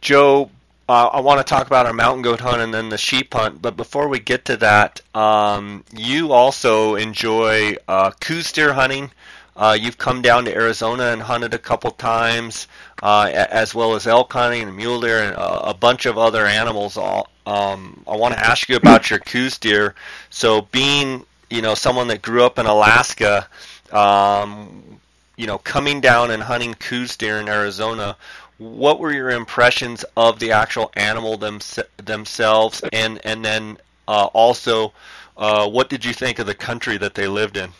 Joe, 0.00 0.50
uh, 0.88 1.06
I 1.12 1.20
want 1.20 1.38
to 1.38 1.44
talk 1.44 1.66
about 1.66 1.86
our 1.86 1.92
mountain 1.92 2.22
goat 2.22 2.40
hunt 2.40 2.60
and 2.60 2.72
then 2.72 2.88
the 2.88 2.98
sheep 2.98 3.32
hunt. 3.32 3.62
But 3.62 3.76
before 3.76 4.08
we 4.08 4.18
get 4.18 4.44
to 4.46 4.56
that, 4.58 5.00
um, 5.14 5.84
you 5.92 6.32
also 6.32 6.96
enjoy 6.96 7.76
uh, 7.88 8.10
Coues 8.20 8.52
deer 8.52 8.72
hunting. 8.72 9.10
Uh, 9.54 9.76
you've 9.78 9.98
come 9.98 10.22
down 10.22 10.44
to 10.46 10.54
Arizona 10.54 11.12
and 11.12 11.20
hunted 11.20 11.52
a 11.52 11.58
couple 11.58 11.90
times, 11.90 12.68
uh, 13.02 13.30
as 13.32 13.74
well 13.74 13.94
as 13.94 14.06
elk 14.06 14.32
hunting 14.32 14.62
and 14.62 14.76
mule 14.76 15.00
deer 15.00 15.22
and 15.22 15.34
a, 15.34 15.70
a 15.70 15.74
bunch 15.74 16.06
of 16.06 16.16
other 16.16 16.46
animals. 16.46 16.96
Um, 16.96 18.02
I 18.06 18.16
want 18.16 18.34
to 18.34 18.40
ask 18.40 18.68
you 18.68 18.76
about 18.76 19.10
your 19.10 19.18
Coues 19.18 19.58
deer. 19.58 19.94
So, 20.30 20.62
being 20.62 21.26
you 21.50 21.60
know 21.60 21.74
someone 21.74 22.08
that 22.08 22.22
grew 22.22 22.44
up 22.44 22.58
in 22.58 22.64
Alaska, 22.64 23.46
um, 23.92 25.00
you 25.36 25.46
know, 25.46 25.58
coming 25.58 26.00
down 26.00 26.30
and 26.30 26.42
hunting 26.42 26.74
Coues 26.74 27.16
deer 27.16 27.38
in 27.38 27.48
Arizona, 27.48 28.16
what 28.58 29.00
were 29.00 29.12
your 29.12 29.30
impressions 29.30 30.04
of 30.16 30.38
the 30.38 30.52
actual 30.52 30.90
animal 30.96 31.36
them, 31.36 31.60
themselves, 31.98 32.82
and 32.92 33.20
and 33.24 33.44
then 33.44 33.76
uh, 34.08 34.28
also, 34.32 34.92
uh, 35.36 35.68
what 35.68 35.90
did 35.90 36.04
you 36.04 36.14
think 36.14 36.38
of 36.38 36.46
the 36.46 36.54
country 36.54 36.96
that 36.96 37.14
they 37.14 37.28
lived 37.28 37.56
in? 37.56 37.70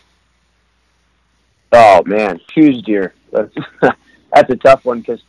Oh 1.73 2.03
man, 2.05 2.39
Coues 2.53 2.81
deer. 2.83 3.13
That's 3.31 3.53
that's 4.33 4.49
a 4.49 4.55
tough 4.55 4.85
one 4.85 4.99
because 4.99 5.21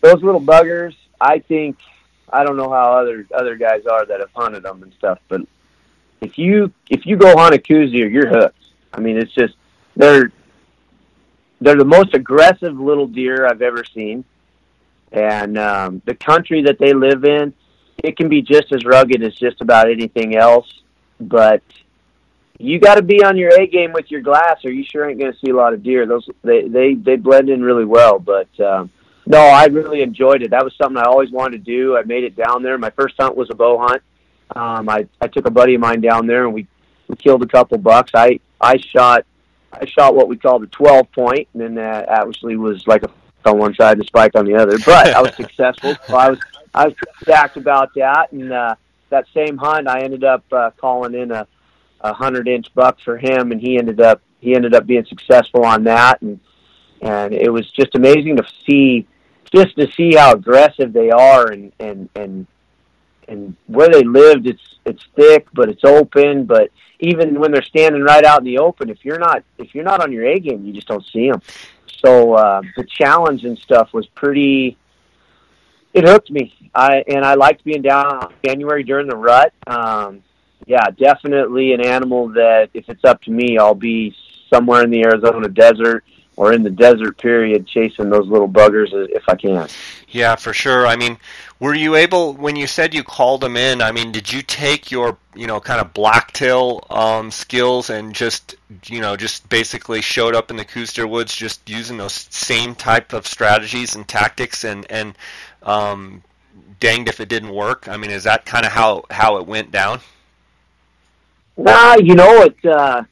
those 0.00 0.22
little 0.22 0.40
buggers. 0.40 0.94
I 1.20 1.38
think 1.38 1.78
I 2.32 2.44
don't 2.44 2.56
know 2.56 2.70
how 2.70 2.92
other 2.92 3.26
other 3.34 3.56
guys 3.56 3.86
are 3.86 4.04
that 4.06 4.20
have 4.20 4.30
hunted 4.34 4.64
them 4.64 4.82
and 4.82 4.92
stuff, 4.94 5.18
but 5.28 5.40
if 6.20 6.38
you 6.38 6.72
if 6.90 7.06
you 7.06 7.16
go 7.16 7.36
hunt 7.36 7.54
a 7.54 7.58
Coues 7.58 7.92
deer, 7.92 8.08
you're 8.08 8.28
hooked. 8.28 8.64
I 8.92 9.00
mean, 9.00 9.16
it's 9.16 9.32
just 9.32 9.54
they're 9.96 10.30
they're 11.60 11.76
the 11.76 11.84
most 11.84 12.14
aggressive 12.14 12.78
little 12.78 13.06
deer 13.06 13.46
I've 13.46 13.62
ever 13.62 13.84
seen 13.84 14.24
and 15.12 15.58
um, 15.58 16.02
the 16.06 16.14
country 16.14 16.62
that 16.62 16.78
they 16.78 16.94
live 16.94 17.24
in, 17.24 17.52
it 18.02 18.16
can 18.16 18.28
be 18.28 18.40
just 18.40 18.72
as 18.72 18.84
rugged 18.84 19.22
as 19.22 19.34
just 19.34 19.60
about 19.60 19.90
anything 19.90 20.34
else. 20.36 20.82
But 21.20 21.62
you 22.62 22.78
got 22.78 22.94
to 22.94 23.02
be 23.02 23.24
on 23.24 23.36
your 23.36 23.58
A 23.60 23.66
game 23.66 23.92
with 23.92 24.10
your 24.10 24.20
glass, 24.20 24.64
or 24.64 24.70
you 24.70 24.84
sure 24.84 25.08
ain't 25.08 25.18
going 25.18 25.32
to 25.32 25.38
see 25.38 25.50
a 25.50 25.56
lot 25.56 25.74
of 25.74 25.82
deer. 25.82 26.06
Those 26.06 26.28
they 26.42 26.68
they 26.68 26.94
they 26.94 27.16
blend 27.16 27.50
in 27.50 27.62
really 27.62 27.84
well. 27.84 28.18
But 28.18 28.48
um, 28.60 28.90
no, 29.26 29.38
I 29.38 29.66
really 29.66 30.02
enjoyed 30.02 30.42
it. 30.42 30.50
That 30.50 30.64
was 30.64 30.74
something 30.76 30.96
I 30.96 31.04
always 31.04 31.30
wanted 31.30 31.64
to 31.64 31.70
do. 31.70 31.96
I 31.96 32.02
made 32.02 32.24
it 32.24 32.36
down 32.36 32.62
there. 32.62 32.78
My 32.78 32.90
first 32.90 33.16
hunt 33.18 33.36
was 33.36 33.50
a 33.50 33.54
bow 33.54 33.78
hunt. 33.78 34.02
Um, 34.54 34.88
I 34.88 35.06
I 35.20 35.28
took 35.28 35.46
a 35.46 35.50
buddy 35.50 35.74
of 35.74 35.80
mine 35.80 36.00
down 36.00 36.26
there, 36.26 36.44
and 36.44 36.54
we 36.54 36.66
we 37.08 37.16
killed 37.16 37.42
a 37.42 37.48
couple 37.48 37.78
bucks. 37.78 38.12
I 38.14 38.40
I 38.60 38.76
shot 38.76 39.26
I 39.72 39.86
shot 39.86 40.14
what 40.14 40.28
we 40.28 40.36
call 40.36 40.58
the 40.58 40.66
12 40.66 41.10
point, 41.12 41.48
and 41.52 41.62
then 41.62 41.74
that 41.74 42.08
actually 42.08 42.56
was 42.56 42.86
like 42.86 43.02
a 43.02 43.10
on 43.44 43.58
one 43.58 43.74
side 43.74 43.98
and 43.98 44.06
spike 44.06 44.36
on 44.36 44.44
the 44.44 44.54
other. 44.54 44.78
But 44.78 45.14
I 45.14 45.20
was 45.20 45.34
successful. 45.36 45.94
So 46.06 46.16
I 46.16 46.30
was 46.30 46.38
I 46.74 46.86
was 46.86 46.94
pretty 46.94 47.12
stacked 47.22 47.56
about 47.56 47.94
that. 47.94 48.32
And 48.32 48.52
uh, 48.52 48.74
that 49.10 49.26
same 49.34 49.56
hunt, 49.56 49.88
I 49.88 50.02
ended 50.02 50.24
up 50.24 50.44
uh, 50.52 50.70
calling 50.76 51.14
in 51.14 51.30
a, 51.30 51.46
a 52.02 52.12
hundred 52.12 52.48
inch 52.48 52.72
buck 52.74 52.98
for 53.00 53.16
him, 53.16 53.52
and 53.52 53.60
he 53.60 53.78
ended 53.78 54.00
up 54.00 54.20
he 54.40 54.54
ended 54.54 54.74
up 54.74 54.86
being 54.86 55.04
successful 55.04 55.64
on 55.64 55.84
that. 55.84 56.22
And 56.22 56.40
and 57.00 57.32
it 57.32 57.50
was 57.50 57.70
just 57.70 57.94
amazing 57.94 58.36
to 58.36 58.44
see 58.66 59.06
just 59.54 59.76
to 59.76 59.90
see 59.92 60.14
how 60.14 60.32
aggressive 60.32 60.92
they 60.92 61.10
are 61.10 61.48
and 61.48 61.72
and 61.78 62.08
and 62.14 62.46
and 63.28 63.56
where 63.66 63.88
they 63.88 64.02
lived 64.02 64.46
it's 64.46 64.78
it's 64.84 65.04
thick 65.14 65.46
but 65.52 65.68
it's 65.68 65.84
open 65.84 66.44
but 66.44 66.70
even 66.98 67.38
when 67.38 67.52
they're 67.52 67.62
standing 67.62 68.02
right 68.02 68.24
out 68.24 68.38
in 68.40 68.44
the 68.44 68.58
open 68.58 68.88
if 68.88 69.04
you're 69.04 69.18
not 69.18 69.44
if 69.58 69.74
you're 69.74 69.84
not 69.84 70.00
on 70.00 70.10
your 70.10 70.24
a 70.24 70.40
game 70.40 70.64
you 70.64 70.72
just 70.72 70.88
don't 70.88 71.04
see 71.06 71.30
them 71.30 71.40
so 72.04 72.34
uh, 72.34 72.62
the 72.76 72.84
challenge 72.84 73.44
and 73.44 73.58
stuff 73.58 73.92
was 73.92 74.06
pretty. 74.08 74.76
It 75.94 76.04
hooked 76.08 76.30
me. 76.30 76.54
I 76.74 77.04
and 77.06 77.24
I 77.24 77.34
liked 77.34 77.64
being 77.64 77.82
down 77.82 78.32
January 78.44 78.82
during 78.82 79.06
the 79.06 79.16
rut. 79.16 79.52
Um, 79.66 80.22
yeah, 80.66 80.90
definitely 80.90 81.72
an 81.72 81.80
animal 81.80 82.28
that 82.28 82.70
if 82.74 82.88
it's 82.88 83.04
up 83.04 83.22
to 83.22 83.30
me, 83.30 83.58
I'll 83.58 83.74
be 83.74 84.14
somewhere 84.48 84.84
in 84.84 84.90
the 84.90 85.02
Arizona 85.02 85.48
desert 85.48 86.04
or 86.36 86.52
in 86.52 86.62
the 86.62 86.70
desert 86.70 87.18
period 87.18 87.66
chasing 87.66 88.10
those 88.10 88.26
little 88.26 88.48
buggers 88.48 88.88
if 88.92 89.22
I 89.28 89.34
can. 89.34 89.68
Yeah, 90.08 90.36
for 90.36 90.52
sure. 90.52 90.86
I 90.86 90.96
mean, 90.96 91.18
were 91.58 91.74
you 91.74 91.94
able 91.94 92.34
when 92.34 92.56
you 92.56 92.66
said 92.66 92.94
you 92.94 93.02
called 93.02 93.40
them 93.40 93.56
in? 93.56 93.80
I 93.80 93.92
mean, 93.92 94.12
did 94.12 94.32
you 94.32 94.42
take 94.42 94.90
your 94.90 95.16
you 95.34 95.46
know 95.46 95.60
kind 95.60 95.80
of 95.80 95.94
blacktail 95.94 96.84
um, 96.90 97.30
skills 97.30 97.90
and 97.90 98.14
just 98.14 98.56
you 98.86 99.00
know 99.00 99.16
just 99.16 99.48
basically 99.48 100.00
showed 100.00 100.34
up 100.34 100.50
in 100.50 100.56
the 100.56 100.64
Coues 100.64 100.96
woods 100.98 101.34
just 101.34 101.68
using 101.68 101.98
those 101.98 102.26
same 102.30 102.74
type 102.74 103.12
of 103.12 103.26
strategies 103.26 103.94
and 103.94 104.06
tactics 104.08 104.64
and 104.64 104.86
and 104.90 105.16
um, 105.62 106.22
danged 106.80 107.08
if 107.08 107.20
it 107.20 107.28
didn't 107.28 107.54
work? 107.54 107.88
I 107.88 107.96
mean, 107.96 108.10
is 108.10 108.24
that 108.24 108.44
kind 108.44 108.66
of 108.66 108.72
how 108.72 109.04
how 109.10 109.36
it 109.36 109.46
went 109.46 109.70
down? 109.70 110.00
Nah, 111.56 111.96
you 111.96 112.14
know 112.14 112.42
it. 112.42 112.64
Uh, 112.64 113.04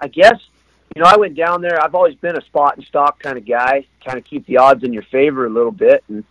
I 0.00 0.08
guess 0.08 0.40
you 0.94 1.02
know 1.02 1.08
I 1.08 1.16
went 1.16 1.34
down 1.34 1.60
there. 1.60 1.82
I've 1.82 1.94
always 1.94 2.14
been 2.16 2.36
a 2.36 2.42
spot 2.42 2.76
and 2.76 2.84
stock 2.84 3.20
kind 3.20 3.36
of 3.36 3.46
guy, 3.46 3.86
kind 4.04 4.18
of 4.18 4.24
keep 4.24 4.46
the 4.46 4.56
odds 4.56 4.84
in 4.84 4.92
your 4.92 5.02
favor 5.04 5.46
a 5.46 5.50
little 5.50 5.72
bit 5.72 6.02
and 6.08 6.24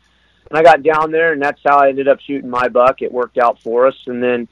and 0.49 0.57
I 0.57 0.63
got 0.63 0.83
down 0.83 1.11
there, 1.11 1.33
and 1.33 1.41
that's 1.41 1.61
how 1.63 1.77
I 1.77 1.89
ended 1.89 2.07
up 2.07 2.19
shooting 2.19 2.49
my 2.49 2.67
buck. 2.69 3.01
It 3.01 3.11
worked 3.11 3.37
out 3.37 3.61
for 3.61 3.87
us, 3.87 3.95
and 4.07 4.21
then 4.21 4.47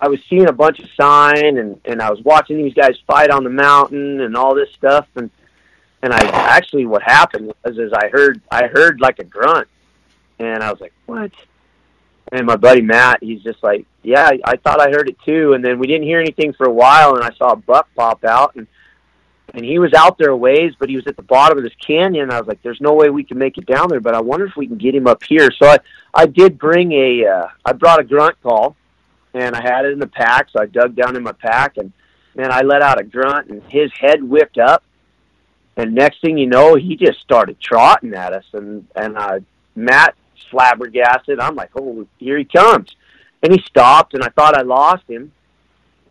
I 0.00 0.08
was 0.08 0.20
seeing 0.28 0.48
a 0.48 0.52
bunch 0.52 0.78
of 0.78 0.88
sign, 0.98 1.58
and 1.58 1.80
and 1.84 2.00
I 2.00 2.10
was 2.10 2.20
watching 2.22 2.56
these 2.56 2.74
guys 2.74 2.96
fight 3.06 3.30
on 3.30 3.44
the 3.44 3.50
mountain 3.50 4.20
and 4.20 4.36
all 4.36 4.54
this 4.54 4.72
stuff, 4.72 5.08
and 5.16 5.30
and 6.02 6.12
I 6.12 6.18
actually 6.18 6.86
what 6.86 7.02
happened 7.02 7.52
was 7.64 7.78
is 7.78 7.92
I 7.92 8.08
heard 8.08 8.40
I 8.50 8.68
heard 8.68 9.00
like 9.00 9.18
a 9.18 9.24
grunt, 9.24 9.68
and 10.38 10.62
I 10.62 10.70
was 10.70 10.80
like, 10.80 10.92
what? 11.06 11.32
And 12.32 12.46
my 12.46 12.56
buddy 12.56 12.80
Matt, 12.80 13.22
he's 13.22 13.42
just 13.42 13.62
like, 13.62 13.86
yeah, 14.02 14.30
I 14.44 14.56
thought 14.56 14.80
I 14.80 14.90
heard 14.90 15.08
it 15.08 15.16
too, 15.24 15.54
and 15.54 15.64
then 15.64 15.78
we 15.78 15.86
didn't 15.86 16.04
hear 16.04 16.20
anything 16.20 16.52
for 16.52 16.66
a 16.66 16.72
while, 16.72 17.16
and 17.16 17.24
I 17.24 17.30
saw 17.36 17.52
a 17.52 17.56
buck 17.56 17.88
pop 17.94 18.24
out, 18.24 18.54
and 18.54 18.66
and 19.52 19.64
he 19.64 19.80
was 19.80 19.92
out 19.94 20.16
there 20.16 20.30
a 20.30 20.36
ways, 20.36 20.74
but 20.78 20.88
he 20.88 20.96
was 20.96 21.08
at 21.08 21.16
the 21.16 21.22
bottom 21.22 21.58
of 21.58 21.64
this 21.64 21.74
canyon. 21.84 22.30
I 22.30 22.38
was 22.38 22.46
like, 22.46 22.62
"There's 22.62 22.80
no 22.80 22.94
way 22.94 23.10
we 23.10 23.24
can 23.24 23.36
make 23.36 23.58
it 23.58 23.66
down 23.66 23.88
there, 23.88 24.00
but 24.00 24.14
I 24.14 24.20
wonder 24.20 24.46
if 24.46 24.56
we 24.56 24.66
can 24.66 24.78
get 24.78 24.94
him 24.94 25.06
up 25.06 25.24
here." 25.24 25.50
So 25.50 25.66
I, 25.66 25.78
I 26.14 26.26
did 26.26 26.56
bring 26.58 26.92
a, 26.92 27.26
uh, 27.26 27.48
I 27.64 27.72
brought 27.72 27.98
a 27.98 28.04
grunt 28.04 28.40
call, 28.42 28.76
and 29.34 29.56
I 29.56 29.60
had 29.60 29.84
it 29.84 29.92
in 29.92 29.98
the 29.98 30.06
pack. 30.06 30.50
So 30.50 30.62
I 30.62 30.66
dug 30.66 30.94
down 30.94 31.16
in 31.16 31.24
my 31.24 31.32
pack, 31.32 31.78
and 31.78 31.92
man, 32.36 32.52
I 32.52 32.62
let 32.62 32.80
out 32.80 33.00
a 33.00 33.04
grunt, 33.04 33.48
and 33.48 33.62
his 33.64 33.92
head 33.92 34.22
whipped 34.22 34.58
up, 34.58 34.84
and 35.76 35.94
next 35.94 36.20
thing 36.20 36.38
you 36.38 36.46
know, 36.46 36.76
he 36.76 36.94
just 36.94 37.20
started 37.20 37.58
trotting 37.60 38.14
at 38.14 38.32
us, 38.32 38.44
and 38.52 38.86
and 38.94 39.16
uh, 39.16 39.40
Matt 39.74 40.14
flabbergasted. 40.50 41.40
I'm 41.40 41.54
like, 41.54 41.70
"Oh, 41.76 42.06
here 42.18 42.38
he 42.38 42.44
comes!" 42.44 42.94
And 43.42 43.52
he 43.52 43.60
stopped, 43.62 44.14
and 44.14 44.22
I 44.22 44.28
thought 44.28 44.56
I 44.56 44.62
lost 44.62 45.08
him 45.08 45.32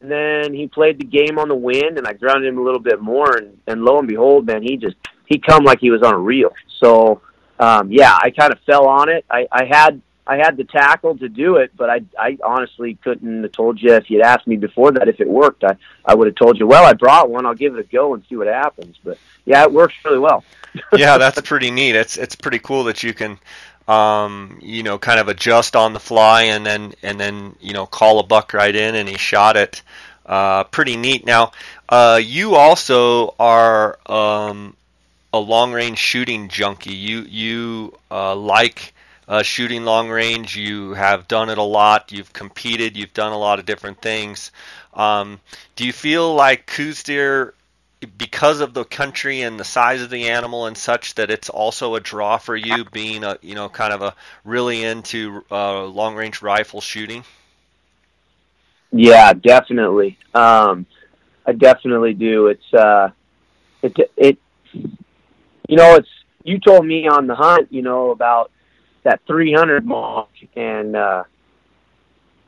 and 0.01 0.09
then 0.09 0.53
he 0.53 0.67
played 0.67 0.99
the 0.99 1.05
game 1.05 1.37
on 1.37 1.49
the 1.49 1.55
wind, 1.55 1.97
and 1.97 2.07
I 2.07 2.13
grounded 2.13 2.47
him 2.47 2.57
a 2.57 2.61
little 2.61 2.79
bit 2.79 3.01
more, 3.01 3.35
and, 3.35 3.57
and 3.67 3.83
lo 3.83 3.99
and 3.99 4.07
behold, 4.07 4.45
man, 4.45 4.63
he 4.63 4.77
just 4.77 4.95
he 5.25 5.39
come 5.39 5.63
like 5.63 5.79
he 5.79 5.91
was 5.91 6.01
on 6.01 6.13
a 6.13 6.17
reel. 6.17 6.53
So 6.77 7.21
um, 7.59 7.91
yeah, 7.91 8.17
I 8.21 8.31
kind 8.31 8.53
of 8.53 8.59
fell 8.61 8.87
on 8.87 9.09
it. 9.09 9.25
I, 9.29 9.47
I 9.51 9.65
had 9.65 10.01
I 10.25 10.37
had 10.37 10.57
the 10.57 10.63
tackle 10.63 11.17
to 11.17 11.27
do 11.27 11.57
it, 11.57 11.71
but 11.75 11.89
I 11.89 12.01
I 12.17 12.37
honestly 12.43 12.97
couldn't 13.03 13.43
have 13.43 13.51
told 13.51 13.81
you 13.81 13.93
if 13.93 14.09
you'd 14.09 14.21
asked 14.21 14.47
me 14.47 14.55
before 14.55 14.91
that 14.93 15.09
if 15.09 15.19
it 15.19 15.27
worked. 15.27 15.63
I 15.63 15.75
I 16.05 16.15
would 16.15 16.27
have 16.27 16.35
told 16.35 16.57
you, 16.59 16.67
well, 16.67 16.85
I 16.85 16.93
brought 16.93 17.29
one. 17.29 17.45
I'll 17.45 17.53
give 17.53 17.75
it 17.75 17.79
a 17.79 17.83
go 17.83 18.13
and 18.13 18.23
see 18.29 18.37
what 18.37 18.47
happens. 18.47 18.97
But 19.03 19.17
yeah, 19.45 19.63
it 19.63 19.71
works 19.71 19.95
really 20.05 20.19
well. 20.19 20.43
yeah, 20.95 21.17
that's 21.17 21.41
pretty 21.41 21.71
neat. 21.71 21.95
It's 21.95 22.15
it's 22.15 22.35
pretty 22.35 22.59
cool 22.59 22.85
that 22.85 23.03
you 23.03 23.13
can 23.13 23.37
um, 23.89 24.59
you 24.61 24.83
know, 24.83 24.99
kind 24.99 25.19
of 25.19 25.29
adjust 25.29 25.75
on 25.75 25.93
the 25.93 25.99
fly 25.99 26.43
and 26.43 26.63
then 26.63 26.93
and 27.01 27.19
then 27.19 27.55
you 27.59 27.73
know 27.73 27.87
call 27.87 28.19
a 28.19 28.23
buck 28.23 28.53
right 28.53 28.75
in 28.75 28.93
and 28.93 29.09
he 29.09 29.17
shot 29.17 29.57
it. 29.57 29.81
Uh, 30.25 30.63
pretty 30.65 30.95
neat. 30.95 31.25
Now, 31.25 31.53
uh, 31.89 32.21
you 32.23 32.53
also 32.53 33.33
are 33.39 33.97
um, 34.05 34.75
a 35.33 35.39
long 35.39 35.73
range 35.73 35.97
shooting 35.97 36.49
junkie. 36.49 36.93
You 36.93 37.21
you 37.21 37.97
uh, 38.11 38.35
like 38.35 38.93
uh, 39.27 39.41
shooting 39.41 39.85
long 39.85 40.07
range. 40.07 40.55
You 40.55 40.93
have 40.93 41.27
done 41.27 41.49
it 41.49 41.57
a 41.57 41.63
lot. 41.63 42.11
You've 42.11 42.31
competed. 42.31 42.95
You've 42.95 43.15
done 43.15 43.31
a 43.31 43.39
lot 43.39 43.57
of 43.57 43.65
different 43.65 44.03
things. 44.03 44.51
Um, 44.93 45.39
do 45.75 45.83
you 45.83 45.93
feel 45.93 46.35
like 46.35 46.67
Coues 46.67 47.01
deer 47.01 47.55
because 48.17 48.61
of 48.61 48.73
the 48.73 48.85
country 48.85 49.41
and 49.41 49.59
the 49.59 49.65
size 49.65 50.01
of 50.01 50.09
the 50.09 50.29
animal 50.29 50.65
and 50.65 50.77
such 50.77 51.15
that 51.15 51.29
it's 51.29 51.49
also 51.49 51.95
a 51.95 51.99
draw 51.99 52.37
for 52.37 52.55
you 52.55 52.85
being 52.85 53.23
a 53.23 53.37
you 53.41 53.55
know 53.55 53.67
kind 53.67 53.93
of 53.93 54.01
a 54.01 54.15
really 54.45 54.83
into 54.83 55.43
uh, 55.51 55.83
long 55.83 56.15
range 56.15 56.41
rifle 56.41 56.79
shooting? 56.81 57.23
Yeah 58.91 59.33
definitely. 59.33 60.17
Um, 60.33 60.85
i 61.45 61.51
definitely 61.51 62.13
do. 62.13 62.47
It's 62.47 62.73
uh 62.73 63.09
it 63.81 63.95
it 64.15 64.37
you 64.73 65.75
know 65.75 65.95
it's 65.95 66.09
you 66.43 66.59
told 66.59 66.85
me 66.85 67.07
on 67.07 67.27
the 67.27 67.35
hunt 67.35 67.67
you 67.71 67.81
know 67.81 68.11
about 68.11 68.51
that 69.03 69.21
300 69.27 69.85
mark 69.85 70.29
and 70.55 70.95
uh 70.95 71.23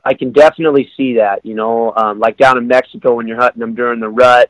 I 0.03 0.15
can 0.15 0.31
definitely 0.31 0.89
see 0.97 1.15
that, 1.17 1.45
you 1.45 1.53
know, 1.53 1.93
um, 1.95 2.17
like 2.19 2.35
down 2.35 2.57
in 2.57 2.67
Mexico 2.67 3.13
when 3.13 3.27
you're 3.27 3.39
hunting 3.39 3.59
them 3.59 3.75
during 3.75 3.99
the 3.99 4.09
rut, 4.09 4.49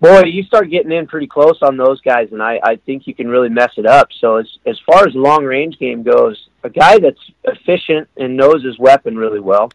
boy, 0.00 0.24
you 0.24 0.42
start 0.42 0.70
getting 0.70 0.92
in 0.92 1.06
pretty 1.06 1.26
close 1.26 1.58
on 1.62 1.76
those 1.76 2.00
guys, 2.00 2.32
and 2.32 2.42
I, 2.42 2.60
I 2.62 2.76
think 2.76 3.06
you 3.06 3.14
can 3.14 3.28
really 3.28 3.48
mess 3.48 3.72
it 3.76 3.86
up. 3.86 4.08
So 4.20 4.36
as 4.36 4.58
as 4.66 4.78
far 4.80 5.06
as 5.06 5.14
long 5.14 5.44
range 5.44 5.78
game 5.78 6.02
goes, 6.02 6.48
a 6.62 6.70
guy 6.70 6.98
that's 6.98 7.30
efficient 7.44 8.08
and 8.16 8.36
knows 8.36 8.64
his 8.64 8.78
weapon 8.78 9.16
really 9.16 9.40
well, 9.40 9.70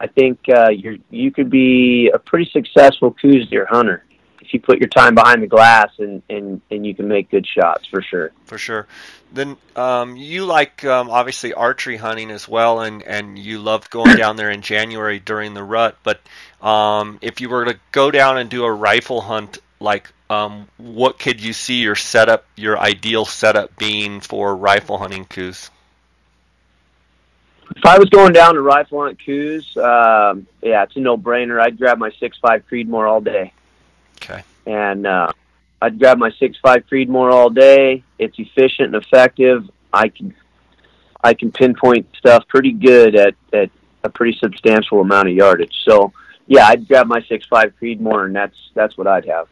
I 0.00 0.06
think 0.06 0.40
uh, 0.48 0.68
you 0.70 1.00
you 1.10 1.30
could 1.30 1.50
be 1.50 2.10
a 2.12 2.18
pretty 2.18 2.50
successful 2.50 3.12
Coues 3.12 3.48
deer 3.48 3.66
hunter 3.66 4.05
if 4.46 4.54
you 4.54 4.60
put 4.60 4.78
your 4.78 4.88
time 4.88 5.14
behind 5.14 5.42
the 5.42 5.46
glass 5.46 5.90
and 5.98 6.22
and 6.30 6.60
and 6.70 6.86
you 6.86 6.94
can 6.94 7.08
make 7.08 7.30
good 7.30 7.46
shots 7.46 7.86
for 7.86 8.00
sure. 8.00 8.30
For 8.44 8.58
sure. 8.58 8.86
Then 9.32 9.56
um, 9.74 10.16
you 10.16 10.44
like 10.44 10.84
um, 10.84 11.10
obviously 11.10 11.52
archery 11.52 11.96
hunting 11.96 12.30
as 12.30 12.48
well, 12.48 12.80
and 12.80 13.02
and 13.02 13.38
you 13.38 13.58
loved 13.58 13.90
going 13.90 14.16
down 14.16 14.36
there 14.36 14.50
in 14.50 14.62
January 14.62 15.18
during 15.18 15.54
the 15.54 15.64
rut. 15.64 15.96
But 16.04 16.20
um, 16.62 17.18
if 17.22 17.40
you 17.40 17.48
were 17.48 17.64
to 17.64 17.78
go 17.90 18.10
down 18.10 18.38
and 18.38 18.48
do 18.48 18.64
a 18.64 18.72
rifle 18.72 19.20
hunt, 19.20 19.58
like 19.80 20.10
um, 20.30 20.68
what 20.76 21.18
could 21.18 21.42
you 21.42 21.52
see 21.52 21.82
your 21.82 21.96
setup, 21.96 22.46
your 22.56 22.78
ideal 22.78 23.24
setup 23.24 23.76
being 23.76 24.20
for 24.20 24.54
rifle 24.54 24.98
hunting 24.98 25.24
Coues? 25.24 25.70
If 27.74 27.84
I 27.84 27.98
was 27.98 28.08
going 28.10 28.32
down 28.32 28.54
to 28.54 28.62
rifle 28.62 29.02
hunt 29.02 29.18
Coues, 29.18 29.76
um, 29.76 30.46
yeah, 30.62 30.84
it's 30.84 30.94
a 30.94 31.00
no-brainer. 31.00 31.60
I'd 31.60 31.76
grab 31.76 31.98
my 31.98 32.12
six 32.20 32.38
five 32.38 32.62
Creedmoor 32.70 33.08
all 33.08 33.20
day. 33.20 33.52
Okay. 34.16 34.42
And 34.66 35.06
uh, 35.06 35.32
I'd 35.80 35.98
grab 35.98 36.18
my 36.18 36.30
six 36.32 36.58
five 36.58 36.84
Creedmoor 36.86 37.32
all 37.32 37.50
day. 37.50 38.02
It's 38.18 38.38
efficient 38.38 38.94
and 38.94 39.02
effective. 39.02 39.68
I 39.92 40.08
can 40.08 40.34
I 41.22 41.34
can 41.34 41.52
pinpoint 41.52 42.08
stuff 42.16 42.46
pretty 42.48 42.72
good 42.72 43.14
at 43.14 43.34
at 43.52 43.70
a 44.02 44.08
pretty 44.08 44.38
substantial 44.38 45.00
amount 45.00 45.28
of 45.28 45.34
yardage. 45.34 45.74
So 45.84 46.12
yeah, 46.46 46.66
I'd 46.66 46.86
grab 46.88 47.06
my 47.06 47.22
six 47.22 47.46
five 47.46 47.72
Creedmoor, 47.80 48.26
and 48.26 48.36
that's 48.36 48.56
that's 48.74 48.96
what 48.96 49.06
I'd 49.06 49.26
have. 49.26 49.48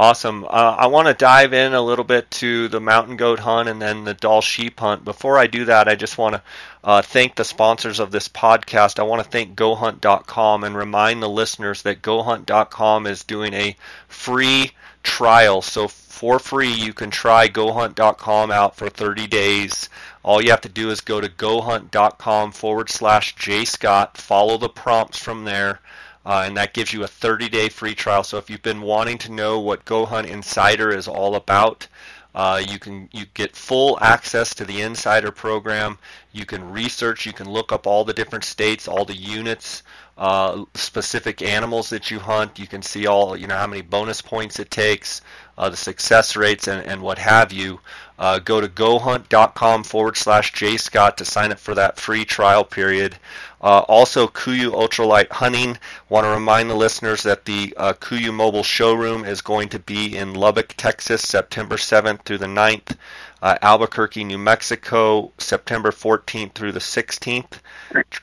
Awesome. 0.00 0.44
Uh, 0.44 0.76
I 0.78 0.86
want 0.86 1.08
to 1.08 1.12
dive 1.12 1.52
in 1.52 1.74
a 1.74 1.82
little 1.82 2.06
bit 2.06 2.30
to 2.30 2.68
the 2.68 2.80
mountain 2.80 3.18
goat 3.18 3.38
hunt 3.38 3.68
and 3.68 3.82
then 3.82 4.04
the 4.04 4.14
Dall 4.14 4.40
sheep 4.40 4.80
hunt. 4.80 5.04
Before 5.04 5.36
I 5.36 5.46
do 5.46 5.66
that, 5.66 5.88
I 5.88 5.94
just 5.94 6.16
want 6.16 6.36
to 6.36 6.42
uh, 6.82 7.02
thank 7.02 7.34
the 7.34 7.44
sponsors 7.44 8.00
of 8.00 8.10
this 8.10 8.26
podcast. 8.26 8.98
I 8.98 9.02
want 9.02 9.22
to 9.22 9.28
thank 9.28 9.56
GoHunt.com 9.56 10.64
and 10.64 10.74
remind 10.74 11.22
the 11.22 11.28
listeners 11.28 11.82
that 11.82 12.00
GoHunt.com 12.00 13.06
is 13.06 13.24
doing 13.24 13.52
a 13.52 13.76
free 14.08 14.70
trial. 15.02 15.60
So 15.60 15.86
for 15.86 16.38
free, 16.38 16.72
you 16.72 16.94
can 16.94 17.10
try 17.10 17.50
GoHunt.com 17.50 18.50
out 18.50 18.76
for 18.76 18.88
30 18.88 19.26
days. 19.26 19.90
All 20.22 20.40
you 20.40 20.48
have 20.48 20.62
to 20.62 20.70
do 20.70 20.88
is 20.88 21.02
go 21.02 21.20
to 21.20 21.28
GoHunt.com 21.28 22.52
forward 22.52 22.88
slash 22.88 23.36
JScott, 23.36 24.16
follow 24.16 24.56
the 24.56 24.70
prompts 24.70 25.18
from 25.18 25.44
there 25.44 25.80
uh, 26.26 26.44
and 26.46 26.56
that 26.56 26.74
gives 26.74 26.92
you 26.92 27.04
a 27.04 27.08
30-day 27.08 27.68
free 27.68 27.94
trial. 27.94 28.22
So 28.22 28.38
if 28.38 28.50
you've 28.50 28.62
been 28.62 28.82
wanting 28.82 29.18
to 29.18 29.32
know 29.32 29.58
what 29.58 29.84
Go 29.84 30.04
Hunt 30.04 30.28
Insider 30.28 30.90
is 30.90 31.08
all 31.08 31.34
about, 31.34 31.86
uh, 32.34 32.62
you 32.68 32.78
can 32.78 33.08
you 33.12 33.24
get 33.34 33.56
full 33.56 33.98
access 34.00 34.54
to 34.54 34.64
the 34.64 34.82
Insider 34.82 35.32
program. 35.32 35.98
You 36.32 36.46
can 36.46 36.70
research. 36.70 37.26
You 37.26 37.32
can 37.32 37.50
look 37.50 37.72
up 37.72 37.86
all 37.86 38.04
the 38.04 38.12
different 38.12 38.44
states, 38.44 38.86
all 38.86 39.04
the 39.04 39.16
units, 39.16 39.82
uh, 40.16 40.64
specific 40.74 41.42
animals 41.42 41.90
that 41.90 42.10
you 42.10 42.20
hunt. 42.20 42.58
You 42.58 42.68
can 42.68 42.82
see 42.82 43.06
all 43.08 43.36
you 43.36 43.48
know 43.48 43.56
how 43.56 43.66
many 43.66 43.82
bonus 43.82 44.22
points 44.22 44.60
it 44.60 44.70
takes, 44.70 45.22
uh, 45.60 45.68
the 45.68 45.76
success 45.76 46.36
rates, 46.36 46.66
and, 46.66 46.84
and 46.86 47.02
what 47.02 47.18
have 47.18 47.52
you. 47.52 47.78
Uh, 48.18 48.38
go 48.38 48.60
to 48.62 48.68
gohunt.com 48.68 49.84
forward 49.84 50.16
slash 50.16 50.52
jscott 50.52 51.16
to 51.16 51.24
sign 51.24 51.52
up 51.52 51.58
for 51.58 51.74
that 51.74 51.98
free 51.98 52.24
trial 52.24 52.64
period. 52.64 53.16
Uh, 53.60 53.80
also, 53.80 54.26
KUIU 54.26 54.72
Ultralight 54.72 55.30
Hunting. 55.30 55.76
Want 56.08 56.24
to 56.24 56.30
remind 56.30 56.70
the 56.70 56.74
listeners 56.74 57.22
that 57.24 57.44
the 57.44 57.74
uh, 57.76 57.92
KUIU 57.92 58.32
Mobile 58.32 58.62
Showroom 58.62 59.26
is 59.26 59.42
going 59.42 59.68
to 59.68 59.78
be 59.78 60.16
in 60.16 60.32
Lubbock, 60.32 60.72
Texas, 60.78 61.20
September 61.22 61.76
7th 61.76 62.22
through 62.22 62.38
the 62.38 62.46
9th. 62.46 62.96
Uh, 63.42 63.56
Albuquerque, 63.62 64.24
New 64.24 64.38
Mexico, 64.38 65.32
September 65.38 65.90
14th 65.90 66.52
through 66.52 66.72
the 66.72 66.80
16th. 66.80 67.60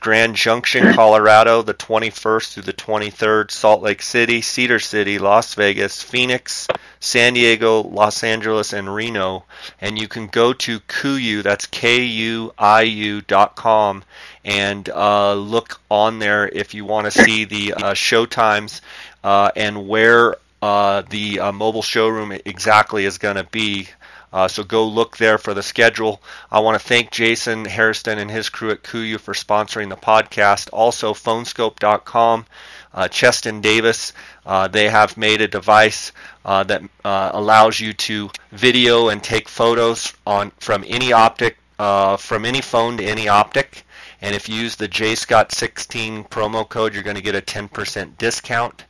Grand 0.00 0.36
Junction, 0.36 0.92
Colorado, 0.94 1.62
the 1.62 1.74
21st 1.74 2.52
through 2.52 2.62
the 2.62 2.72
23rd. 2.72 3.50
Salt 3.50 3.82
Lake 3.82 4.02
City, 4.02 4.40
Cedar 4.40 4.78
City, 4.78 5.18
Las 5.18 5.54
Vegas, 5.54 6.02
Phoenix, 6.02 6.68
San 7.00 7.34
Diego, 7.34 7.82
Los 7.82 8.22
Angeles, 8.22 8.72
and 8.72 8.94
Reno. 8.94 9.44
And 9.80 9.98
you 9.98 10.08
can 10.08 10.28
go 10.28 10.52
to 10.52 10.80
KUIU, 10.80 11.42
that's 11.42 11.66
K-U-I-U 11.66 13.20
dot 13.22 13.56
com, 13.56 14.04
and 14.44 14.88
uh, 14.88 15.34
look 15.34 15.80
on 15.90 16.18
there 16.18 16.48
if 16.48 16.74
you 16.74 16.84
want 16.84 17.06
to 17.06 17.10
see 17.10 17.44
the 17.44 17.74
uh, 17.74 17.94
show 17.94 18.24
times 18.26 18.82
uh, 19.24 19.50
and 19.56 19.88
where 19.88 20.36
uh, 20.62 21.02
the 21.08 21.40
uh, 21.40 21.52
mobile 21.52 21.82
showroom 21.82 22.32
exactly 22.44 23.04
is 23.04 23.18
going 23.18 23.36
to 23.36 23.44
be. 23.44 23.88
Uh, 24.32 24.46
so 24.46 24.62
go 24.62 24.86
look 24.86 25.16
there 25.16 25.38
for 25.38 25.54
the 25.54 25.62
schedule. 25.62 26.20
I 26.50 26.60
want 26.60 26.80
to 26.80 26.86
thank 26.86 27.10
Jason 27.10 27.64
Hairston 27.64 28.18
and 28.18 28.30
his 28.30 28.48
crew 28.48 28.70
at 28.70 28.82
KUIU 28.82 29.18
for 29.18 29.34
sponsoring 29.34 29.88
the 29.88 29.96
podcast. 29.96 30.68
Also, 30.72 31.14
phoneskope.com, 31.14 32.46
uh, 32.92 33.08
Cheston 33.08 33.60
Davis, 33.60 34.12
uh, 34.44 34.68
they 34.68 34.88
have 34.88 35.16
made 35.16 35.40
a 35.40 35.48
device 35.48 36.12
uh, 36.44 36.62
that 36.64 36.82
uh, 37.04 37.30
allows 37.32 37.80
you 37.80 37.92
to 37.92 38.30
video 38.52 39.08
and 39.08 39.22
take 39.22 39.48
photos 39.48 40.12
on 40.26 40.52
from 40.58 40.84
any 40.86 41.12
optic, 41.12 41.56
uh, 41.78 42.16
from 42.16 42.44
any 42.44 42.60
phone 42.60 42.98
to 42.98 43.04
any 43.04 43.28
optic. 43.28 43.84
And 44.20 44.34
if 44.34 44.48
you 44.48 44.56
use 44.56 44.74
the 44.76 44.88
JScott16 44.88 46.28
promo 46.28 46.68
code, 46.68 46.92
you're 46.92 47.04
going 47.04 47.16
to 47.16 47.22
get 47.22 47.36
a 47.36 47.40
10% 47.40 48.18
discount 48.18 48.84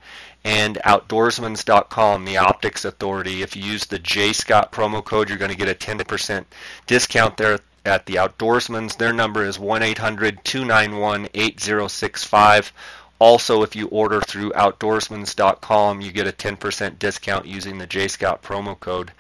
and 0.49 0.79
outdoorsmans.com, 0.87 2.25
the 2.25 2.39
optics 2.39 2.87
authority. 2.87 3.43
If 3.43 3.55
you 3.55 3.63
use 3.63 3.85
the 3.85 3.99
J 3.99 4.33
Scott 4.33 4.73
promo 4.73 5.05
code, 5.05 5.29
you're 5.29 5.37
going 5.37 5.51
to 5.51 5.57
get 5.57 5.69
a 5.69 5.75
10% 5.75 6.47
discount 6.87 7.37
there 7.37 7.59
at 7.85 8.07
the 8.07 8.15
Outdoorsmans. 8.15 8.97
Their 8.97 9.13
number 9.13 9.45
is 9.45 9.59
1 9.59 9.83
800 9.83 10.43
291 10.43 11.29
8065. 11.35 12.73
Also, 13.19 13.63
if 13.63 13.77
you 13.77 13.89
order 13.89 14.23
through 14.23 14.53
outdoorsmans.com, 14.53 16.01
you 16.01 16.13
get 16.13 16.27
a 16.27 16.33
10% 16.33 16.99
discount 16.99 17.45
using 17.45 17.77
the 17.77 17.87
J 17.87 18.09
Scott 18.09 18.43
promo 18.43 18.81
code. 18.81 19.13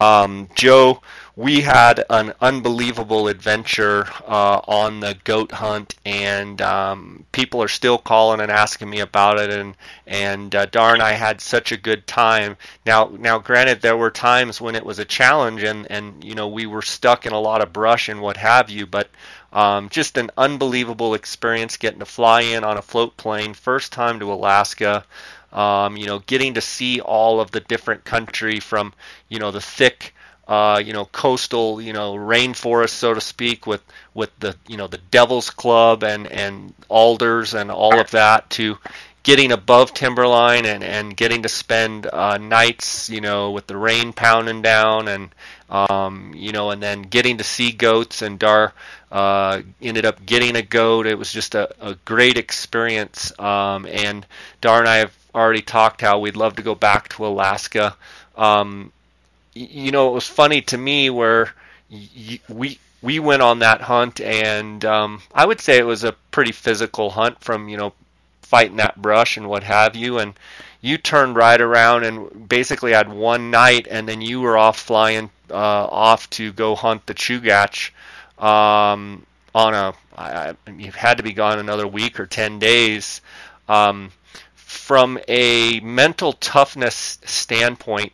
Um, 0.00 0.48
Joe, 0.54 1.02
we 1.40 1.62
had 1.62 2.04
an 2.10 2.34
unbelievable 2.42 3.26
adventure 3.26 4.06
uh, 4.26 4.60
on 4.68 5.00
the 5.00 5.16
goat 5.24 5.50
hunt, 5.50 5.94
and 6.04 6.60
um, 6.60 7.24
people 7.32 7.62
are 7.62 7.68
still 7.68 7.96
calling 7.96 8.42
and 8.42 8.52
asking 8.52 8.90
me 8.90 9.00
about 9.00 9.38
it. 9.38 9.48
And 9.48 9.74
and 10.06 10.54
uh, 10.54 10.66
darn, 10.66 11.00
I 11.00 11.12
had 11.12 11.40
such 11.40 11.72
a 11.72 11.78
good 11.78 12.06
time. 12.06 12.58
Now, 12.84 13.10
now, 13.18 13.38
granted, 13.38 13.80
there 13.80 13.96
were 13.96 14.10
times 14.10 14.60
when 14.60 14.74
it 14.74 14.84
was 14.84 14.98
a 14.98 15.04
challenge, 15.06 15.62
and 15.62 15.90
and 15.90 16.22
you 16.22 16.34
know 16.34 16.46
we 16.46 16.66
were 16.66 16.82
stuck 16.82 17.24
in 17.24 17.32
a 17.32 17.40
lot 17.40 17.62
of 17.62 17.72
brush 17.72 18.10
and 18.10 18.20
what 18.20 18.36
have 18.36 18.68
you. 18.68 18.84
But 18.84 19.08
um, 19.50 19.88
just 19.88 20.18
an 20.18 20.30
unbelievable 20.36 21.14
experience 21.14 21.78
getting 21.78 22.00
to 22.00 22.04
fly 22.04 22.42
in 22.42 22.64
on 22.64 22.76
a 22.76 22.82
float 22.82 23.16
plane, 23.16 23.54
first 23.54 23.92
time 23.92 24.20
to 24.20 24.30
Alaska. 24.30 25.06
Um, 25.54 25.96
you 25.96 26.04
know, 26.04 26.18
getting 26.18 26.52
to 26.54 26.60
see 26.60 27.00
all 27.00 27.40
of 27.40 27.50
the 27.50 27.60
different 27.60 28.04
country 28.04 28.60
from, 28.60 28.92
you 29.30 29.38
know, 29.40 29.50
the 29.50 29.60
thick, 29.60 30.14
uh, 30.50 30.82
you 30.84 30.92
know, 30.92 31.04
coastal, 31.04 31.80
you 31.80 31.92
know, 31.92 32.14
rainforest, 32.14 32.90
so 32.90 33.14
to 33.14 33.20
speak, 33.20 33.68
with 33.68 33.82
with 34.14 34.30
the, 34.40 34.56
you 34.66 34.76
know, 34.76 34.88
the 34.88 34.98
Devil's 35.12 35.48
Club 35.48 36.02
and 36.02 36.26
and 36.26 36.74
alders 36.88 37.54
and 37.54 37.70
all 37.70 38.00
of 38.00 38.10
that, 38.10 38.50
to 38.50 38.76
getting 39.22 39.52
above 39.52 39.94
timberline 39.94 40.66
and 40.66 40.82
and 40.82 41.16
getting 41.16 41.44
to 41.44 41.48
spend 41.48 42.08
uh, 42.12 42.36
nights, 42.36 43.08
you 43.08 43.20
know, 43.20 43.52
with 43.52 43.68
the 43.68 43.76
rain 43.76 44.12
pounding 44.12 44.60
down 44.60 45.06
and 45.06 45.30
um, 45.70 46.32
you 46.34 46.50
know, 46.50 46.70
and 46.70 46.82
then 46.82 47.02
getting 47.02 47.38
to 47.38 47.44
see 47.44 47.70
goats 47.70 48.20
and 48.20 48.36
Dar 48.36 48.72
uh, 49.12 49.62
ended 49.80 50.04
up 50.04 50.26
getting 50.26 50.56
a 50.56 50.62
goat. 50.62 51.06
It 51.06 51.16
was 51.16 51.32
just 51.32 51.54
a, 51.54 51.70
a 51.80 51.94
great 52.04 52.36
experience. 52.36 53.32
Um, 53.38 53.86
and 53.86 54.26
Dar 54.60 54.80
and 54.80 54.88
I 54.88 54.96
have 54.96 55.16
already 55.32 55.62
talked 55.62 56.00
how 56.00 56.18
we'd 56.18 56.34
love 56.34 56.56
to 56.56 56.62
go 56.62 56.74
back 56.74 57.08
to 57.10 57.24
Alaska. 57.24 57.96
Um, 58.36 58.90
you 59.54 59.90
know, 59.90 60.08
it 60.10 60.14
was 60.14 60.26
funny 60.26 60.62
to 60.62 60.78
me 60.78 61.10
where 61.10 61.52
we 62.48 62.78
we 63.02 63.18
went 63.18 63.42
on 63.42 63.60
that 63.60 63.80
hunt, 63.80 64.20
and 64.20 64.84
um, 64.84 65.22
I 65.34 65.46
would 65.46 65.60
say 65.60 65.78
it 65.78 65.86
was 65.86 66.04
a 66.04 66.12
pretty 66.30 66.52
physical 66.52 67.10
hunt 67.10 67.40
from 67.40 67.68
you 67.68 67.76
know 67.76 67.92
fighting 68.42 68.76
that 68.76 69.00
brush 69.00 69.36
and 69.36 69.48
what 69.48 69.62
have 69.62 69.96
you, 69.96 70.18
and 70.18 70.34
you 70.80 70.98
turned 70.98 71.36
right 71.36 71.60
around 71.60 72.04
and 72.04 72.48
basically 72.48 72.92
had 72.92 73.08
one 73.10 73.50
night, 73.50 73.86
and 73.90 74.08
then 74.08 74.20
you 74.20 74.40
were 74.40 74.56
off 74.56 74.78
flying 74.78 75.30
uh, 75.50 75.54
off 75.54 76.28
to 76.30 76.52
go 76.52 76.74
hunt 76.74 77.06
the 77.06 77.14
Chugach 77.14 77.90
um, 78.38 79.24
on 79.54 79.74
a. 79.74 79.94
I, 80.16 80.54
you 80.76 80.92
had 80.92 81.16
to 81.16 81.22
be 81.22 81.32
gone 81.32 81.58
another 81.58 81.86
week 81.86 82.20
or 82.20 82.26
ten 82.26 82.58
days. 82.58 83.20
Um, 83.68 84.10
from 84.54 85.18
a 85.28 85.80
mental 85.80 86.32
toughness 86.34 87.18
standpoint, 87.24 88.12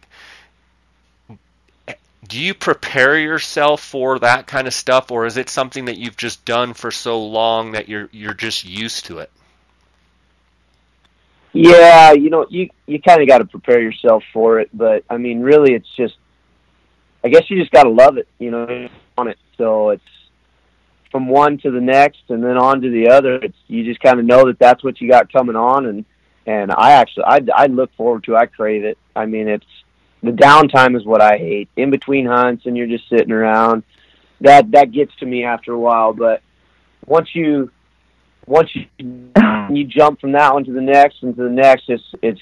do 2.29 2.41
you 2.41 2.55
prepare 2.55 3.19
yourself 3.19 3.83
for 3.83 4.19
that 4.19 4.47
kind 4.47 4.67
of 4.67 4.75
stuff, 4.75 5.11
or 5.11 5.27
is 5.27 5.37
it 5.37 5.49
something 5.49 5.85
that 5.87 5.99
you've 5.99 6.17
just 6.17 6.45
done 6.45 6.75
for 6.75 6.91
so 6.91 7.25
long 7.25 7.73
that 7.73 7.89
you're 7.89 8.09
you're 8.13 8.35
just 8.35 8.65
used 8.65 9.07
to 9.07 9.19
it? 9.19 9.31
Yeah, 11.53 12.13
you 12.13 12.29
know, 12.29 12.47
you 12.51 12.69
you 12.87 13.01
kind 13.01 13.23
of 13.23 13.29
got 13.29 13.39
to 13.39 13.47
prepare 13.47 13.81
yourself 13.81 14.23
for 14.33 14.61
it, 14.61 14.69
but 14.75 15.05
I 15.09 15.17
mean, 15.17 15.41
really, 15.41 15.73
it's 15.73 15.89
just, 15.97 16.17
I 17.25 17.29
guess 17.29 17.49
you 17.49 17.59
just 17.59 17.73
got 17.73 17.85
to 17.85 17.91
love 17.91 18.19
it, 18.19 18.29
you 18.39 18.51
know, 18.51 18.89
on 19.17 19.29
it. 19.29 19.39
So 19.57 19.91
it's 19.91 20.05
from 21.11 21.29
one 21.29 21.57
to 21.59 21.71
the 21.71 21.81
next, 21.81 22.25
and 22.29 22.45
then 22.45 22.59
on 22.59 22.83
to 22.83 22.91
the 22.91 23.09
other. 23.09 23.37
It's 23.37 23.57
you 23.69 23.85
just 23.85 24.01
kind 24.01 24.21
of 24.21 24.27
know 24.27 24.47
that 24.47 24.59
that's 24.59 24.85
what 24.85 25.01
you 25.01 25.09
got 25.09 25.33
coming 25.33 25.57
on, 25.57 25.87
and 25.87 26.05
and 26.47 26.71
I 26.73 26.93
actually 26.93 27.25
I 27.25 27.41
I 27.55 27.67
look 27.67 27.91
forward 27.97 28.25
to. 28.25 28.37
I 28.37 28.47
crave 28.47 28.85
it. 28.85 28.99
I 29.15 29.25
mean, 29.25 29.49
it's 29.49 29.65
the 30.27 30.33
downtime 30.33 30.97
is 30.97 31.05
what 31.05 31.21
I 31.21 31.39
hate. 31.39 31.69
In 31.77 31.91
between 31.91 32.27
hunts, 32.27 32.67
and 32.67 32.77
you're 32.77 32.87
just 32.87 33.09
sitting 33.09 33.33
around. 33.33 33.83
That 34.41 34.71
that 34.73 34.93
gets 34.93 35.15
to 35.17 35.27
me 35.27 35.45
after 35.45 35.73
a 35.73 35.79
while, 35.79 36.13
but 36.13 36.43
once 37.07 37.35
you 37.35 37.71
once 38.47 38.75
you 38.75 38.87
you 39.71 39.85
jump 39.85 40.21
from 40.21 40.33
that 40.33 40.53
one 40.53 40.65
to 40.65 40.73
the 40.73 40.81
next 40.81 41.23
and 41.23 41.35
to 41.37 41.43
the 41.43 41.51
next, 41.51 41.89
it's 41.89 42.15
it's 42.23 42.41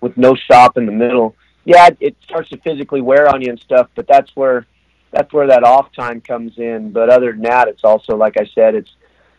with 0.00 0.16
no 0.16 0.34
stop 0.34 0.76
in 0.76 0.86
the 0.86 0.92
middle. 0.92 1.36
Yeah, 1.64 1.90
it 2.00 2.16
starts 2.24 2.50
to 2.50 2.56
physically 2.58 3.00
wear 3.00 3.28
on 3.28 3.40
you 3.40 3.50
and 3.50 3.60
stuff, 3.60 3.88
but 3.94 4.06
that's 4.08 4.34
where 4.34 4.66
that's 5.12 5.32
where 5.32 5.46
that 5.46 5.64
off 5.64 5.92
time 5.92 6.20
comes 6.20 6.58
in. 6.58 6.92
But 6.92 7.10
other 7.10 7.32
than 7.32 7.42
that, 7.42 7.68
it's 7.68 7.84
also 7.84 8.16
like 8.16 8.36
I 8.38 8.46
said, 8.54 8.74
it's 8.74 8.94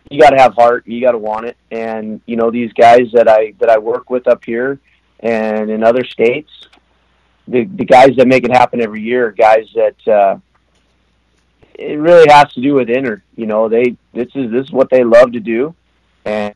you 0.10 0.22
got 0.22 0.30
to 0.30 0.38
have 0.38 0.54
heart, 0.54 0.86
you 0.86 1.02
got 1.02 1.14
to 1.14 1.18
want 1.18 1.48
it, 1.48 1.58
and 1.72 2.22
you 2.26 2.36
know 2.36 2.52
these 2.52 2.72
guys 2.74 3.12
that 3.14 3.28
I 3.28 3.54
that 3.60 3.70
I 3.70 3.78
work 3.78 4.10
with 4.10 4.28
up 4.28 4.46
here 4.46 4.80
and 5.20 5.72
in 5.72 5.84
other 5.84 6.04
states, 6.04 6.52
the 7.48 7.66
the 7.66 7.86
guys 7.86 8.16
that 8.18 8.28
make 8.28 8.44
it 8.44 8.52
happen 8.52 8.82
every 8.82 9.02
year, 9.02 9.28
are 9.28 9.32
guys 9.32 9.68
that. 9.76 10.08
uh 10.08 10.38
it 11.76 11.96
really 12.00 12.30
has 12.30 12.54
to 12.54 12.62
do 12.62 12.76
with 12.76 12.90
inner. 12.90 13.24
You 13.36 13.46
know, 13.46 13.68
they 13.70 13.96
this 14.14 14.30
is 14.36 14.52
this 14.52 14.66
is 14.66 14.72
what 14.72 14.90
they 14.90 15.04
love 15.04 15.32
to 15.34 15.40
do, 15.40 15.76
and 16.26 16.54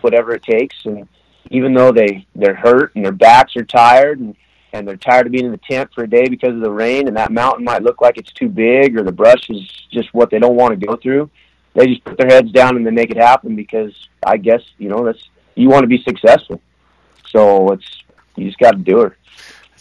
whatever 0.00 0.34
it 0.34 0.42
takes. 0.42 0.84
And 0.84 1.08
even 1.50 1.74
though 1.74 1.92
they 1.92 2.26
they're 2.34 2.54
hurt 2.54 2.94
and 2.94 3.04
their 3.04 3.12
backs 3.12 3.56
are 3.56 3.64
tired 3.64 4.20
and 4.20 4.36
and 4.72 4.88
they're 4.88 4.96
tired 4.96 5.26
of 5.26 5.32
being 5.32 5.44
in 5.44 5.52
the 5.52 5.58
tent 5.58 5.90
for 5.94 6.02
a 6.02 6.10
day 6.10 6.26
because 6.28 6.54
of 6.54 6.60
the 6.60 6.70
rain, 6.70 7.06
and 7.06 7.16
that 7.16 7.30
mountain 7.30 7.64
might 7.64 7.82
look 7.82 8.00
like 8.00 8.18
it's 8.18 8.32
too 8.32 8.48
big 8.48 8.96
or 8.96 9.02
the 9.04 9.12
brush 9.12 9.48
is 9.50 9.68
just 9.90 10.12
what 10.14 10.30
they 10.30 10.38
don't 10.38 10.56
want 10.56 10.78
to 10.78 10.86
go 10.86 10.96
through. 10.96 11.30
They 11.74 11.86
just 11.86 12.04
put 12.04 12.18
their 12.18 12.28
heads 12.28 12.50
down 12.50 12.76
and 12.76 12.86
they 12.86 12.90
make 12.90 13.10
it 13.10 13.16
happen 13.16 13.56
because 13.56 14.08
I 14.24 14.36
guess 14.36 14.62
you 14.78 14.88
know 14.88 15.04
that's 15.04 15.28
you 15.54 15.68
want 15.68 15.82
to 15.82 15.88
be 15.88 16.02
successful. 16.02 16.60
So 17.28 17.72
it's 17.72 18.02
you 18.36 18.46
just 18.46 18.58
got 18.58 18.72
to 18.72 18.78
do 18.78 19.02
it. 19.02 19.12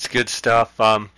It's 0.04 0.12
good 0.12 0.28
stuff. 0.28 0.78
Um, 0.82 1.10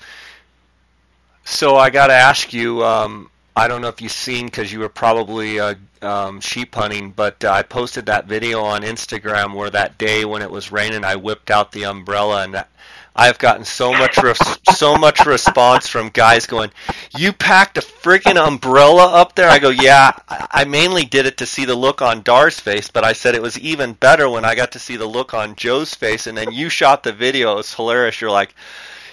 so 1.44 1.76
I 1.76 1.90
got 1.90 2.08
to 2.08 2.14
ask 2.14 2.54
you. 2.54 2.86
Um, 2.86 3.32
I 3.56 3.68
don't 3.68 3.82
know 3.82 3.88
if 3.88 4.00
you've 4.00 4.12
seen 4.12 4.46
because 4.46 4.72
you 4.72 4.78
were 4.78 4.90
probably 4.90 5.60
uh, 5.60 5.74
um, 6.04 6.40
sheep 6.40 6.76
hunting, 6.76 7.10
but 7.10 7.44
uh, 7.44 7.50
I 7.50 7.64
posted 7.64 8.06
that 8.06 8.28
video 8.28 8.62
on 8.62 8.84
Instagram 8.84 9.56
where 9.56 9.72
that 9.72 9.98
day 9.98 10.24
when 10.24 10.44
it 10.44 10.52
was 10.52 10.72
raining, 10.72 11.04
I 11.04 11.16
whipped 11.16 11.50
out 11.50 11.72
the 11.72 11.86
umbrella, 11.86 12.44
and 12.44 12.54
that, 12.54 12.70
I've 13.16 13.40
gotten 13.40 13.64
so 13.64 13.94
much 13.94 14.18
res- 14.18 14.60
so 14.74 14.98
much 14.98 15.26
response 15.26 15.88
from 15.88 16.10
guys 16.10 16.48
going, 16.48 16.72
"You 17.18 17.32
packed 17.32 17.78
a 17.78 17.82
freaking 17.82 18.36
umbrella 18.36 19.14
up 19.14 19.36
there." 19.36 19.50
I 19.50 19.60
go, 19.60 19.70
"Yeah, 19.70 20.12
I 20.28 20.66
mainly 20.66 21.06
did 21.06 21.26
it 21.26 21.38
to 21.38 21.46
see 21.46 21.64
the 21.64 21.76
look 21.76 22.02
on 22.02 22.24
Dar's 22.24 22.60
face, 22.60 22.90
but 22.90 23.06
I 23.06 23.14
said 23.14 23.34
it 23.34 23.42
was 23.42 23.58
even 23.58 23.94
better 23.94 24.30
when 24.30 24.44
I 24.44 24.54
got 24.54 24.74
to 24.74 24.80
see 24.80 24.98
the 24.98 25.06
look 25.06 25.34
on 25.34 25.56
Joe's 25.56 25.94
face." 25.94 26.28
And 26.28 26.38
then 26.38 26.52
you 26.52 26.68
shot 26.68 27.04
the 27.04 27.14
video; 27.14 27.54
it 27.54 27.58
was 27.58 27.74
hilarious. 27.74 28.20
You're 28.20 28.32
like, 28.32 28.54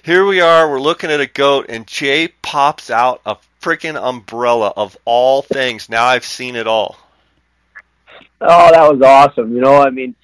"Here 0.02 0.26
we 0.26 0.40
are, 0.40 0.68
we're 0.68 0.80
looking 0.80 1.12
at 1.12 1.20
a 1.20 1.26
goat, 1.26 1.66
and 1.68 1.86
Jay 1.86 2.26
pops 2.42 2.90
out 2.90 3.20
a 3.24 3.36
freaking 3.60 3.96
umbrella 3.96 4.72
of 4.76 4.96
all 5.04 5.42
things. 5.42 5.88
Now 5.88 6.06
I've 6.06 6.24
seen 6.24 6.56
it 6.56 6.66
all." 6.66 6.96
Oh, 8.40 8.72
that 8.72 8.92
was 8.92 9.00
awesome. 9.00 9.54
You 9.54 9.60
know, 9.60 9.80
I 9.80 9.90
mean, 9.90 10.16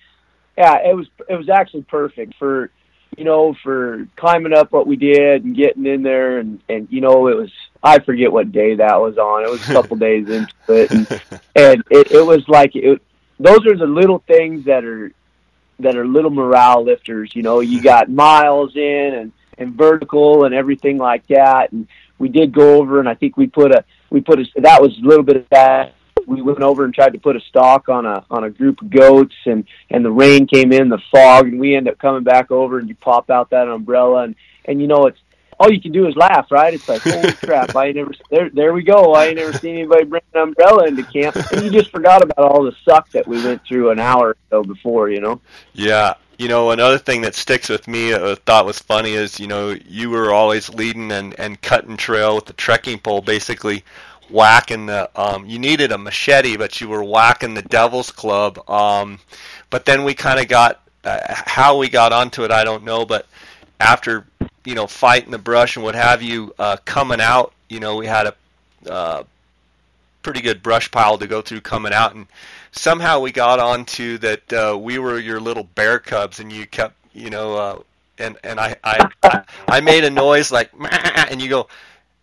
yeah, 0.57 0.79
it 0.85 0.97
was 0.97 1.07
it 1.29 1.37
was 1.37 1.49
actually 1.49 1.83
perfect 1.83 2.35
for 2.41 2.73
you 3.19 3.25
know, 3.25 3.53
for 3.65 4.07
climbing 4.15 4.55
up 4.55 4.71
what 4.71 4.87
we 4.87 4.95
did 4.95 5.45
and 5.45 5.57
getting 5.57 5.85
in 5.87 6.05
there 6.05 6.39
and, 6.39 6.61
and, 6.69 6.87
you 6.89 7.01
know, 7.01 7.27
it 7.27 7.37
was, 7.37 7.53
I 7.83 7.99
forget 7.99 8.31
what 8.31 8.53
day 8.53 8.77
that 8.77 9.01
was 9.01 9.19
on. 9.19 9.43
It 9.43 9.51
was 9.51 9.69
a 9.69 9.73
couple 9.73 9.97
days 10.09 10.29
into 10.29 10.55
it. 10.69 10.91
And, 10.93 11.21
and 11.57 11.85
it, 11.91 12.13
it 12.13 12.25
was 12.25 12.49
like, 12.49 12.77
it, 12.77 13.03
those 13.41 13.67
are 13.67 13.77
the 13.77 13.89
little 13.89 14.21
things 14.21 14.67
that 14.67 14.85
are, 14.85 15.13
that 15.81 15.97
are 15.97 16.07
little 16.07 16.31
morale 16.31 16.85
lifters. 16.85 17.35
You 17.35 17.43
know, 17.43 17.59
you 17.59 17.83
got 17.83 18.09
miles 18.09 18.77
in 18.77 19.15
and, 19.15 19.33
and 19.59 19.75
vertical 19.75 20.45
and 20.45 20.55
everything 20.55 20.97
like 20.97 21.27
that. 21.27 21.73
And 21.73 21.89
we 22.19 22.29
did 22.29 22.53
go 22.53 22.77
over 22.77 23.01
and 23.01 23.09
I 23.09 23.15
think 23.15 23.37
we 23.37 23.49
put 23.49 23.73
a, 23.73 23.85
we 24.11 24.21
put 24.21 24.39
a, 24.39 24.47
that 24.61 24.81
was 24.81 24.97
a 24.97 25.03
little 25.03 25.25
bit 25.25 25.39
of 25.39 25.49
that 25.51 25.95
we 26.29 26.43
went 26.43 26.61
over 26.61 26.85
and 26.85 26.93
tried 26.93 27.15
to 27.15 27.19
put 27.19 27.37
a 27.37 27.41
stalk 27.41 27.89
on 27.89 28.05
a 28.05 28.25
on 28.31 28.45
a 28.45 28.51
group 28.51 28.83
of 28.83 28.91
goats 28.91 29.35
and 29.47 29.65
and 29.91 30.05
the 30.05 30.11
rain 30.11 30.47
came 30.47 30.73
in 30.73 30.89
the 30.89 30.99
fog 31.11 31.49
and 31.49 31.59
we 31.59 31.75
end 31.75 31.89
up 31.89 31.99
coming 31.99 32.23
back 32.23 32.51
over 32.51 32.79
and 32.79 32.89
you 32.89 32.95
pop 32.97 33.31
out 33.31 33.51
that 33.51 33.69
umbrella 33.69 34.25
and 34.25 34.35
and 34.67 34.81
you 34.81 34.87
know 34.87 35.07
it's 35.07 35.19
all 35.61 35.73
you 35.73 35.81
can 35.81 35.91
do 35.91 36.07
is 36.07 36.15
laugh 36.15 36.51
right? 36.51 36.75
It's 36.75 36.89
like 36.89 37.03
holy 37.03 37.33
crap 37.45 37.75
i 37.75 37.87
ain't 37.87 37.97
never 37.97 38.13
there 38.31 38.51
there 38.51 38.73
we 38.73 38.83
go. 38.83 39.15
I 39.15 39.27
ain't 39.27 39.37
never 39.37 39.53
seen 39.55 39.77
anybody 39.77 40.05
bring 40.05 40.23
an 40.35 40.43
umbrella 40.43 40.87
into 40.87 41.03
camp. 41.03 41.35
And 41.53 41.65
you 41.65 41.71
just 41.71 41.91
forgot 41.91 42.23
about 42.23 42.39
all 42.39 42.63
the 42.63 42.77
suck 42.85 43.11
that 43.11 43.27
we 43.27 43.43
went 43.45 43.65
through 43.65 43.91
an 43.91 43.99
hour 43.99 44.29
or 44.29 44.37
so 44.51 44.63
before 44.63 45.11
you 45.11 45.21
know? 45.21 45.41
Yeah. 45.73 46.15
You 46.39 46.47
know 46.47 46.71
another 46.71 46.99
thing 46.99 47.23
that 47.23 47.35
sticks 47.35 47.69
with 47.69 47.89
me 47.89 48.13
uh, 48.13 48.37
thought 48.47 48.65
was 48.65 48.79
funny 48.79 49.15
is 49.15 49.41
you 49.41 49.49
know 49.49 49.71
you 49.87 50.11
were 50.11 50.31
always 50.33 50.69
leading 50.69 51.11
and 51.11 51.35
and 51.41 51.61
cutting 51.61 51.97
trail 51.97 52.37
with 52.37 52.45
the 52.45 52.53
trekking 52.53 53.01
pole 53.01 53.23
basically 53.23 53.83
whacking 54.31 54.87
the 54.87 55.09
um, 55.21 55.47
you 55.47 55.59
needed 55.59 55.93
a 55.93 55.99
machete 55.99 56.57
but 56.57 56.81
you 56.81 56.89
were 56.89 57.03
whacking 57.03 57.55
the 57.55 57.63
devil's 57.63 58.11
club 58.11 58.59
um, 58.71 59.19
but 59.71 59.85
then 59.85 60.05
we 60.05 60.15
kind 60.15 60.41
of 60.41 60.49
got 60.49 60.81
uh, 61.05 61.21
how 61.29 61.77
we 61.79 61.89
got 61.89 62.13
onto 62.13 62.45
it 62.45 62.51
i 62.51 62.65
don't 62.65 62.85
know 62.85 63.05
but 63.05 63.27
after 63.81 64.27
you 64.65 64.75
know 64.75 64.87
fighting 64.87 65.31
the 65.31 65.39
brush 65.39 65.77
and 65.77 65.85
what 65.85 65.95
have 65.95 66.23
you 66.23 66.53
uh, 66.59 66.77
coming 66.85 67.21
out 67.21 67.53
you 67.69 67.81
know 67.81 67.97
we 67.97 68.07
had 68.07 68.27
a 68.27 68.35
uh, 68.91 69.23
pretty 70.23 70.41
good 70.41 70.63
brush 70.63 70.91
pile 70.91 71.17
to 71.19 71.27
go 71.27 71.41
through 71.41 71.61
coming 71.61 71.93
out 71.93 72.15
and 72.15 72.27
somehow 72.73 73.21
we 73.21 73.33
got 73.33 73.59
onto 73.59 74.19
that 74.19 74.53
uh, 74.53 74.77
we 74.79 74.99
were 74.99 75.19
your 75.19 75.41
little 75.41 75.65
bear 75.65 75.99
cubs 75.99 76.41
and 76.41 76.53
you 76.53 76.67
kept 76.67 76.95
you 77.15 77.31
know 77.31 77.55
uh, 77.57 77.79
and 78.19 78.37
and 78.45 78.61
I, 78.61 78.77
I 78.85 79.45
I 79.69 79.81
made 79.81 80.05
a 80.05 80.11
noise 80.11 80.51
like 80.53 80.71
and 81.31 81.41
you 81.41 81.49
go 81.49 81.69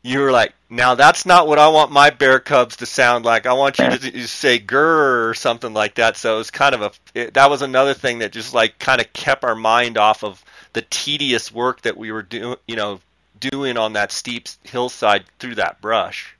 you 0.05 0.19
were 0.19 0.31
like, 0.31 0.53
now 0.69 0.93
that's 0.93 1.25
not 1.25 1.47
what 1.47 1.57
I 1.57 1.67
want 1.69 1.91
my 1.91 2.11
bear 2.11 2.39
cubs 2.39 2.75
to 2.77 2.85
sound 2.85 3.25
like. 3.25 3.47
I 3.47 3.53
want 3.53 3.79
you 3.79 3.89
to, 3.89 3.97
to 3.97 4.27
say 4.27 4.59
grr 4.59 5.27
or 5.27 5.33
something 5.33 5.73
like 5.73 5.95
that. 5.95 6.15
So 6.15 6.35
it 6.35 6.37
was 6.37 6.51
kind 6.51 6.75
of 6.75 6.81
a 6.81 6.91
it, 7.15 7.33
that 7.33 7.49
was 7.49 7.63
another 7.63 7.95
thing 7.95 8.19
that 8.19 8.31
just 8.31 8.53
like 8.53 8.77
kind 8.77 9.01
of 9.01 9.11
kept 9.13 9.43
our 9.43 9.55
mind 9.55 9.97
off 9.97 10.23
of 10.23 10.43
the 10.73 10.83
tedious 10.83 11.51
work 11.51 11.81
that 11.81 11.97
we 11.97 12.11
were 12.11 12.21
doing, 12.21 12.55
you 12.67 12.75
know, 12.75 12.99
doing 13.39 13.77
on 13.77 13.93
that 13.93 14.11
steep 14.11 14.47
hillside 14.61 15.23
through 15.39 15.55
that 15.55 15.81
brush. 15.81 16.35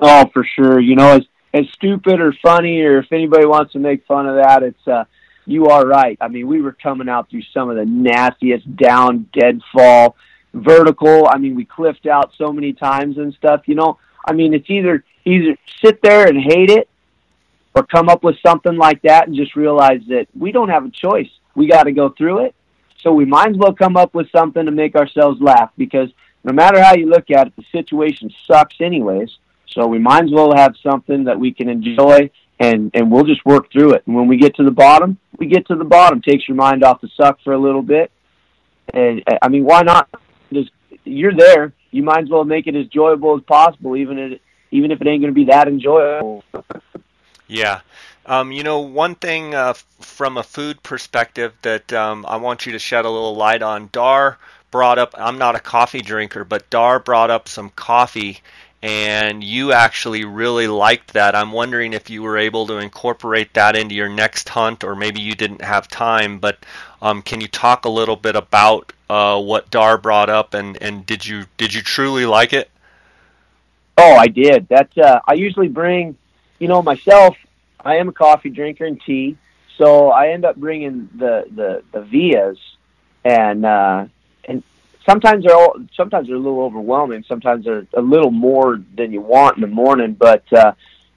Oh, 0.00 0.26
for 0.32 0.42
sure. 0.42 0.80
You 0.80 0.96
know, 0.96 1.18
as 1.18 1.26
as 1.52 1.68
stupid 1.70 2.20
or 2.20 2.32
funny, 2.32 2.80
or 2.80 2.98
if 2.98 3.12
anybody 3.12 3.46
wants 3.46 3.74
to 3.74 3.78
make 3.78 4.04
fun 4.04 4.26
of 4.26 4.34
that, 4.34 4.64
it's 4.64 4.88
uh, 4.88 5.04
you 5.46 5.68
are 5.68 5.86
right. 5.86 6.18
I 6.20 6.26
mean, 6.26 6.48
we 6.48 6.60
were 6.60 6.72
coming 6.72 7.08
out 7.08 7.30
through 7.30 7.42
some 7.52 7.70
of 7.70 7.76
the 7.76 7.86
nastiest 7.86 8.76
down 8.76 9.28
deadfall 9.32 10.16
vertical. 10.54 11.28
I 11.28 11.36
mean, 11.38 11.54
we 11.54 11.64
cliffed 11.64 12.06
out 12.06 12.32
so 12.38 12.52
many 12.52 12.72
times 12.72 13.18
and 13.18 13.34
stuff. 13.34 13.62
You 13.66 13.74
know, 13.74 13.98
I 14.26 14.32
mean, 14.32 14.54
it's 14.54 14.70
either 14.70 15.04
either 15.26 15.56
sit 15.84 16.00
there 16.02 16.26
and 16.26 16.38
hate 16.38 16.70
it, 16.70 16.88
or 17.74 17.82
come 17.82 18.08
up 18.08 18.22
with 18.22 18.36
something 18.40 18.76
like 18.76 19.02
that 19.02 19.26
and 19.26 19.36
just 19.36 19.56
realize 19.56 20.00
that 20.08 20.28
we 20.38 20.52
don't 20.52 20.68
have 20.68 20.84
a 20.84 20.90
choice. 20.90 21.28
We 21.54 21.66
got 21.66 21.84
to 21.84 21.92
go 21.92 22.10
through 22.10 22.46
it. 22.46 22.54
So 23.00 23.12
we 23.12 23.24
might 23.24 23.50
as 23.50 23.56
well 23.56 23.74
come 23.74 23.96
up 23.96 24.14
with 24.14 24.30
something 24.30 24.64
to 24.64 24.70
make 24.70 24.94
ourselves 24.94 25.40
laugh 25.40 25.70
because 25.76 26.10
no 26.44 26.52
matter 26.52 26.82
how 26.82 26.94
you 26.94 27.08
look 27.08 27.30
at 27.30 27.48
it, 27.48 27.56
the 27.56 27.64
situation 27.72 28.32
sucks 28.46 28.76
anyways. 28.80 29.36
So 29.66 29.86
we 29.86 29.98
might 29.98 30.24
as 30.24 30.30
well 30.30 30.54
have 30.54 30.76
something 30.82 31.24
that 31.24 31.38
we 31.38 31.52
can 31.52 31.68
enjoy 31.68 32.30
and 32.60 32.92
and 32.94 33.10
we'll 33.10 33.24
just 33.24 33.44
work 33.44 33.70
through 33.72 33.94
it. 33.94 34.04
And 34.06 34.14
when 34.14 34.28
we 34.28 34.36
get 34.36 34.54
to 34.56 34.62
the 34.62 34.70
bottom, 34.70 35.18
we 35.36 35.46
get 35.46 35.66
to 35.66 35.74
the 35.74 35.84
bottom. 35.84 36.22
Takes 36.22 36.48
your 36.48 36.56
mind 36.56 36.84
off 36.84 37.00
the 37.00 37.08
suck 37.08 37.40
for 37.42 37.52
a 37.52 37.58
little 37.58 37.82
bit. 37.82 38.12
And 38.92 39.22
I 39.42 39.48
mean, 39.48 39.64
why 39.64 39.82
not 39.82 40.08
just 40.52 40.70
you're 41.04 41.34
there. 41.34 41.72
You 41.90 42.02
might 42.02 42.24
as 42.24 42.30
well 42.30 42.44
make 42.44 42.66
it 42.66 42.74
as 42.74 42.84
enjoyable 42.84 43.36
as 43.36 43.42
possible, 43.42 43.96
even 43.96 44.18
if 44.18 44.40
even 44.70 44.90
if 44.90 45.00
it 45.00 45.06
ain't 45.06 45.22
going 45.22 45.32
to 45.32 45.34
be 45.34 45.44
that 45.46 45.68
enjoyable. 45.68 46.44
Yeah. 47.46 47.80
Um, 48.26 48.52
you 48.52 48.62
know, 48.62 48.80
one 48.80 49.14
thing 49.14 49.54
uh, 49.54 49.74
from 50.00 50.38
a 50.38 50.42
food 50.42 50.82
perspective 50.82 51.52
that 51.62 51.92
um, 51.92 52.24
I 52.26 52.36
want 52.36 52.64
you 52.64 52.72
to 52.72 52.78
shed 52.78 53.04
a 53.04 53.10
little 53.10 53.36
light 53.36 53.62
on. 53.62 53.90
Dar 53.92 54.38
brought 54.70 54.98
up. 54.98 55.14
I'm 55.16 55.38
not 55.38 55.54
a 55.54 55.60
coffee 55.60 56.00
drinker, 56.00 56.42
but 56.42 56.68
Dar 56.70 56.98
brought 56.98 57.30
up 57.30 57.48
some 57.48 57.70
coffee, 57.70 58.40
and 58.84 59.42
you 59.42 59.72
actually 59.72 60.26
really 60.26 60.66
liked 60.66 61.14
that. 61.14 61.34
I'm 61.34 61.52
wondering 61.52 61.94
if 61.94 62.10
you 62.10 62.22
were 62.22 62.36
able 62.36 62.66
to 62.66 62.76
incorporate 62.76 63.54
that 63.54 63.76
into 63.76 63.94
your 63.94 64.10
next 64.10 64.50
hunt, 64.50 64.84
or 64.84 64.94
maybe 64.94 65.22
you 65.22 65.34
didn't 65.34 65.62
have 65.62 65.88
time. 65.88 66.38
But 66.38 66.58
um, 67.00 67.22
can 67.22 67.40
you 67.40 67.48
talk 67.48 67.86
a 67.86 67.88
little 67.88 68.14
bit 68.14 68.36
about 68.36 68.92
uh, 69.08 69.40
what 69.40 69.70
Dar 69.70 69.96
brought 69.96 70.28
up, 70.28 70.52
and, 70.52 70.80
and 70.82 71.06
did 71.06 71.24
you 71.24 71.46
did 71.56 71.72
you 71.72 71.80
truly 71.80 72.26
like 72.26 72.52
it? 72.52 72.70
Oh, 73.96 74.16
I 74.16 74.26
did. 74.26 74.68
That's 74.68 74.98
uh, 74.98 75.20
I 75.26 75.32
usually 75.32 75.68
bring, 75.68 76.18
you 76.58 76.68
know, 76.68 76.82
myself. 76.82 77.38
I 77.82 77.96
am 77.96 78.10
a 78.10 78.12
coffee 78.12 78.50
drinker 78.50 78.84
and 78.84 79.00
tea, 79.00 79.38
So 79.78 80.10
I 80.10 80.28
end 80.28 80.44
up 80.44 80.56
bringing 80.56 81.08
the 81.16 81.46
the 81.50 81.82
the 81.90 82.02
Vias, 82.02 82.58
and 83.24 83.64
uh, 83.64 84.06
sometimes 85.06 85.44
they're 85.44 85.56
all, 85.56 85.76
sometimes 85.94 86.28
they're 86.28 86.36
a 86.36 86.40
little 86.40 86.62
overwhelming. 86.62 87.24
Sometimes 87.28 87.64
they're 87.64 87.86
a 87.94 88.02
little 88.02 88.30
more 88.30 88.80
than 88.96 89.12
you 89.12 89.20
want 89.20 89.56
in 89.56 89.60
the 89.60 89.66
morning. 89.66 90.14
But 90.14 90.50
uh, 90.52 90.72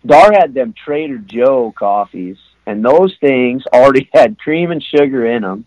Dar 0.05 0.31
had 0.31 0.53
them 0.53 0.73
Trader 0.73 1.17
Joe 1.17 1.73
coffees, 1.77 2.37
and 2.65 2.83
those 2.83 3.15
things 3.19 3.63
already 3.73 4.09
had 4.13 4.37
cream 4.39 4.71
and 4.71 4.83
sugar 4.83 5.25
in 5.25 5.41
them. 5.41 5.65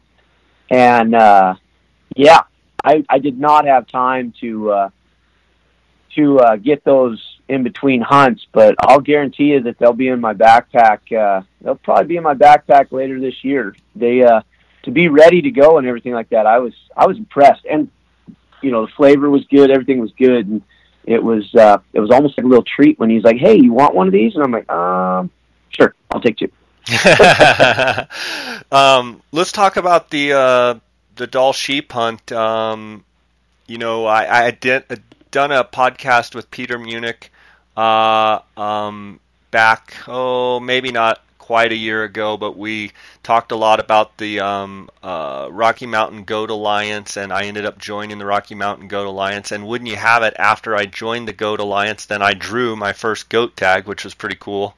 And 0.70 1.14
uh, 1.14 1.54
yeah, 2.16 2.42
I 2.84 3.04
I 3.08 3.18
did 3.18 3.38
not 3.38 3.66
have 3.66 3.86
time 3.88 4.32
to 4.40 4.70
uh, 4.70 4.90
to 6.14 6.38
uh, 6.40 6.56
get 6.56 6.84
those 6.84 7.24
in 7.48 7.64
between 7.64 8.00
hunts, 8.00 8.46
but 8.52 8.76
I'll 8.78 9.00
guarantee 9.00 9.52
you 9.52 9.60
that 9.62 9.78
they'll 9.78 9.92
be 9.92 10.08
in 10.08 10.20
my 10.20 10.34
backpack. 10.34 11.12
Uh, 11.12 11.42
they'll 11.60 11.74
probably 11.74 12.06
be 12.06 12.16
in 12.16 12.22
my 12.22 12.34
backpack 12.34 12.92
later 12.92 13.20
this 13.20 13.42
year. 13.42 13.74
They 13.96 14.22
uh, 14.22 14.42
to 14.84 14.90
be 14.90 15.08
ready 15.08 15.42
to 15.42 15.50
go 15.50 15.78
and 15.78 15.86
everything 15.86 16.12
like 16.12 16.30
that. 16.30 16.46
I 16.46 16.58
was 16.58 16.74
I 16.96 17.06
was 17.06 17.18
impressed, 17.18 17.64
and 17.68 17.90
you 18.62 18.70
know 18.70 18.86
the 18.86 18.92
flavor 18.92 19.30
was 19.30 19.44
good, 19.46 19.70
everything 19.70 20.00
was 20.00 20.12
good, 20.12 20.46
and 20.46 20.62
it 21.04 21.22
was 21.22 21.54
uh, 21.54 21.78
it 21.92 22.00
was 22.00 22.11
almost 22.11 22.36
like 22.36 22.44
a 22.44 22.48
little 22.48 22.64
treat 22.64 22.98
when 22.98 23.11
he's 23.11 23.24
like, 23.24 23.36
"Hey, 23.36 23.56
you 23.56 23.72
want 23.72 23.94
one 23.94 24.06
of 24.06 24.12
these?" 24.12 24.34
And 24.34 24.44
I'm 24.44 24.52
like, 24.52 24.70
"Um, 24.70 25.30
sure, 25.70 25.94
I'll 26.11 26.20
take 26.20 26.36
two. 26.36 26.50
um, 28.72 29.22
let's 29.32 29.52
talk 29.52 29.76
about 29.76 30.11
the 30.11 30.32
uh, 30.32 30.74
the 31.16 31.26
Dall 31.26 31.52
sheep 31.52 31.92
hunt. 31.92 32.32
Um, 32.32 33.04
you 33.66 33.78
know, 33.78 34.06
I, 34.06 34.46
I 34.46 34.50
did 34.50 34.84
uh, 34.90 34.96
done 35.30 35.52
a 35.52 35.64
podcast 35.64 36.34
with 36.34 36.50
Peter 36.50 36.78
Munich 36.78 37.30
uh, 37.76 38.40
um, 38.56 39.20
back, 39.50 39.94
oh, 40.08 40.61
maybe 40.61 40.90
not 40.90 41.20
quite 41.51 41.72
a 41.72 41.76
year 41.76 42.05
ago, 42.05 42.36
but 42.36 42.57
we 42.57 42.92
talked 43.24 43.51
a 43.51 43.57
lot 43.57 43.80
about 43.80 44.16
the 44.18 44.38
um, 44.38 44.88
uh, 45.03 45.48
Rocky 45.51 45.84
Mountain 45.84 46.22
Goat 46.22 46.48
Alliance, 46.48 47.16
and 47.16 47.32
I 47.32 47.46
ended 47.46 47.66
up 47.66 47.76
joining 47.76 48.18
the 48.18 48.24
Rocky 48.24 48.55
Mountain 48.55 48.86
Goat 48.86 49.09
Alliance. 49.09 49.51
And 49.51 49.66
wouldn't 49.66 49.90
you 49.90 49.96
have 49.96 50.22
it, 50.22 50.36
after 50.38 50.76
I 50.76 50.86
joined 50.86 51.26
the 51.26 51.32
Goat 51.32 51.59
Alliance, 51.59 52.07
then 52.07 52.22
I 52.22 52.34
drew 52.34 52.76
my 52.76 52.92
first 52.92 53.28
goat 53.28 53.57
tag, 53.57 53.88
which 53.88 54.05
was 54.05 54.14
pretty 54.14 54.36
cool. 54.38 54.76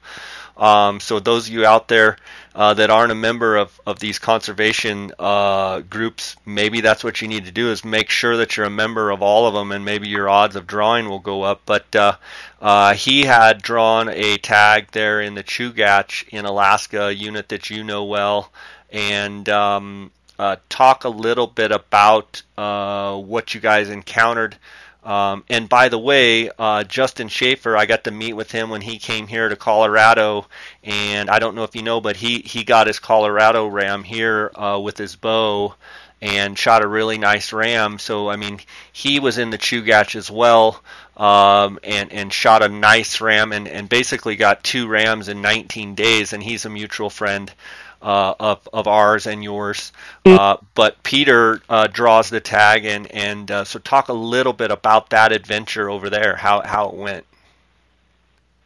Um, 0.57 1.01
so 1.01 1.19
those 1.19 1.49
of 1.49 1.55
you 1.55 1.65
out 1.65 1.89
there 1.89 2.19
uh, 2.55 2.75
that 2.75 2.91
aren't 2.91 3.13
a 3.13 3.17
member 3.17 3.57
of, 3.57 3.81
of 3.87 3.99
these 3.99 4.19
conservation 4.19 5.13
uh, 5.19 5.81
groups, 5.81 6.37
maybe 6.45 6.81
that's 6.81 7.03
what 7.03 7.23
you 7.23 7.29
need 7.29 7.47
to 7.47 7.53
do 7.53 7.71
is 7.71 7.85
make 7.85 8.11
sure 8.11 8.37
that 8.37 8.57
you're 8.57 8.67
a 8.67 8.71
member 8.71 9.11
of 9.11 9.23
all 9.23 9.47
of 9.47 9.55
them, 9.55 9.73
and 9.73 9.85
maybe 9.85 10.09
your 10.09 10.29
odds 10.29 10.57
of 10.57 10.67
drawing 10.67 11.09
will 11.09 11.19
go 11.21 11.43
up. 11.43 11.63
But 11.65 11.95
uh, 11.97 12.17
uh 12.61 12.95
he 12.95 13.23
had 13.23 13.63
drawn 13.63 14.09
a 14.09 14.37
tag 14.39 14.89
there 14.93 15.21
in 15.21 15.35
the 15.35 15.43
Chugach 15.45 16.29
in 16.29 16.45
Alaska, 16.45 17.07
a 17.07 17.13
unit 17.13 17.49
that 17.49 17.71
you 17.71 17.83
know 17.83 18.05
well, 18.05 18.53
and 18.91 19.49
um, 19.49 20.11
uh, 20.39 20.57
talk 20.69 21.05
a 21.05 21.09
little 21.09 21.47
bit 21.47 21.73
about 21.73 22.43
uh, 22.59 23.17
what 23.17 23.55
you 23.55 23.61
guys 23.61 23.89
encountered. 23.89 24.57
Um, 25.05 25.45
and 25.49 25.69
by 25.69 25.89
the 25.89 25.99
way, 25.99 26.49
uh, 26.59 26.85
Justin 26.85 27.29
Schaefer, 27.29 27.77
I 27.77 27.87
got 27.87 28.05
to 28.05 28.11
meet 28.11 28.35
with 28.35 28.53
him 28.53 28.71
when 28.71 28.83
he 28.83 28.99
came 28.99 29.27
here 29.27 29.49
to 29.49 29.57
Colorado, 29.57 30.47
and 30.85 31.29
I 31.29 31.41
don't 31.41 31.57
know 31.57 31.65
if 31.65 31.75
you 31.75 31.83
know, 31.83 32.01
but 32.01 32.17
he 32.17 32.39
he 32.41 32.63
got 32.63 32.87
his 32.87 33.01
Colorado 33.01 33.67
ram 33.67 34.05
here 34.05 34.53
uh, 34.55 34.81
with 34.83 34.97
his 34.99 35.17
bow 35.17 35.75
and 36.21 36.57
shot 36.57 36.85
a 36.85 36.87
really 36.87 37.19
nice 37.19 37.53
ram. 37.53 37.99
So 37.99 38.31
I 38.31 38.37
mean, 38.37 38.61
he 38.93 39.19
was 39.19 39.39
in 39.39 39.51
the 39.51 39.59
Chugach 39.59 40.15
as 40.15 40.31
well, 40.31 40.81
um, 41.17 41.81
and 41.83 42.13
and 42.13 42.33
shot 42.33 42.63
a 42.63 42.69
nice 42.69 43.21
ram, 43.21 43.53
and 43.53 43.67
and 43.67 43.89
basically 43.89 44.37
got 44.37 44.63
two 44.63 44.87
rams 44.87 45.29
in 45.29 45.43
19 45.43 45.97
days. 45.97 46.33
And 46.33 46.41
he's 46.41 46.65
a 46.65 46.71
mutual 46.71 47.11
friend 47.11 47.53
uh, 48.03 48.35
of 48.41 48.69
of 48.73 48.87
ours 48.87 49.27
and 49.27 49.43
yours. 49.43 49.93
Mm. 50.25 50.39
Uh, 50.39 50.57
but 50.75 51.03
Peter 51.03 51.63
uh, 51.69 51.87
draws 51.87 52.31
the 52.31 52.41
tag, 52.41 52.85
and 52.85 53.11
and 53.13 53.51
uh, 53.51 53.65
so 53.65 53.79
talk 53.79 54.09
a 54.09 54.15
little 54.15 54.53
bit 54.53 54.71
about 54.71 55.11
that 55.11 55.33
adventure 55.33 55.89
over 55.89 56.11
there, 56.11 56.37
how 56.37 56.63
how 56.63 56.89
it 56.89 56.95
went. 56.95 57.25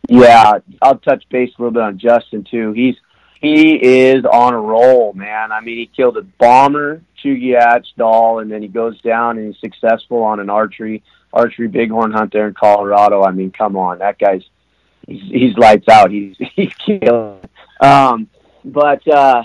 Yeah, 0.09 0.59
I'll 0.82 0.99
touch 0.99 1.28
base 1.28 1.51
a 1.59 1.62
little 1.62 1.72
bit 1.72 1.82
on 1.82 1.99
Justin 1.99 2.45
too. 2.45 2.72
He's 2.72 2.97
he 3.41 3.74
is 3.74 4.24
on 4.24 4.55
a 4.55 4.61
roll, 4.61 5.12
man. 5.12 5.53
I 5.53 5.61
mean, 5.61 5.78
he 5.78 5.87
killed 5.87 6.16
a 6.16 6.22
bomber, 6.22 7.03
Chugach 7.22 7.87
Dall, 7.97 8.39
and 8.39 8.51
then 8.51 8.62
he 8.62 8.68
goes 8.68 9.01
down 9.03 9.39
and 9.39 9.49
he's 9.49 9.61
successful 9.61 10.22
on 10.22 10.41
an 10.41 10.49
archery 10.49 11.03
archery 11.32 11.68
bighorn 11.68 12.12
hunt 12.12 12.32
there 12.32 12.49
in 12.49 12.55
Colorado. 12.55 13.22
I 13.22 13.32
mean, 13.32 13.51
come 13.51 13.76
on, 13.76 13.99
that 13.99 14.18
guy's 14.18 14.45
he's, 15.07 15.22
he's 15.22 15.57
lights 15.57 15.89
out. 15.89 16.11
He's 16.11 16.37
he's 16.55 16.74
killing. 16.74 17.41
Um, 17.80 18.28
but 18.67 19.07
uh, 19.09 19.45